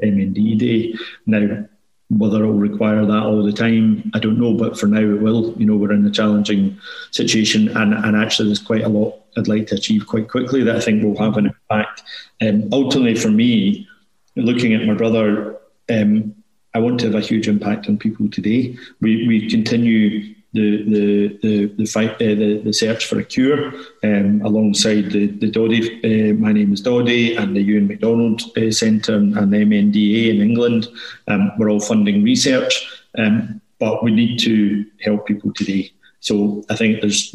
MND 0.03 0.59
day. 0.59 0.95
Now, 1.27 1.67
whether 2.09 2.45
it'll 2.45 2.55
require 2.55 3.05
that 3.05 3.23
all 3.23 3.43
the 3.43 3.53
time, 3.53 4.11
I 4.15 4.21
don't 4.21 4.39
know, 4.39 4.55
but 4.55 4.79
for 4.79 4.87
now 4.87 5.01
it 5.01 5.21
will. 5.21 5.55
You 5.59 5.67
know, 5.67 5.77
we're 5.77 5.93
in 5.93 6.07
a 6.07 6.11
challenging 6.11 6.79
situation, 7.11 7.69
and, 7.77 7.93
and 7.93 8.17
actually, 8.17 8.49
there's 8.49 8.63
quite 8.63 8.85
a 8.85 8.89
lot 8.89 9.21
I'd 9.37 9.49
like 9.49 9.67
to 9.69 9.75
achieve 9.75 10.07
quite 10.07 10.29
quickly 10.29 10.63
that 10.63 10.77
I 10.77 10.81
think 10.81 11.03
will 11.03 11.19
have 11.19 11.37
an 11.37 11.47
impact. 11.47 12.03
Um, 12.41 12.69
ultimately, 12.73 13.17
for 13.17 13.29
me, 13.29 13.89
looking 14.37 14.75
at 14.75 14.87
my 14.87 14.95
brother, 14.95 15.57
um, 15.91 16.35
I 16.75 16.79
want 16.79 17.01
to 17.01 17.07
have 17.07 17.15
a 17.17 17.21
huge 17.21 17.49
impact 17.49 17.89
on 17.89 17.99
people 17.99 18.29
today. 18.31 18.77
We, 19.01 19.27
we 19.27 19.51
continue 19.51 20.36
the 20.57 20.83
the 20.95 21.39
the 21.43 21.67
the, 21.79 21.87
fight, 21.87 22.15
uh, 22.15 22.35
the, 22.43 22.61
the 22.65 22.73
search 22.73 23.07
for 23.07 23.19
a 23.19 23.25
cure 23.25 23.73
um, 24.03 24.41
alongside 24.43 25.11
the 25.11 25.27
the 25.27 25.51
Doddie. 25.51 26.01
Uh, 26.03 26.35
my 26.35 26.53
name 26.53 26.73
is 26.73 26.81
Doddie 26.81 27.37
and 27.37 27.55
the 27.55 27.65
Euan 27.69 27.87
MacDonald 27.89 28.43
uh, 28.57 28.71
Centre 28.71 29.17
and 29.17 29.35
MNDA 29.35 30.31
in 30.35 30.41
England. 30.41 30.89
Um, 31.29 31.53
we're 31.59 31.71
all 31.71 31.81
funding 31.81 32.25
research, 32.25 32.75
um, 33.19 33.61
but 33.79 34.03
we 34.03 34.11
need 34.11 34.39
to 34.41 34.87
help 35.03 35.27
people 35.27 35.53
today. 35.53 35.93
So 36.21 36.65
I 36.71 36.77
think 36.77 37.01
there's 37.01 37.35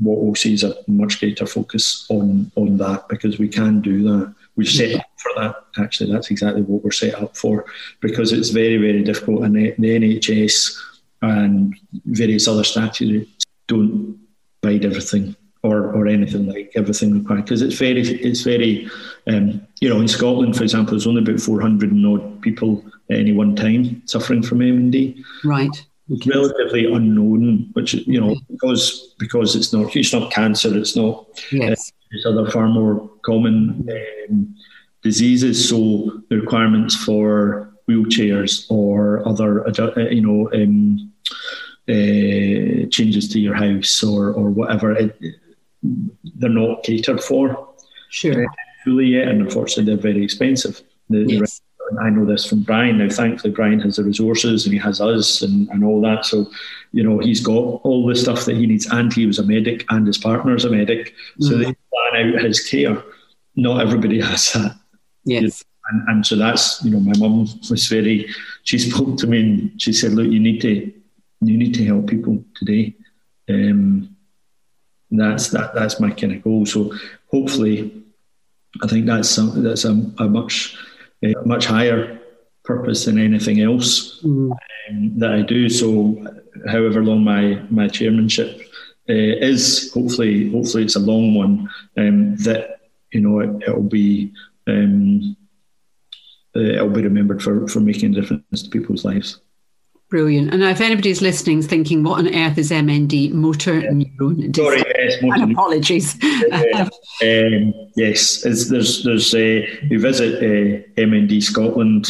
what 0.00 0.20
we'll 0.20 0.34
see 0.34 0.54
is 0.54 0.64
a 0.64 0.74
much 0.86 1.20
greater 1.20 1.46
focus 1.46 2.06
on 2.08 2.50
on 2.54 2.78
that 2.78 3.08
because 3.08 3.38
we 3.38 3.48
can 3.48 3.80
do 3.80 4.02
that. 4.04 4.34
We've 4.54 4.68
set 4.68 4.94
up 4.94 5.06
for 5.16 5.32
that. 5.36 5.56
Actually, 5.78 6.12
that's 6.12 6.30
exactly 6.30 6.62
what 6.62 6.84
we're 6.84 6.92
set 6.92 7.14
up 7.14 7.36
for 7.36 7.64
because 8.00 8.32
it's 8.32 8.50
very 8.50 8.76
very 8.76 9.02
difficult, 9.02 9.42
and 9.42 9.56
the, 9.56 9.74
the 9.78 9.98
NHS 9.98 10.91
and 11.22 11.74
various 12.06 12.48
other 12.48 12.64
statutes 12.64 13.30
don't 13.68 14.18
provide 14.60 14.84
everything 14.84 15.34
or, 15.62 15.92
or 15.92 16.08
anything 16.08 16.48
like 16.48 16.72
everything 16.74 17.18
required 17.18 17.44
because 17.44 17.62
it's 17.62 17.76
very 17.76 18.00
it's 18.00 18.42
very 18.42 18.90
um, 19.28 19.66
you 19.80 19.88
know 19.88 20.00
in 20.00 20.08
Scotland 20.08 20.56
for 20.56 20.64
example 20.64 20.92
there's 20.92 21.06
only 21.06 21.22
about 21.22 21.40
400 21.40 21.92
and 21.92 22.06
odd 22.06 22.42
people 22.42 22.84
at 23.10 23.18
any 23.18 23.32
one 23.32 23.54
time 23.54 24.02
suffering 24.06 24.42
from 24.42 24.58
MND 24.58 25.22
right. 25.44 25.86
It's 26.08 26.26
relatively 26.26 26.92
unknown 26.92 27.70
which 27.74 27.94
you 27.94 28.20
know 28.20 28.36
because 28.50 29.14
because 29.18 29.54
it's 29.54 29.72
not 29.72 29.94
it's 29.94 30.12
not 30.12 30.32
cancer 30.32 30.76
it's 30.76 30.96
not 30.96 31.26
yes. 31.52 31.90
Uh, 31.90 32.02
it's 32.12 32.26
other 32.26 32.50
far 32.50 32.68
more 32.68 33.10
common 33.24 33.88
um, 34.28 34.54
diseases. 35.02 35.68
So 35.68 36.22
the 36.28 36.40
requirements 36.40 36.94
for 36.94 37.72
wheelchairs 37.88 38.70
or 38.70 39.26
other 39.26 39.66
uh, 39.66 40.08
you 40.10 40.20
know 40.20 40.50
um, 40.52 41.11
uh, 41.88 42.86
changes 42.90 43.28
to 43.30 43.40
your 43.40 43.54
house 43.54 44.02
or 44.02 44.32
or 44.32 44.50
whatever, 44.50 44.92
it, 44.92 45.18
they're 45.82 46.50
not 46.50 46.82
catered 46.84 47.22
for 47.22 47.74
sure. 48.10 48.46
fully 48.84 49.06
yet, 49.06 49.28
and 49.28 49.42
unfortunately 49.42 49.84
they're 49.84 50.02
very 50.02 50.22
expensive. 50.22 50.82
The, 51.10 51.24
yes. 51.24 51.60
I 52.00 52.10
know 52.10 52.24
this 52.24 52.46
from 52.46 52.62
Brian. 52.62 52.98
Now, 52.98 53.08
thankfully, 53.08 53.52
Brian 53.52 53.80
has 53.80 53.96
the 53.96 54.04
resources 54.04 54.64
and 54.64 54.72
he 54.72 54.78
has 54.80 55.00
us 55.00 55.42
and, 55.42 55.68
and 55.70 55.84
all 55.84 56.00
that. 56.02 56.24
So, 56.24 56.50
you 56.92 57.02
know, 57.02 57.18
he's 57.18 57.40
got 57.40 57.52
all 57.52 58.06
the 58.06 58.16
stuff 58.16 58.44
that 58.44 58.56
he 58.56 58.66
needs. 58.66 58.86
And 58.86 59.12
he 59.12 59.26
was 59.26 59.38
a 59.38 59.42
medic 59.42 59.84
and 59.90 60.06
his 60.06 60.18
partner's 60.18 60.64
a 60.64 60.70
medic. 60.70 61.14
So 61.40 61.50
mm-hmm. 61.50 61.62
they 61.62 61.64
plan 61.64 62.34
out 62.34 62.44
his 62.44 62.60
care. 62.66 63.02
Not 63.56 63.82
everybody 63.82 64.20
has 64.22 64.52
that. 64.52 64.76
Yes. 65.24 65.64
And, 65.90 66.08
and 66.08 66.26
so 66.26 66.36
that's, 66.36 66.82
you 66.84 66.90
know, 66.90 67.00
my 67.00 67.12
mum 67.18 67.48
was 67.68 67.86
very, 67.88 68.28
she 68.62 68.78
spoke 68.78 69.18
to 69.18 69.26
me 69.26 69.40
and 69.40 69.82
she 69.82 69.92
said, 69.92 70.12
look, 70.12 70.28
you 70.28 70.40
need 70.40 70.60
to, 70.62 70.92
you 71.42 71.58
need 71.58 71.74
to 71.74 71.84
help 71.84 72.06
people 72.06 72.44
today. 72.54 72.94
Um, 73.48 74.16
that's 75.10 75.48
that. 75.50 75.74
That's 75.74 76.00
my 76.00 76.10
kind 76.10 76.34
of 76.34 76.42
goal. 76.42 76.64
So 76.64 76.92
hopefully, 77.30 78.02
I 78.82 78.86
think 78.86 79.06
that's 79.06 79.28
some, 79.28 79.62
that's 79.62 79.84
a, 79.84 79.90
a 80.18 80.28
much 80.28 80.76
a 81.22 81.34
much 81.44 81.66
higher 81.66 82.18
purpose 82.64 83.04
than 83.04 83.18
anything 83.18 83.60
else 83.60 84.22
mm. 84.22 84.50
um, 84.88 85.18
that 85.18 85.32
I 85.32 85.42
do. 85.42 85.68
So, 85.68 86.16
however 86.68 87.04
long 87.04 87.24
my 87.24 87.60
my 87.70 87.88
chairmanship 87.88 88.60
uh, 89.08 89.12
is, 89.12 89.92
hopefully, 89.92 90.50
hopefully 90.50 90.84
it's 90.84 90.96
a 90.96 91.00
long 91.00 91.34
one. 91.34 91.68
Um, 91.96 92.36
that 92.36 92.80
you 93.12 93.20
know 93.20 93.40
it, 93.40 93.74
will 93.74 93.82
be 93.82 94.32
um, 94.66 95.36
uh, 96.56 96.60
it'll 96.60 96.88
be 96.88 97.02
remembered 97.02 97.42
for 97.42 97.68
for 97.68 97.80
making 97.80 98.12
a 98.12 98.20
difference 98.20 98.62
to 98.62 98.70
people's 98.70 99.04
lives. 99.04 99.40
Brilliant. 100.12 100.52
And 100.52 100.62
if 100.62 100.82
anybody's 100.82 101.22
listening, 101.22 101.62
thinking, 101.62 102.04
what 102.04 102.18
on 102.18 102.34
earth 102.34 102.58
is 102.58 102.70
MND, 102.70 103.32
motor 103.32 103.80
yeah. 103.80 103.88
neuron? 103.92 104.54
Sorry, 104.54 104.84
yes, 104.94 105.22
motor 105.22 105.42
and 105.42 105.52
apologies. 105.52 106.22
um, 106.52 107.72
yes, 107.96 108.42
there's 108.42 109.04
there's 109.04 109.34
uh, 109.34 109.66
you 109.88 109.98
visit 109.98 110.36
uh, 110.36 111.00
MND 111.00 111.42
Scotland 111.42 112.08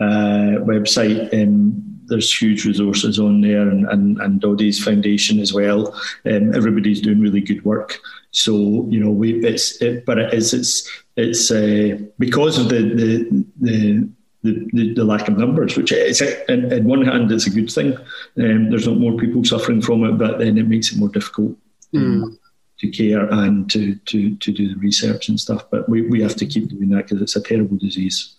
uh, 0.00 0.58
website. 0.66 1.32
Um, 1.32 1.84
there's 2.06 2.34
huge 2.36 2.64
resources 2.64 3.20
on 3.20 3.42
there, 3.42 3.62
and 3.62 3.86
and, 3.90 4.20
and 4.20 4.40
Doddie's 4.40 4.82
Foundation 4.82 5.38
as 5.38 5.54
well. 5.54 5.94
Um, 6.24 6.52
everybody's 6.52 7.00
doing 7.00 7.20
really 7.20 7.42
good 7.42 7.64
work. 7.64 8.00
So 8.32 8.88
you 8.90 8.98
know, 8.98 9.12
we 9.12 9.34
it's 9.44 9.80
it, 9.80 10.04
but 10.04 10.18
it 10.18 10.34
is 10.34 10.52
it's 10.52 10.90
it's 11.16 11.48
uh, 11.52 11.96
because 12.18 12.58
of 12.58 12.70
the 12.70 12.82
the 12.82 13.44
the 13.60 14.08
the, 14.46 14.70
the, 14.72 14.94
the, 14.94 15.04
lack 15.04 15.28
of 15.28 15.36
numbers, 15.36 15.76
which 15.76 15.92
is, 15.92 16.20
in, 16.48 16.72
in 16.72 16.84
one 16.84 17.04
hand, 17.04 17.30
it's 17.32 17.46
a 17.46 17.50
good 17.50 17.70
thing. 17.70 17.96
Um, 18.38 18.70
there's 18.70 18.86
not 18.86 18.98
more 18.98 19.16
people 19.16 19.44
suffering 19.44 19.82
from 19.82 20.04
it, 20.04 20.12
but 20.12 20.38
then 20.38 20.56
it 20.56 20.68
makes 20.68 20.92
it 20.92 20.98
more 20.98 21.08
difficult 21.08 21.56
mm. 21.92 22.38
to 22.78 22.90
care 22.90 23.26
and 23.32 23.70
to, 23.70 23.94
to, 23.96 24.36
to 24.36 24.52
do 24.52 24.68
the 24.68 24.80
research 24.80 25.28
and 25.28 25.38
stuff. 25.38 25.68
But 25.70 25.88
we, 25.88 26.02
we 26.02 26.22
have 26.22 26.36
to 26.36 26.46
keep 26.46 26.68
doing 26.68 26.90
that 26.90 27.08
because 27.08 27.20
it's 27.20 27.36
a 27.36 27.42
terrible 27.42 27.76
disease. 27.76 28.34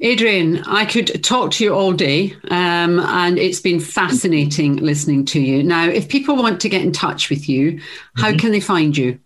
Adrian, 0.00 0.62
I 0.64 0.84
could 0.84 1.24
talk 1.24 1.50
to 1.52 1.64
you 1.64 1.74
all 1.74 1.92
day, 1.92 2.36
um, 2.52 3.00
and 3.00 3.36
it's 3.36 3.60
been 3.60 3.80
fascinating 3.80 4.76
listening 4.76 5.24
to 5.26 5.40
you. 5.40 5.64
Now, 5.64 5.88
if 5.88 6.08
people 6.08 6.36
want 6.36 6.60
to 6.60 6.68
get 6.68 6.82
in 6.82 6.92
touch 6.92 7.30
with 7.30 7.48
you, 7.48 7.80
how 8.14 8.28
mm-hmm. 8.28 8.38
can 8.38 8.52
they 8.52 8.60
find 8.60 8.96
you? 8.96 9.18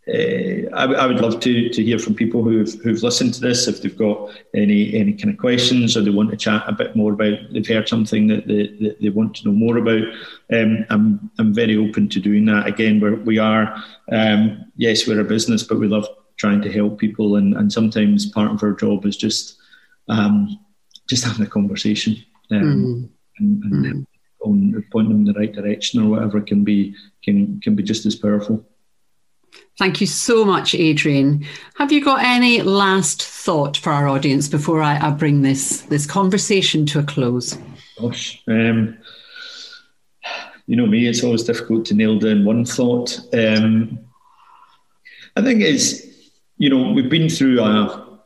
uh, 0.10 0.74
I, 0.74 0.86
I, 0.86 1.06
would 1.06 1.20
love 1.20 1.40
to 1.42 1.70
to 1.70 1.84
hear 1.84 2.00
from 2.00 2.16
people 2.16 2.42
who've 2.42 2.74
who've 2.82 3.04
listened 3.04 3.34
to 3.34 3.42
this 3.42 3.68
if 3.68 3.82
they've 3.82 3.98
got 3.98 4.30
any 4.56 4.94
any 4.94 5.14
kind 5.14 5.34
of 5.34 5.38
questions 5.38 5.98
or 5.98 6.02
they 6.02 6.10
want 6.10 6.32
to 6.32 6.38
chat 6.38 6.64
a 6.66 6.72
bit 6.72 6.96
more 6.96 7.14
about 7.14 7.38
they've 7.52 7.68
heard 7.68 7.90
something 7.90 8.28
that 8.28 8.48
they, 8.48 8.68
that 8.86 9.02
they 9.02 9.10
want 9.10 9.36
to 9.36 9.48
know 9.48 9.54
more 9.54 9.78
about. 9.78 10.04
Um, 10.54 10.86
I'm 10.90 11.30
I'm 11.40 11.54
very 11.54 11.76
open 11.76 12.08
to 12.10 12.20
doing 12.22 12.46
that. 12.46 12.68
Again, 12.68 13.02
we're, 13.02 13.16
we 13.16 13.38
are 13.38 13.84
um, 14.12 14.72
yes 14.78 15.08
we're 15.08 15.20
a 15.20 15.26
business, 15.26 15.64
but 15.64 15.80
we 15.80 15.88
love 15.88 16.08
trying 16.38 16.62
to 16.62 16.72
help 16.72 17.00
people, 17.00 17.36
and 17.36 17.54
and 17.56 17.72
sometimes 17.72 18.28
part 18.28 18.52
of 18.52 18.64
our 18.64 18.74
job 18.74 19.06
is 19.06 19.18
just 19.18 19.58
um, 20.08 20.58
just 21.10 21.26
having 21.26 21.46
a 21.46 21.50
conversation 21.50 22.16
mm. 22.52 22.62
and, 22.62 23.10
and 23.40 23.86
mm. 23.86 24.06
on, 24.42 24.86
point 24.92 25.10
them 25.10 25.18
in 25.18 25.26
the 25.26 25.34
right 25.34 25.54
direction 25.54 26.02
or 26.02 26.10
whatever 26.10 26.40
can 26.40 26.64
be 26.64 26.96
can 27.24 27.60
can 27.60 27.76
be 27.76 27.84
just 27.84 28.06
as 28.06 28.16
powerful. 28.16 28.66
Thank 29.78 30.02
you 30.02 30.08
so 30.08 30.44
much, 30.44 30.74
Adrian. 30.74 31.46
Have 31.76 31.92
you 31.92 32.04
got 32.04 32.24
any 32.24 32.64
last 32.64 33.22
thought 33.24 33.78
for 33.78 33.92
our 33.92 34.08
audience 34.08 34.48
before 34.48 34.82
I, 34.82 34.98
I 34.98 35.12
bring 35.12 35.44
this 35.44 35.82
this 35.82 36.08
conversation 36.08 36.86
to 36.88 37.00
a 37.00 37.04
close? 37.04 37.58
Gosh, 38.02 38.42
um, 38.48 38.98
you 40.66 40.76
know 40.76 40.88
me; 40.88 41.08
it's 41.08 41.24
always 41.24 41.44
difficult 41.44 41.86
to 41.86 41.94
nail 41.94 42.18
down 42.18 42.44
one 42.44 42.66
thought. 42.66 43.20
Um, 43.34 44.00
I 45.36 45.44
think 45.44 45.62
it's 45.62 46.02
you 46.58 46.72
know 46.72 46.92
we've 46.92 47.10
been 47.10 47.30
through 47.30 47.62
a, 47.62 48.20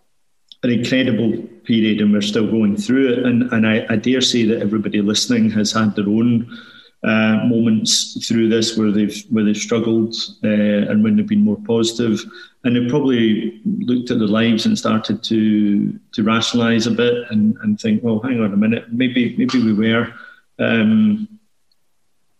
an 0.64 0.70
incredible 0.70 1.44
period, 1.66 2.00
and 2.00 2.14
we're 2.14 2.22
still 2.22 2.50
going 2.50 2.78
through 2.78 3.12
it. 3.12 3.26
And 3.26 3.52
and 3.52 3.68
I, 3.68 3.86
I 3.90 3.98
dare 3.98 4.22
say 4.22 4.46
that 4.46 4.62
everybody 4.62 5.02
listening 5.02 5.50
has 5.52 5.74
had 5.74 5.98
their 5.98 6.08
own 6.08 6.58
uh, 7.04 7.46
moments 7.46 8.28
through 8.28 8.48
this 8.48 8.78
where 8.78 8.92
they've 8.92 9.24
where 9.30 9.44
they've 9.44 9.58
struggled 9.58 10.16
uh, 10.44 10.48
and 10.90 11.04
when 11.04 11.16
they've 11.16 11.28
been 11.28 11.44
more 11.44 11.60
positive, 11.66 12.24
and 12.64 12.76
they've 12.76 12.90
probably 12.90 13.60
looked 13.66 14.12
at 14.12 14.20
their 14.20 14.28
lives 14.28 14.66
and 14.66 14.78
started 14.78 15.24
to 15.24 16.00
to 16.14 16.24
rationalise 16.24 16.88
a 16.88 16.92
bit 16.92 17.26
and, 17.32 17.58
and 17.64 17.80
think, 17.80 18.04
well, 18.04 18.20
hang 18.20 18.40
on 18.40 18.54
a 18.54 18.58
minute, 18.58 18.92
maybe 18.92 19.36
maybe 19.38 19.64
we 19.64 19.74
were. 19.74 20.14
Um, 20.60 21.28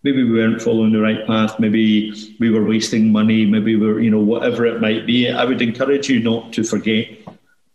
maybe 0.04 0.24
we 0.24 0.32
weren't 0.32 0.62
following 0.62 0.92
the 0.92 1.00
right 1.00 1.26
path. 1.26 1.58
Maybe 1.58 2.12
we 2.40 2.50
were 2.50 2.64
wasting 2.64 3.12
money. 3.12 3.46
Maybe 3.46 3.76
we 3.76 3.86
are 3.86 4.00
you 4.00 4.10
know, 4.10 4.20
whatever 4.20 4.66
it 4.66 4.80
might 4.80 5.06
be. 5.06 5.30
I 5.30 5.44
would 5.44 5.62
encourage 5.62 6.08
you 6.08 6.20
not 6.20 6.52
to 6.54 6.64
forget 6.64 7.06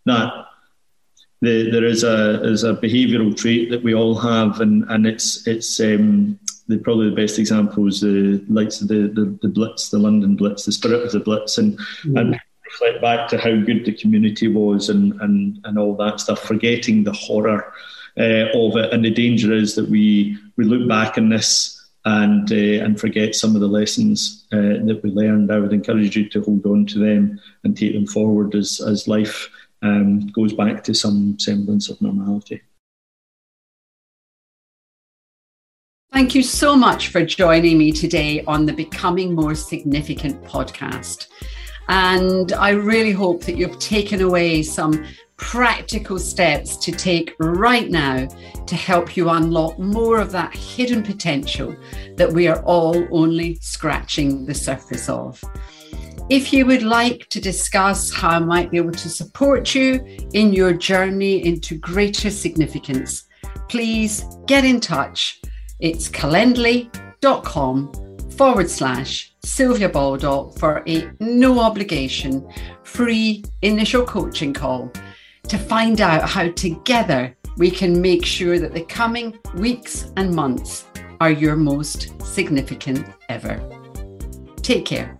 that 0.05 0.45
the, 1.41 1.69
there 1.69 1.85
is 1.85 2.03
a 2.03 2.43
is 2.43 2.63
a 2.63 2.73
behavioural 2.73 3.35
trait 3.35 3.69
that 3.69 3.83
we 3.83 3.93
all 3.93 4.15
have, 4.15 4.59
and 4.59 4.83
and 4.89 5.05
it's 5.05 5.45
it's 5.47 5.79
um, 5.79 6.39
the 6.67 6.77
probably 6.77 7.09
the 7.09 7.15
best 7.15 7.39
example 7.39 7.87
is 7.87 8.01
the 8.01 8.43
likes 8.49 8.81
of 8.81 8.87
the, 8.87 9.07
the, 9.07 9.37
the 9.41 9.47
Blitz, 9.47 9.89
the 9.89 9.99
London 9.99 10.35
Blitz, 10.35 10.65
the 10.65 10.71
spirit 10.71 11.03
of 11.03 11.11
the 11.11 11.19
Blitz, 11.19 11.57
and 11.57 11.77
mm. 12.03 12.19
and 12.19 12.39
reflect 12.65 13.01
back 13.01 13.27
to 13.29 13.37
how 13.37 13.55
good 13.55 13.85
the 13.85 13.93
community 13.93 14.47
was 14.47 14.89
and 14.89 15.19
and 15.21 15.59
and 15.63 15.77
all 15.77 15.95
that 15.95 16.19
stuff, 16.19 16.39
forgetting 16.39 17.03
the 17.03 17.13
horror 17.13 17.73
uh, 18.19 18.47
of 18.53 18.75
it, 18.75 18.93
and 18.93 19.03
the 19.03 19.11
danger 19.11 19.53
is 19.53 19.75
that 19.75 19.89
we 19.89 20.37
we 20.57 20.65
look 20.65 20.87
back 20.87 21.17
on 21.17 21.29
this 21.29 21.73
and 22.05 22.51
uh, 22.51 22.83
and 22.83 22.99
forget 22.99 23.35
some 23.35 23.55
of 23.55 23.61
the 23.61 23.67
lessons 23.67 24.47
uh, 24.51 24.79
that 24.85 25.01
we 25.03 25.09
learned. 25.11 25.51
I 25.51 25.59
would 25.59 25.73
encourage 25.73 26.15
you 26.15 26.29
to 26.29 26.41
hold 26.41 26.65
on 26.65 26.85
to 26.87 26.99
them 26.99 27.39
and 27.63 27.77
take 27.77 27.93
them 27.93 28.07
forward 28.07 28.55
as 28.55 28.81
as 28.81 29.07
life 29.07 29.49
um, 29.81 30.27
goes 30.27 30.53
back 30.53 30.83
to 30.85 30.93
some 30.93 31.37
semblance 31.39 31.89
of 31.89 32.01
normality. 32.01 32.61
Thank 36.17 36.33
you 36.33 36.41
so 36.41 36.75
much 36.75 37.09
for 37.09 37.23
joining 37.23 37.77
me 37.77 37.91
today 37.91 38.43
on 38.45 38.65
the 38.65 38.73
Becoming 38.73 39.35
More 39.35 39.53
Significant 39.53 40.43
podcast. 40.43 41.27
And 41.89 42.53
I 42.53 42.71
really 42.71 43.11
hope 43.11 43.43
that 43.43 43.55
you've 43.55 43.77
taken 43.77 44.21
away 44.21 44.63
some 44.63 45.05
practical 45.35 46.17
steps 46.17 46.75
to 46.77 46.91
take 46.91 47.35
right 47.37 47.91
now 47.91 48.25
to 48.65 48.75
help 48.75 49.15
you 49.15 49.29
unlock 49.29 49.77
more 49.77 50.19
of 50.19 50.31
that 50.31 50.55
hidden 50.55 51.03
potential 51.03 51.75
that 52.15 52.33
we 52.33 52.47
are 52.47 52.63
all 52.63 53.07
only 53.11 53.59
scratching 53.61 54.47
the 54.47 54.55
surface 54.55 55.07
of. 55.09 55.39
If 56.31 56.51
you 56.51 56.65
would 56.65 56.81
like 56.81 57.27
to 57.29 57.39
discuss 57.39 58.11
how 58.11 58.29
I 58.29 58.39
might 58.39 58.71
be 58.71 58.77
able 58.77 58.91
to 58.93 59.09
support 59.09 59.75
you 59.75 60.03
in 60.33 60.51
your 60.51 60.73
journey 60.73 61.45
into 61.45 61.77
greater 61.77 62.31
significance, 62.31 63.27
please 63.69 64.25
get 64.47 64.65
in 64.65 64.79
touch 64.79 65.39
it's 65.79 66.09
calendly.com 66.09 67.91
forward 68.31 68.69
slash 68.69 69.33
Sylvia 69.43 69.89
Baldock 69.89 70.57
for 70.59 70.83
a 70.87 71.09
no 71.19 71.59
obligation 71.59 72.47
free 72.83 73.43
initial 73.61 74.05
coaching 74.05 74.53
call 74.53 74.91
to 75.47 75.57
find 75.57 76.01
out 76.01 76.29
how 76.29 76.49
together 76.51 77.35
we 77.57 77.71
can 77.71 77.99
make 78.01 78.25
sure 78.25 78.59
that 78.59 78.73
the 78.73 78.83
coming 78.85 79.37
weeks 79.55 80.11
and 80.17 80.33
months 80.33 80.85
are 81.19 81.31
your 81.31 81.55
most 81.55 82.13
significant 82.21 83.07
ever. 83.29 83.59
Take 84.61 84.85
care. 84.85 85.16